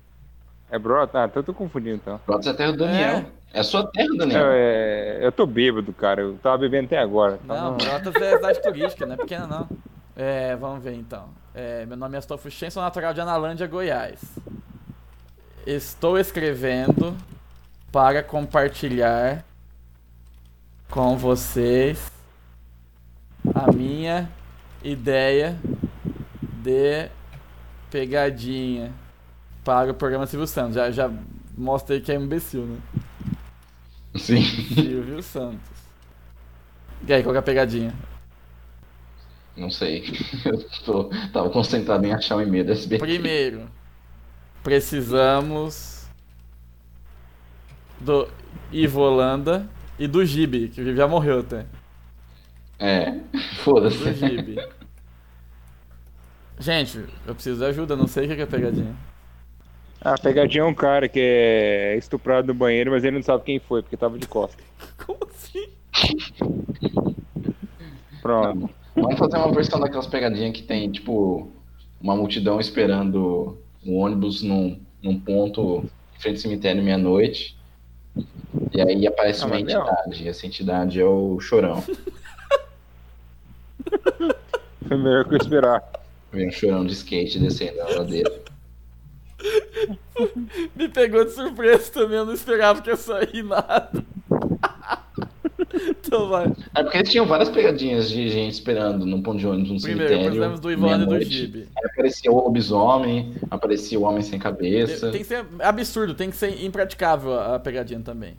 É 0.70 0.79
Brota? 0.79 1.20
Ah, 1.23 1.25
então 1.27 1.41
eu 1.41 1.45
tô 1.45 1.53
confundindo, 1.55 1.97
então. 1.97 2.18
Brotas 2.27 2.47
é 2.47 2.51
a 2.51 2.55
terra 2.55 2.73
do 2.73 2.79
Daniel. 2.79 3.25
É, 3.53 3.61
a 3.61 3.62
sua 3.62 3.87
terra, 3.87 4.09
Daniel. 4.16 4.47
É, 4.49 5.18
eu 5.20 5.31
tô 5.31 5.45
bêbado, 5.47 5.93
cara. 5.93 6.23
Eu 6.23 6.39
tava 6.43 6.57
bebendo 6.59 6.87
até 6.87 6.99
agora. 6.99 7.39
Então 7.45 7.57
Não, 7.73 7.77
Brotas 7.77 8.14
é 8.16 8.37
cidade 8.37 8.62
turística, 8.62 9.05
não 9.07 9.14
é 9.14 9.16
pequena 9.18 9.47
não. 9.47 9.68
É, 10.16 10.57
vamos 10.57 10.83
ver 10.83 10.95
então. 10.95 11.29
É, 11.55 11.85
meu 11.85 11.97
nome 11.97 12.14
é 12.14 12.18
Astolfo 12.18 12.51
Shen, 12.51 12.70
sou 12.70 12.83
natural 12.83 13.12
de 13.12 13.20
Analândia, 13.20 13.66
Goiás. 13.66 14.18
Estou 15.66 16.18
escrevendo 16.18 17.14
para 17.93 18.23
compartilhar 18.23 19.45
com 20.93 21.16
vocês 21.16 22.12
a 23.55 23.72
minha 23.72 24.30
ideia 24.84 25.59
de 26.62 27.09
pegadinha 27.90 28.93
para 29.64 29.90
o 29.90 29.95
programa 29.95 30.26
Silvio 30.26 30.47
Santos. 30.47 30.74
Já, 30.74 30.90
já 30.90 31.11
mostrei 31.57 31.99
que 31.99 32.12
é 32.12 32.14
imbecil, 32.14 32.66
né? 32.66 32.78
Sim. 34.16 34.43
Silvio 34.43 35.22
Santos. 35.22 35.72
E 37.09 37.12
aí, 37.14 37.22
qual 37.22 37.32
que 37.32 37.38
é 37.38 37.40
a 37.40 37.43
pegadinha? 37.43 37.95
Não 39.57 39.70
sei. 39.70 40.05
Eu 40.45 40.62
tô, 40.84 41.05
tava 41.32 41.49
concentrado 41.49 42.05
em 42.05 42.12
achar 42.12 42.36
o 42.36 42.43
e-mail 42.43 42.66
da 42.66 42.72
SBT. 42.72 42.99
Primeiro, 42.99 43.66
precisamos 44.62 46.07
do 47.99 48.28
Ivo 48.70 49.01
Holanda 49.01 49.66
e 50.03 50.09
do 50.09 50.25
Gibi, 50.25 50.69
que 50.69 50.97
já 50.97 51.07
morreu 51.07 51.41
até. 51.41 51.65
É, 52.79 53.21
Do 54.01 54.13
foda-se. 54.13 54.13
Gibi. 54.15 54.57
Gente, 56.59 56.99
eu 57.27 57.35
preciso 57.35 57.59
de 57.59 57.65
ajuda, 57.67 57.95
não 57.97 58.07
sei 58.09 58.25
o 58.25 58.29
que 58.29 58.37
que 58.37 58.43
é 58.43 58.47
pegadinha. 58.47 58.97
Ah, 60.01 60.19
pegadinha 60.19 60.63
é 60.63 60.67
um 60.67 60.75
cara 60.75 61.09
que 61.09 61.21
é 61.21 61.97
estuprado 61.97 62.49
no 62.49 62.55
banheiro, 62.55 62.91
mas 62.91 63.05
ele 63.05 63.17
não 63.17 63.23
sabe 63.23 63.45
quem 63.45 63.61
foi, 63.61 63.83
porque 63.83 63.97
tava 63.97 64.19
de 64.19 64.27
costas. 64.27 64.65
Como 65.07 65.19
assim? 65.31 65.69
Pronto. 68.21 68.71
Vamos 68.97 69.19
fazer 69.19 69.37
uma 69.37 69.53
versão 69.53 69.79
daquelas 69.79 70.09
pegadinhas 70.09 70.53
que 70.53 70.63
tem, 70.65 70.91
tipo, 70.91 71.49
uma 72.01 72.17
multidão 72.17 72.59
esperando 72.61 73.57
um 73.87 73.97
ônibus 73.97 74.43
num, 74.43 74.81
num 75.01 75.19
ponto 75.19 75.85
em 76.17 76.21
frente 76.21 76.37
ao 76.37 76.43
cemitério 76.43 76.83
meia-noite. 76.83 77.57
E 78.73 78.81
aí 78.81 79.07
aparece 79.07 79.43
Ah, 79.45 79.47
uma 79.47 79.59
entidade. 79.61 80.25
E 80.25 80.29
essa 80.29 80.47
entidade 80.47 81.01
é 81.01 81.05
o 81.05 81.39
Chorão. 81.41 81.83
Foi 84.87 84.97
melhor 84.99 85.25
que 85.27 85.35
eu 85.35 85.39
esperar. 85.39 85.83
Vem 86.33 86.49
um 86.49 86.53
chorão 86.53 86.85
de 86.87 86.93
skate 86.93 87.39
descendo 87.39 87.81
a 87.83 87.89
ladeira. 87.99 88.31
Me 90.77 90.89
pegou 90.89 91.25
de 91.25 91.33
surpresa 91.33 91.91
também, 91.93 92.19
eu 92.19 92.25
não 92.27 92.33
esperava 92.35 92.81
que 92.81 92.89
ia 92.91 92.97
sair 92.97 93.43
nada. 93.43 94.05
então 95.89 96.29
vai. 96.29 96.53
É 96.75 96.83
porque 96.83 96.99
eles 96.99 97.11
tinham 97.11 97.27
várias 97.27 97.49
pegadinhas 97.49 98.09
de 98.11 98.29
gente 98.29 98.53
esperando 98.53 99.07
num 99.07 99.23
ponto 99.23 99.39
de 99.39 99.47
ônibus, 99.47 99.70
num 99.70 99.81
Primeiro, 99.81 100.09
cemitério. 100.09 100.31
precisamos 100.31 100.61
do 100.61 100.70
Ivone 100.70 101.03
e 101.05 101.07
do. 101.07 101.20
Gibi. 101.23 101.68
Aí 101.77 101.91
aparecia 101.91 102.31
o 102.31 102.37
lobisomem, 102.45 103.35
aparecia 103.51 103.99
o 103.99 104.03
homem 104.03 104.23
sem 104.23 104.39
cabeça, 104.39 105.11
Tem 105.11 105.20
que 105.20 105.27
ser 105.27 105.45
absurdo, 105.61 106.14
tem 106.14 106.31
que 106.31 106.37
ser 106.37 106.62
impraticável 106.64 107.35
a 107.39 107.57
a 107.57 107.59
pegadinha 107.59 108.01
também. 108.01 108.35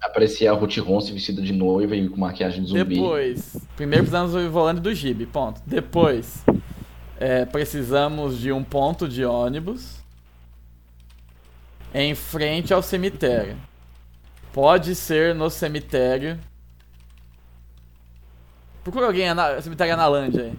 aparecia 0.00 0.50
a 0.52 0.54
Ruth 0.54 0.76
Ronce 0.78 1.12
vestida 1.12 1.42
de 1.42 1.52
noiva 1.52 1.96
e 1.96 2.08
com 2.08 2.16
maquiagem 2.20 2.62
de 2.62 2.68
zumbi. 2.70 2.94
Depois, 2.94 3.56
primeiro 3.76 4.04
precisamos 4.04 4.32
do 4.32 4.50
volante 4.50 4.80
do 4.80 4.94
Gibi, 4.94 5.26
ponto. 5.26 5.60
Depois, 5.66 6.44
é, 7.18 7.44
precisamos 7.44 8.38
de 8.38 8.52
um 8.52 8.62
ponto 8.62 9.08
de 9.08 9.24
ônibus 9.24 9.98
em 11.92 12.14
frente 12.14 12.72
ao 12.72 12.82
cemitério. 12.82 13.56
Pode 14.52 14.94
ser 14.94 15.34
no 15.34 15.50
cemitério. 15.50 16.38
Procura 18.88 19.04
alguém 19.04 19.34
na 19.34 19.60
cemitério 19.60 19.92
Analândia 19.92 20.44
aí. 20.44 20.54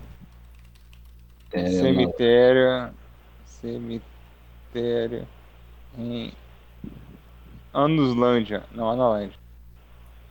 É, 1.51 1.65
Cemitério. 1.71 2.89
Cemitério. 3.43 5.27
Em. 5.97 6.31
Anuslândia. 7.73 8.61
Não, 8.71 8.87
Analândia. 8.87 9.35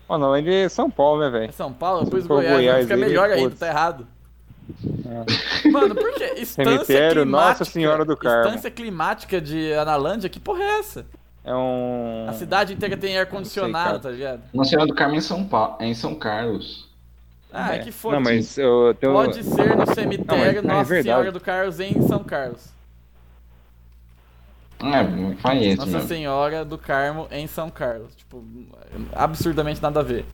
Analândia 0.08 0.54
é 0.54 0.68
São 0.68 0.88
Paulo, 0.88 1.22
né, 1.22 1.26
É 1.26 1.30
velho? 1.30 1.52
São 1.52 1.72
Paulo, 1.72 2.04
depois 2.04 2.24
Goiás, 2.24 2.54
Goiás 2.54 2.82
ficar 2.84 2.94
aí, 2.94 3.00
melhor 3.00 3.30
ainda, 3.30 3.56
tá 3.56 3.66
errado. 3.66 4.06
Mano, 5.64 5.96
por 5.96 6.14
que? 6.14 6.24
Estância 6.38 6.64
Cemitério 6.84 7.22
climática, 7.22 7.48
Nossa 7.48 7.64
Senhora 7.64 8.04
do 8.04 8.16
Carmo. 8.16 8.46
Estância 8.46 8.70
climática 8.70 9.40
de 9.40 9.74
Analândia, 9.74 10.30
que 10.30 10.38
porra 10.38 10.62
é 10.62 10.78
essa? 10.78 11.04
É 11.42 11.52
um. 11.52 12.26
A 12.28 12.32
cidade 12.32 12.74
inteira 12.74 12.96
tem 12.96 13.18
ar-condicionado, 13.18 13.98
tá 13.98 14.10
ligado? 14.10 14.42
Nossa 14.54 14.70
Senhora 14.70 14.86
do 14.86 14.94
Carmo 14.94 15.16
é 15.16 15.18
em 15.18 15.20
São 15.20 15.44
Paulo, 15.44 15.76
é 15.80 15.86
em 15.86 15.94
São 15.94 16.14
Carlos. 16.14 16.87
Ah, 17.50 17.74
é, 17.74 17.78
que 17.78 17.90
foda 17.90 18.16
Não, 18.16 18.22
mas 18.22 18.56
eu 18.58 18.94
tenho. 18.94 19.12
Pode 19.12 19.42
ser 19.42 19.76
no 19.76 19.86
cemitério 19.94 20.62
Não, 20.62 20.68
mas 20.74 20.76
é 20.76 20.78
Nossa 20.78 20.84
verdade. 20.84 21.02
Senhora 21.04 21.32
do 21.32 21.40
Carlos 21.40 21.80
em 21.80 22.02
São 22.06 22.22
Carlos. 22.24 22.72
É, 24.80 25.34
faz 25.36 25.60
esse 25.62 25.76
Nossa 25.76 25.90
mesmo. 25.92 26.08
Senhora 26.08 26.64
do 26.64 26.78
Carmo 26.78 27.26
em 27.30 27.46
São 27.46 27.68
Carlos. 27.70 28.14
Tipo, 28.14 28.44
absurdamente 29.12 29.82
nada 29.82 30.00
a 30.00 30.02
ver. 30.02 30.24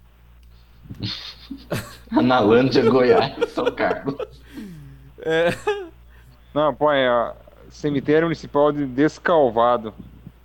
Analândia, 2.10 2.82
Goiás, 2.88 3.52
São 3.52 3.64
Carlos. 3.74 4.16
Não, 6.54 6.74
põe, 6.74 7.08
ó. 7.08 7.32
Cemitério 7.70 8.26
Municipal 8.26 8.70
de 8.70 8.86
Descalvado. 8.86 9.92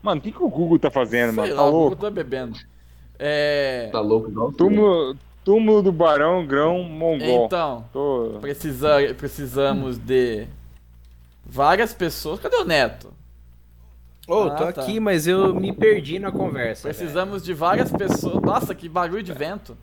Mano, 0.02 0.20
o 0.20 0.24
que, 0.24 0.32
que 0.32 0.42
o 0.42 0.50
Google 0.50 0.80
tá 0.80 0.90
fazendo, 0.90 1.34
Sei 1.34 1.36
mano? 1.36 1.56
lá, 1.56 1.64
Tá 1.64 1.68
o 1.68 1.72
Google 1.74 1.80
louco? 1.82 1.96
tá 1.98 2.10
bebendo. 2.10 2.58
É. 3.20 3.90
Tá 3.92 4.00
louco 4.00 4.32
você. 4.32 4.58
Túmulo, 4.58 5.16
túmulo 5.50 5.82
do 5.82 5.92
Barão 5.92 6.46
Grão 6.46 6.84
Mongol. 6.84 7.48
Então, 7.48 7.84
Tô... 7.92 8.38
precisa, 8.40 8.98
precisamos 9.18 9.98
de 9.98 10.46
várias 11.44 11.92
pessoas. 11.92 12.40
Cadê 12.40 12.56
o 12.58 12.64
Neto? 12.64 13.12
Ô, 14.28 14.44
Ah, 14.44 14.50
tô 14.52 14.72
tá. 14.72 14.82
aqui, 14.84 15.00
mas 15.00 15.26
eu 15.26 15.56
me 15.56 15.74
perdi 15.74 16.20
na 16.20 16.32
conversa. 16.32 16.84
Precisamos 16.88 17.44
de 17.44 17.52
várias 17.52 17.92
pessoas. 17.92 18.40
Nossa, 18.44 18.76
que 18.76 18.88
barulho 18.88 19.24
de 19.24 19.34
vento. 19.34 19.76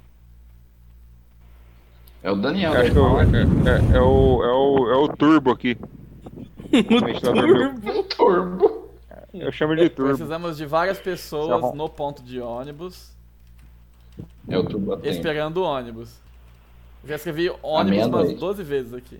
É 2.23 2.31
o 2.31 2.37
Daniel. 2.37 2.73
Acho 2.73 2.93
que 2.93 2.97
eu- 2.97 3.21
é, 3.21 3.25
é- 3.25 3.97
é 3.97 4.01
o, 4.01 4.45
é, 4.45 4.53
o, 4.53 4.91
é 4.93 4.97
o 4.99 5.09
Turbo 5.17 5.51
aqui. 5.51 5.77
O 6.73 7.05
ventilador 7.05 7.81
meu. 7.83 8.03
Turbo. 8.05 8.89
Eu 9.35 9.51
chamo 9.51 9.75
de 9.75 9.89
Turbo. 9.89 10.11
Precisamos 10.14 10.57
de 10.57 10.64
várias 10.64 10.99
pessoas 11.01 11.61
Tá 11.61 11.73
no 11.75 11.89
ponto 11.89 12.23
de 12.23 12.41
ônibus, 12.41 13.16
É 14.49 14.59
o 14.59 14.64
esperando 15.05 15.59
o 15.59 15.62
ônibus. 15.62 16.14
Já 17.05 17.17
escrevi 17.17 17.49
ônibus 17.62 17.99
umas 18.07 18.11
meia-noite. 18.11 18.35
12 18.41 18.62
vezes 18.62 18.95
aqui. 18.95 19.19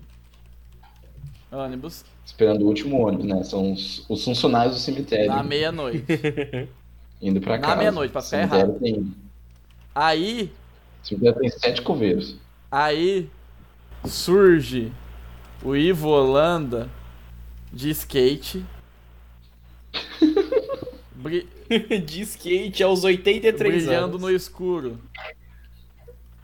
Ônibus 1.51 2.03
Esperando 2.25 2.63
o 2.63 2.67
último 2.67 2.99
ônibus, 3.07 3.25
né? 3.25 3.43
São 3.43 3.71
os, 3.71 4.05
os 4.09 4.23
funcionários 4.25 4.75
do 4.75 4.81
cemitério 4.81 5.27
na 5.27 5.41
meia-noite. 5.43 6.03
indo 7.21 7.39
pra 7.39 7.55
na 7.55 7.59
casa. 7.63 7.75
meia-noite, 7.77 8.11
pra 8.11 8.19
O 8.19 8.23
ficar 8.23 8.37
cemitério 8.37 8.73
tem, 8.79 9.15
Aí, 9.95 10.51
o 11.03 11.07
cemitério 11.07 11.39
tem 11.39 11.49
sete 11.49 11.81
coveiros. 11.81 12.35
aí 12.69 13.29
surge 14.05 14.91
o 15.63 15.75
Ivo 15.75 16.09
Holanda 16.09 16.89
de 17.71 17.89
skate. 17.91 18.63
bri- 21.15 21.47
de 22.05 22.21
skate 22.21 22.83
aos 22.83 23.03
83 23.03 23.85
brilhando 23.85 24.17
anos. 24.17 24.21
no 24.21 24.29
escuro. 24.31 24.99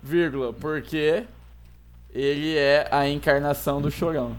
Vírgula, 0.02 0.54
porque 0.54 1.26
ele 2.14 2.56
é 2.58 2.88
a 2.92 3.08
encarnação 3.10 3.82
do 3.82 3.90
chorão. 3.92 4.38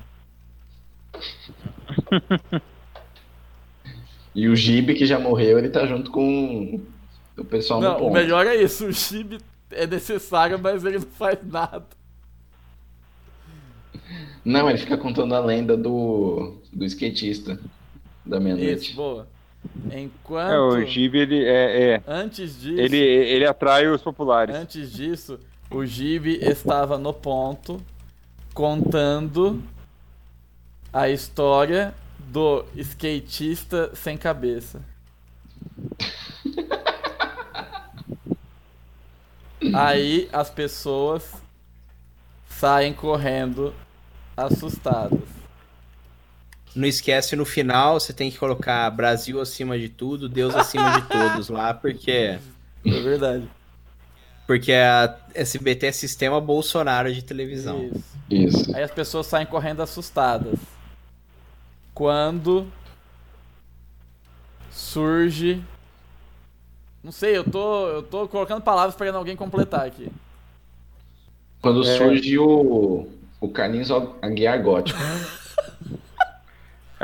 E 4.34 4.48
o 4.48 4.56
Gibe, 4.56 4.94
que 4.94 5.06
já 5.06 5.18
morreu, 5.18 5.58
ele 5.58 5.70
tá 5.70 5.86
junto 5.86 6.10
com 6.10 6.80
o 7.36 7.44
pessoal 7.44 7.80
no 7.80 7.88
Não, 7.88 7.94
ponto. 7.94 8.08
o 8.08 8.10
melhor 8.10 8.46
é 8.46 8.56
isso, 8.56 8.86
o 8.86 8.92
Chibi 8.92 9.38
é 9.70 9.86
necessário, 9.86 10.58
mas 10.58 10.84
ele 10.84 10.98
não 10.98 11.06
faz 11.06 11.38
nada. 11.44 11.86
Não, 14.44 14.68
ele 14.68 14.78
fica 14.78 14.96
contando 14.98 15.34
a 15.34 15.40
lenda 15.40 15.76
do, 15.76 16.58
do 16.72 16.84
skatista 16.84 17.58
da 18.24 18.38
Isso, 18.38 18.40
meia-noite. 18.40 18.92
boa. 18.92 19.33
Enquanto. 19.92 20.52
É, 20.52 20.58
o 20.58 20.84
Gibi, 20.86 21.18
ele 21.18 21.44
é, 21.44 21.92
é. 21.94 22.02
Antes 22.06 22.60
disso. 22.60 22.80
Ele, 22.80 22.96
ele 22.96 23.46
atrai 23.46 23.86
os 23.86 24.02
populares. 24.02 24.54
Antes 24.54 24.92
disso, 24.92 25.38
o 25.70 25.84
Gibi 25.84 26.38
estava 26.42 26.98
no 26.98 27.12
ponto 27.12 27.80
contando 28.52 29.62
a 30.92 31.08
história 31.08 31.94
do 32.18 32.64
skatista 32.76 33.90
sem 33.94 34.16
cabeça. 34.16 34.80
Aí 39.74 40.28
as 40.32 40.50
pessoas 40.50 41.32
saem 42.48 42.92
correndo 42.92 43.74
assustadas. 44.36 45.43
Não 46.74 46.86
esquece, 46.88 47.36
no 47.36 47.44
final 47.44 48.00
você 48.00 48.12
tem 48.12 48.30
que 48.30 48.36
colocar 48.38 48.90
Brasil 48.90 49.40
acima 49.40 49.78
de 49.78 49.88
tudo, 49.88 50.28
Deus 50.28 50.54
acima 50.56 51.00
de 51.00 51.08
todos 51.08 51.48
lá, 51.48 51.72
porque 51.72 52.10
É 52.84 53.00
verdade. 53.02 53.48
porque 54.46 54.72
a 54.72 55.16
SBT 55.34 55.86
é 55.86 55.92
sistema 55.92 56.40
Bolsonaro 56.40 57.12
de 57.14 57.22
televisão. 57.22 57.90
Isso. 58.28 58.58
Isso. 58.58 58.76
Aí 58.76 58.82
as 58.82 58.90
pessoas 58.90 59.26
saem 59.26 59.46
correndo 59.46 59.82
assustadas. 59.82 60.58
Quando 61.94 62.66
surge. 64.70 65.62
Não 67.02 67.12
sei, 67.12 67.36
eu 67.36 67.44
tô, 67.44 67.86
eu 67.88 68.02
tô 68.02 68.26
colocando 68.26 68.62
palavras 68.62 68.94
esperando 68.94 69.16
alguém 69.16 69.36
completar 69.36 69.86
aqui. 69.86 70.10
Quando 71.60 71.86
É. 71.86 71.96
surge 71.96 72.38
o, 72.38 73.08
o 73.40 73.48
Carlinhos 73.48 73.90
Aguiar 74.22 74.60
Gótico. 74.62 74.98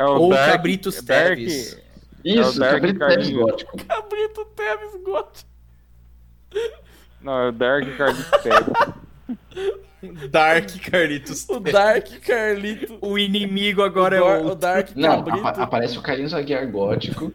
É 0.01 0.05
o 0.05 0.17
Ou 0.19 0.29
Dark- 0.31 0.51
Cabritos 0.51 1.01
Dark- 1.01 1.35
Teves. 1.37 1.77
Isso, 2.23 2.59
Dark 2.59 2.73
Cabrito 2.81 2.99
Teves. 2.99 3.29
Gótico. 3.29 3.77
Cabrito 3.85 4.45
Teves 4.55 5.03
Gotti. 5.03 5.45
Não, 7.21 7.39
é 7.39 7.49
o 7.49 7.51
Dark 7.51 7.85
Carlitos 7.97 8.41
Teves. 8.41 8.93
Dark 10.31 10.69
Carlitos. 10.89 11.47
O 11.49 11.59
Dark 11.59 12.07
Carlito. 12.25 12.97
O 13.01 13.17
inimigo 13.17 13.83
agora 13.83 14.15
é 14.15 14.21
o, 14.21 14.47
o 14.47 14.51
o 14.51 14.55
Dark 14.55 14.89
Não, 14.95 15.23
Cabrito. 15.23 15.47
apa- 15.47 15.63
aparece 15.63 15.97
o 15.97 16.01
Carlinhos 16.01 16.33
Aguiar 16.33 16.67
Gótico. 16.69 17.31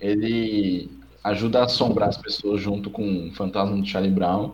Ele 0.00 0.90
ajuda 1.22 1.60
a 1.60 1.64
assombrar 1.64 2.08
as 2.08 2.16
pessoas 2.16 2.60
junto 2.60 2.90
com 2.90 3.28
o 3.28 3.32
fantasma 3.34 3.76
do 3.76 3.86
Charlie 3.86 4.10
Brown. 4.10 4.52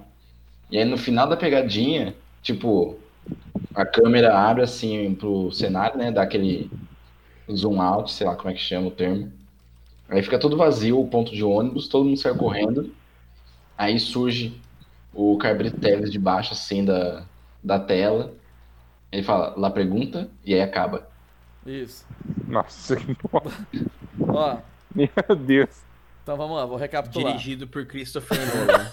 E 0.70 0.76
aí 0.78 0.84
no 0.84 0.98
final 0.98 1.26
da 1.28 1.36
pegadinha, 1.36 2.14
tipo, 2.42 2.98
a 3.74 3.86
câmera 3.86 4.36
abre 4.36 4.62
assim 4.64 5.14
pro 5.14 5.50
cenário, 5.52 5.96
né? 5.96 6.10
Dá 6.12 6.22
aquele 6.22 6.70
zoom 7.56 7.80
out, 7.80 8.10
sei 8.12 8.26
lá 8.26 8.34
como 8.36 8.50
é 8.50 8.54
que 8.54 8.60
chama 8.60 8.88
o 8.88 8.90
termo. 8.90 9.32
Aí 10.08 10.22
fica 10.22 10.38
todo 10.38 10.56
vazio 10.56 11.00
o 11.00 11.08
ponto 11.08 11.32
de 11.34 11.44
ônibus, 11.44 11.88
todo 11.88 12.04
mundo 12.04 12.16
sai 12.18 12.34
correndo. 12.34 12.92
Aí 13.76 13.98
surge 14.00 14.58
o 15.12 15.36
Carbrito 15.38 15.78
Teles 15.78 16.10
de 16.10 16.18
baixo, 16.18 16.52
assim, 16.52 16.84
da, 16.84 17.24
da 17.62 17.78
tela. 17.78 18.32
Ele 19.12 19.22
fala, 19.22 19.54
lá 19.56 19.70
pergunta, 19.70 20.28
e 20.44 20.54
aí 20.54 20.60
acaba. 20.60 21.08
Isso. 21.66 22.04
Nossa, 22.46 22.96
que. 22.96 23.16
Ó, 24.20 24.56
Meu 24.94 25.36
Deus. 25.36 25.82
então 26.22 26.36
vamos 26.36 26.56
lá, 26.56 26.64
vou 26.66 26.76
recapitular. 26.76 27.32
dirigido 27.32 27.66
por 27.66 27.86
Christopher 27.86 28.38
Nolan. 28.56 28.90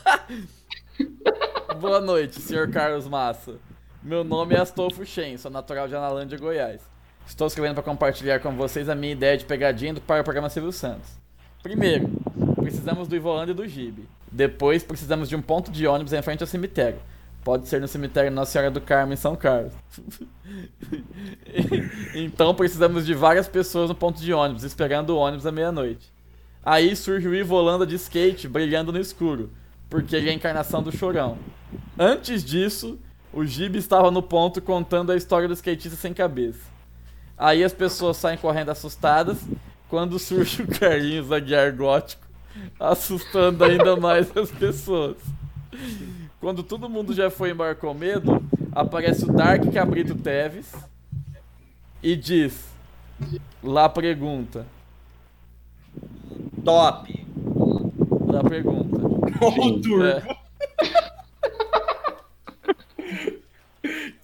Boa 1.80 2.00
noite, 2.02 2.40
senhor 2.42 2.70
Carlos 2.70 3.08
Massa. 3.08 3.56
Meu 4.04 4.24
nome 4.24 4.56
é 4.56 4.60
Astolfo 4.60 5.06
Shen, 5.06 5.38
sou 5.38 5.50
natural 5.52 5.88
de 5.88 5.96
Analândia, 5.96 6.38
Goiás. 6.38 6.82
Estou 7.28 7.48
escrevendo 7.48 7.76
para 7.76 7.84
compartilhar 7.84 8.40
com 8.40 8.56
vocês 8.56 8.88
a 8.88 8.96
minha 8.96 9.14
ideia 9.14 9.38
de 9.38 9.46
pegadinha 9.46 9.94
do- 9.94 10.02
para 10.02 10.22
o 10.22 10.24
programa 10.24 10.50
Silvio 10.50 10.72
Santos. 10.72 11.10
Primeiro, 11.62 12.10
precisamos 12.56 13.08
do 13.08 13.16
Ivolanda 13.16 13.52
e 13.52 13.56
do 13.56 13.68
Gibe. 13.68 14.08
Depois, 14.32 14.84
precisamos 14.84 15.28
de 15.28 15.36
um 15.36 15.42
ponto 15.42 15.72
de 15.72 15.88
ônibus 15.88 16.14
em 16.14 16.22
frente 16.22 16.42
ao 16.44 16.48
cemitério. 16.48 17.00
Pode 17.44 17.68
ser 17.68 17.80
no 17.82 17.88
cemitério 17.88 18.32
Nossa 18.32 18.52
Senhora 18.52 18.72
do 18.72 18.82
Carmo, 18.82 19.14
em 19.14 19.16
São 19.16 19.36
Carlos. 19.36 19.72
então, 22.14 22.54
precisamos 22.56 23.06
de 23.06 23.14
várias 23.14 23.48
pessoas 23.48 23.90
no 23.90 23.96
ponto 23.96 24.20
de 24.20 24.34
ônibus, 24.34 24.64
esperando 24.64 25.12
o 25.12 25.18
ônibus 25.18 25.46
à 25.46 25.52
meia-noite. 25.52 26.12
Aí 26.64 26.96
surge 26.96 27.28
o 27.28 27.36
Ivo 27.36 27.56
Holanda 27.56 27.86
de 27.86 27.96
skate 27.96 28.48
brilhando 28.48 28.92
no 28.92 29.00
escuro, 29.00 29.52
porque 29.90 30.16
ele 30.16 30.30
é 30.30 30.32
a 30.32 30.36
encarnação 30.36 30.82
do 30.82 30.92
chorão. 30.96 31.38
Antes 31.98 32.44
disso, 32.44 32.98
o 33.32 33.46
Gibi 33.46 33.78
estava 33.78 34.10
no 34.10 34.24
ponto 34.24 34.62
contando 34.62 35.12
a 35.12 35.16
história 35.16 35.48
do 35.48 35.54
skatista 35.54 35.96
sem 35.98 36.14
cabeça. 36.14 36.75
Aí 37.38 37.64
as 37.64 37.74
pessoas 37.74 38.18
saem 38.18 38.38
correndo 38.38 38.70
assustadas, 38.70 39.38
quando 39.90 40.18
surge 40.18 40.64
o 40.64 40.68
Carlinhos 40.68 41.32
Aguiar 41.32 41.76
gótico, 41.76 42.26
assustando 42.80 43.64
ainda 43.64 43.96
mais 43.96 44.36
as 44.36 44.52
pessoas. 44.52 45.18
Quando 46.40 46.64
todo 46.64 46.90
mundo 46.90 47.14
já 47.14 47.30
foi 47.30 47.52
embora 47.52 47.76
com 47.76 47.94
medo, 47.94 48.44
aparece 48.72 49.26
o 49.26 49.34
Dark 49.34 49.64
Cabrito 49.74 50.16
Teves 50.16 50.72
e 52.02 52.16
diz: 52.16 52.66
Lá 53.64 53.90
pergunta. 53.90 54.66
Top. 56.64 57.26
Lá 58.28 58.44
pergunta. 58.44 59.00
Turbo. 59.82 60.04
É, 60.04 60.38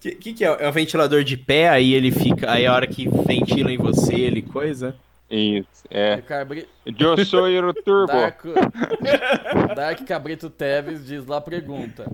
Que, 0.01 0.15
que 0.15 0.33
que 0.33 0.43
é? 0.43 0.47
É 0.59 0.67
o 0.67 0.71
ventilador 0.71 1.23
de 1.23 1.37
pé, 1.37 1.69
aí 1.69 1.93
ele 1.93 2.11
fica. 2.11 2.51
Aí 2.51 2.65
a 2.65 2.73
hora 2.73 2.87
que 2.87 3.07
ventila 3.07 3.71
em 3.71 3.77
você, 3.77 4.15
ele 4.15 4.41
coisa. 4.41 4.95
Isso, 5.29 5.83
é. 5.89 6.15
o 6.15 6.23
Cabri- 6.23 6.67
Eu 6.85 7.23
sou 7.23 7.45
o 7.47 7.73
Turbo. 7.73 8.07
Dark, 8.11 8.41
Dark 9.75 10.05
Cabrito 10.05 10.49
Teves 10.49 11.05
diz 11.05 11.25
lá 11.25 11.39
pergunta. 11.39 12.11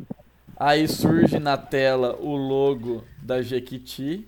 Aí 0.56 0.88
surge 0.88 1.40
na 1.40 1.56
tela 1.58 2.16
o 2.20 2.36
logo 2.36 3.04
da 3.24 3.42
Jequiti. 3.42 4.28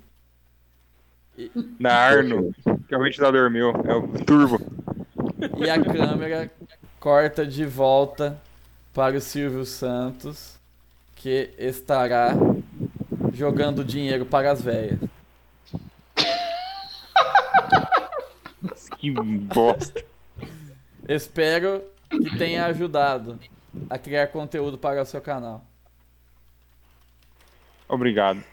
Da 1.80 1.94
Arno, 1.94 2.54
que 2.88 2.96
é 2.96 2.98
o 2.98 3.04
ventilador 3.04 3.52
meu. 3.52 3.70
É 3.86 3.94
o 3.94 4.08
Turbo. 4.26 4.60
E 5.58 5.70
a 5.70 5.82
câmera 5.84 6.50
corta 7.00 7.46
de 7.46 7.66
volta 7.66 8.40
para 8.94 9.18
o 9.18 9.22
Silvio 9.22 9.66
Santos, 9.66 10.58
que 11.16 11.50
estará 11.58 12.34
jogando 13.34 13.84
dinheiro 13.84 14.26
para 14.26 14.52
as 14.52 14.62
velhas. 14.62 15.00
Que 18.98 19.12
bosta. 19.12 20.04
Espero 21.08 21.82
que 22.10 22.38
tenha 22.38 22.66
ajudado. 22.66 23.40
a 23.90 23.98
criar 23.98 24.28
conteúdo 24.28 24.78
para 24.78 25.02
o 25.02 25.06
seu 25.06 25.22
canal. 25.22 25.64
Obrigado. 27.88 28.44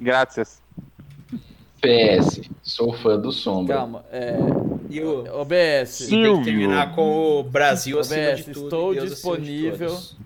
Graças. 0.00 0.60
PS, 1.80 2.42
sou 2.62 2.92
fã 2.92 3.18
do 3.18 3.30
Sombra. 3.32 3.76
Calma, 3.76 4.04
é. 4.10 4.36
E 4.90 5.00
o... 5.00 5.40
OBS. 5.40 6.00
E 6.00 6.10
tem 6.10 6.22
que 6.22 6.26
Silvio. 6.26 6.44
terminar 6.44 6.94
com 6.94 7.40
o 7.40 7.42
Brasil 7.42 7.98
acima 7.98 8.28
OBS, 8.30 8.36
de 8.44 8.52
tudo. 8.52 8.64
estou 8.64 8.94
Deus 8.94 9.12
acima 9.12 9.36
de 9.38 9.42
disponível. 9.44 9.88
todos. 9.88 10.16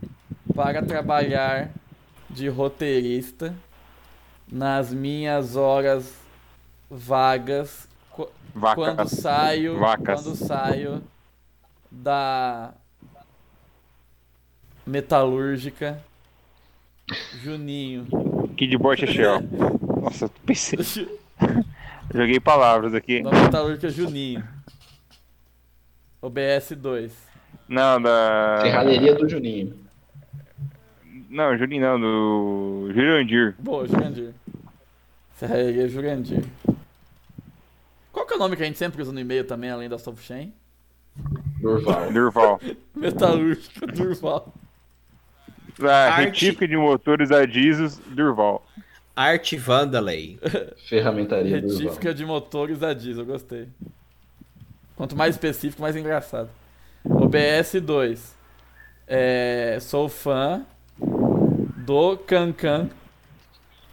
para 0.55 0.83
trabalhar 0.83 1.71
de 2.31 2.49
roteirista 2.49 3.55
nas 4.51 4.93
minhas 4.93 5.57
horas 5.57 6.12
vagas 6.91 7.89
qu- 8.11 8.28
quando 8.74 9.09
saio 9.09 9.78
Vacas. 9.78 10.22
quando 10.22 10.37
saio 10.37 11.03
da 11.91 12.72
metalúrgica 14.87 16.01
Juninho 17.43 18.07
Kid 18.57 18.76
Boy 18.78 18.97
Shell. 18.97 19.41
Nossa, 20.01 20.26
eu 20.26 20.31
pensei. 20.47 20.78
Joguei 22.12 22.41
palavras 22.41 22.95
aqui. 22.95 23.22
da 23.22 23.31
metalúrgica 23.31 23.89
Juninho 23.91 24.47
OBS 26.22 26.72
2 26.76 27.12
Não, 27.68 28.01
da. 28.01 28.61
Serralheria 28.62 29.14
do 29.14 29.28
Juninho. 29.28 29.74
Não, 31.31 31.57
Juninho 31.57 31.81
não, 31.81 32.01
do. 32.01 32.93
Jurandir. 32.93 33.55
boa 33.59 33.87
Jurandir 33.87 34.35
Serraria 35.37 35.89
Jurandir 35.89 36.45
qual 38.12 38.26
que 38.26 38.35
é 38.35 38.37
o 38.37 38.39
nome 38.41 38.57
que 38.57 38.62
a 38.62 38.66
gente 38.66 38.76
sempre 38.78 39.01
usa 39.01 39.12
no 39.12 39.20
e-mail 39.20 39.45
também 39.47 39.70
além 39.70 39.89
da 39.89 39.99
Soft 39.99 40.22
Chain? 40.24 40.53
Durval. 41.61 42.12
Durval. 42.12 42.61
Metalúrgica 42.95 43.87
Durval 43.87 44.53
Da 45.78 46.12
Arte. 46.14 46.24
retífica 46.24 46.66
de 46.66 46.76
motores 46.76 47.31
a 47.31 47.47
diesel, 47.47 47.89
Durval. 48.09 48.66
Arte 49.14 49.57
Vandalay. 49.57 50.39
Ferramentaria 50.89 51.61
Durval. 51.61 51.78
Retífica 51.78 52.12
de 52.12 52.26
motores 52.26 52.83
a 52.83 52.93
diesel, 52.93 53.24
gostei. 53.24 53.68
Quanto 54.97 55.16
mais 55.16 55.37
específico, 55.37 55.81
mais 55.81 55.97
engraçado. 55.97 56.51
OBS 57.05 57.81
2. 57.81 58.37
É, 59.07 59.78
sou 59.81 60.09
fã 60.09 60.64
do 61.01 62.16
Cancan 62.18 62.90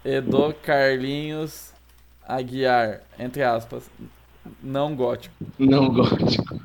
e 0.04 0.20
do 0.20 0.52
Carlinhos 0.54 1.72
Aguiar, 2.26 3.00
entre 3.18 3.42
aspas. 3.42 3.90
Não 4.62 4.94
gótico. 4.94 5.34
Não 5.58 5.92
gótico. 5.92 6.60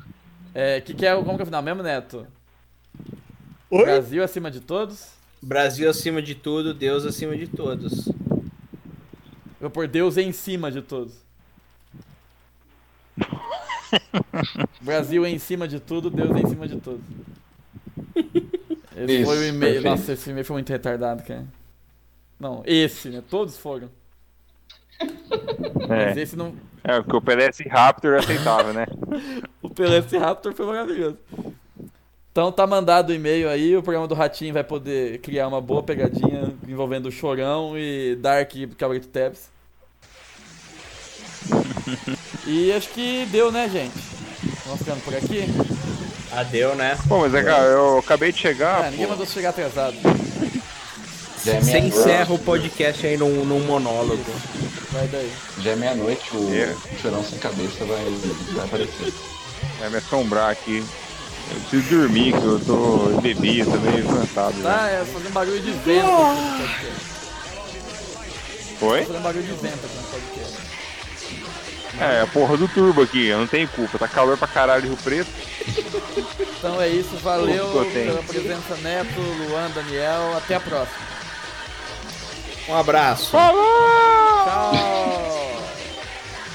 É, 0.54 0.80
que 0.80 0.94
que 0.94 1.06
é, 1.06 1.14
como 1.14 1.34
que 1.36 1.40
é 1.40 1.42
o 1.42 1.46
final 1.46 1.62
mesmo, 1.62 1.82
Neto? 1.82 2.26
Brasil 3.70 4.22
acima 4.22 4.50
de 4.50 4.60
todos? 4.60 5.12
Brasil 5.42 5.88
acima 5.90 6.22
de 6.22 6.34
tudo, 6.34 6.72
Deus 6.72 7.04
acima 7.04 7.36
de 7.36 7.46
todos. 7.46 8.08
Vou 9.60 9.70
por 9.70 9.88
Deus 9.88 10.16
em 10.16 10.30
cima 10.32 10.70
de 10.70 10.82
todos. 10.82 11.14
Brasil 14.80 15.26
em 15.26 15.38
cima 15.38 15.66
de 15.66 15.80
tudo, 15.80 16.10
Deus 16.10 16.30
em 16.36 16.46
cima 16.46 16.68
de 16.68 16.76
todos. 16.80 17.00
Esse 18.96 19.20
Isso, 19.20 19.24
foi 19.24 19.38
o 19.38 19.44
e-mail. 19.44 19.82
perfeito. 19.82 19.82
Nossa, 19.82 20.12
esse 20.12 20.30
e-mail 20.30 20.44
foi 20.44 20.54
muito 20.54 20.70
retardado, 20.70 21.22
cara. 21.22 21.46
Não, 22.38 22.62
esse, 22.66 23.08
né? 23.10 23.22
Todos 23.28 23.58
foram. 23.58 23.90
Mas 25.88 26.16
É, 26.16 26.20
esse 26.20 26.36
não. 26.36 26.54
é 26.82 27.00
porque 27.00 27.16
o 27.16 27.20
PLS 27.20 27.62
Raptor 27.68 28.14
é 28.14 28.18
aceitável, 28.18 28.72
né? 28.72 28.86
O 29.62 29.70
Pelece 29.70 30.16
Raptor 30.18 30.52
foi 30.54 30.66
maravilhoso. 30.66 31.18
Então 32.32 32.50
tá 32.52 32.66
mandado 32.66 33.10
o 33.10 33.14
e-mail 33.14 33.48
aí, 33.48 33.76
o 33.76 33.82
programa 33.82 34.08
do 34.08 34.14
Ratinho 34.14 34.52
vai 34.52 34.64
poder 34.64 35.20
criar 35.20 35.46
uma 35.48 35.60
boa 35.60 35.82
pegadinha 35.82 36.52
envolvendo 36.68 37.06
o 37.06 37.12
Chorão 37.12 37.78
e 37.78 38.16
Dark 38.16 38.52
Cabrito 38.76 39.08
Tabs. 39.08 39.48
E 42.46 42.72
acho 42.72 42.88
que 42.90 43.26
deu, 43.26 43.50
né, 43.50 43.68
gente? 43.68 43.94
Vamos 44.66 44.80
ficando 44.80 45.02
por 45.04 45.14
aqui. 45.14 45.44
Adeu, 46.36 46.74
né? 46.74 46.96
Pô, 47.08 47.18
mas 47.20 47.34
é, 47.34 47.42
cara, 47.42 47.64
eu 47.64 47.98
acabei 47.98 48.32
de 48.32 48.38
chegar. 48.40 48.84
Ah, 48.86 48.90
ninguém 48.90 49.06
mandou 49.06 49.24
você 49.26 49.34
chegar 49.34 49.50
atrasado. 49.50 49.96
É 51.46 51.60
Você 51.60 51.78
encerra 51.78 52.32
o 52.32 52.38
podcast 52.38 53.06
aí 53.06 53.16
num, 53.16 53.44
num 53.44 53.60
monólogo. 53.60 54.24
Vai 54.90 55.06
daí. 55.08 55.30
Já 55.60 55.72
é 55.72 55.76
meia-noite, 55.76 56.22
o 56.34 56.54
É. 56.54 56.74
chorão 57.02 57.22
sem 57.22 57.38
cabeça 57.38 57.84
vai, 57.84 58.04
vai 58.54 58.64
aparecer. 58.64 59.12
Vai 59.78 59.90
me 59.90 59.96
assombrar 59.98 60.50
aqui. 60.50 60.82
Eu 61.50 61.60
preciso 61.60 61.98
dormir, 62.00 62.32
que 62.32 62.42
eu 62.44 62.58
tô 62.60 63.10
eu 63.10 63.20
bebi, 63.20 63.58
eu 63.60 63.66
tô 63.66 63.76
meio 63.76 64.04
cansado. 64.06 64.62
Tá, 64.62 64.88
é 64.88 65.04
fazendo 65.04 65.32
barulho 65.32 65.60
de 65.60 65.70
vento 65.72 66.06
aqui 66.06 66.42
no 66.42 66.58
podcast. 66.58 67.14
Foi? 68.80 69.04
Fazendo 69.04 69.22
barulho 69.22 69.42
de 69.42 69.52
vento 69.52 69.84
aqui 69.84 69.96
no 69.96 70.02
podcast. 70.04 70.63
É, 72.00 72.22
a 72.22 72.26
porra 72.26 72.56
do 72.56 72.66
turbo 72.66 73.02
aqui, 73.02 73.26
eu 73.26 73.38
não 73.38 73.46
tenho 73.46 73.68
culpa. 73.68 73.98
Tá 73.98 74.08
calor 74.08 74.36
pra 74.36 74.48
caralho 74.48 74.82
de 74.82 74.88
Rio 74.88 74.96
Preto. 74.96 75.30
Então 76.58 76.80
é 76.80 76.88
isso, 76.88 77.16
valeu 77.18 77.72
tem. 77.92 78.06
pela 78.06 78.22
presença 78.22 78.76
Neto, 78.82 79.20
Luan, 79.20 79.70
Daniel. 79.70 80.36
Até 80.36 80.56
a 80.56 80.60
próxima. 80.60 81.04
Um 82.68 82.76
abraço. 82.76 83.30
Falou! 83.30 84.44
Tchau! 84.44 85.54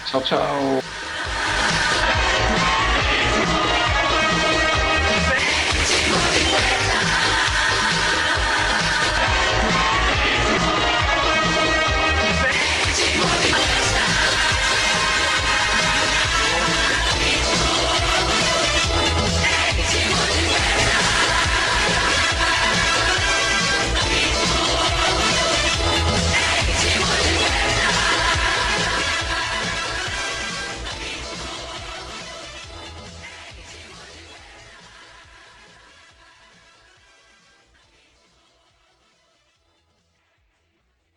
Tchau, 0.10 0.22
tchau. 0.22 0.84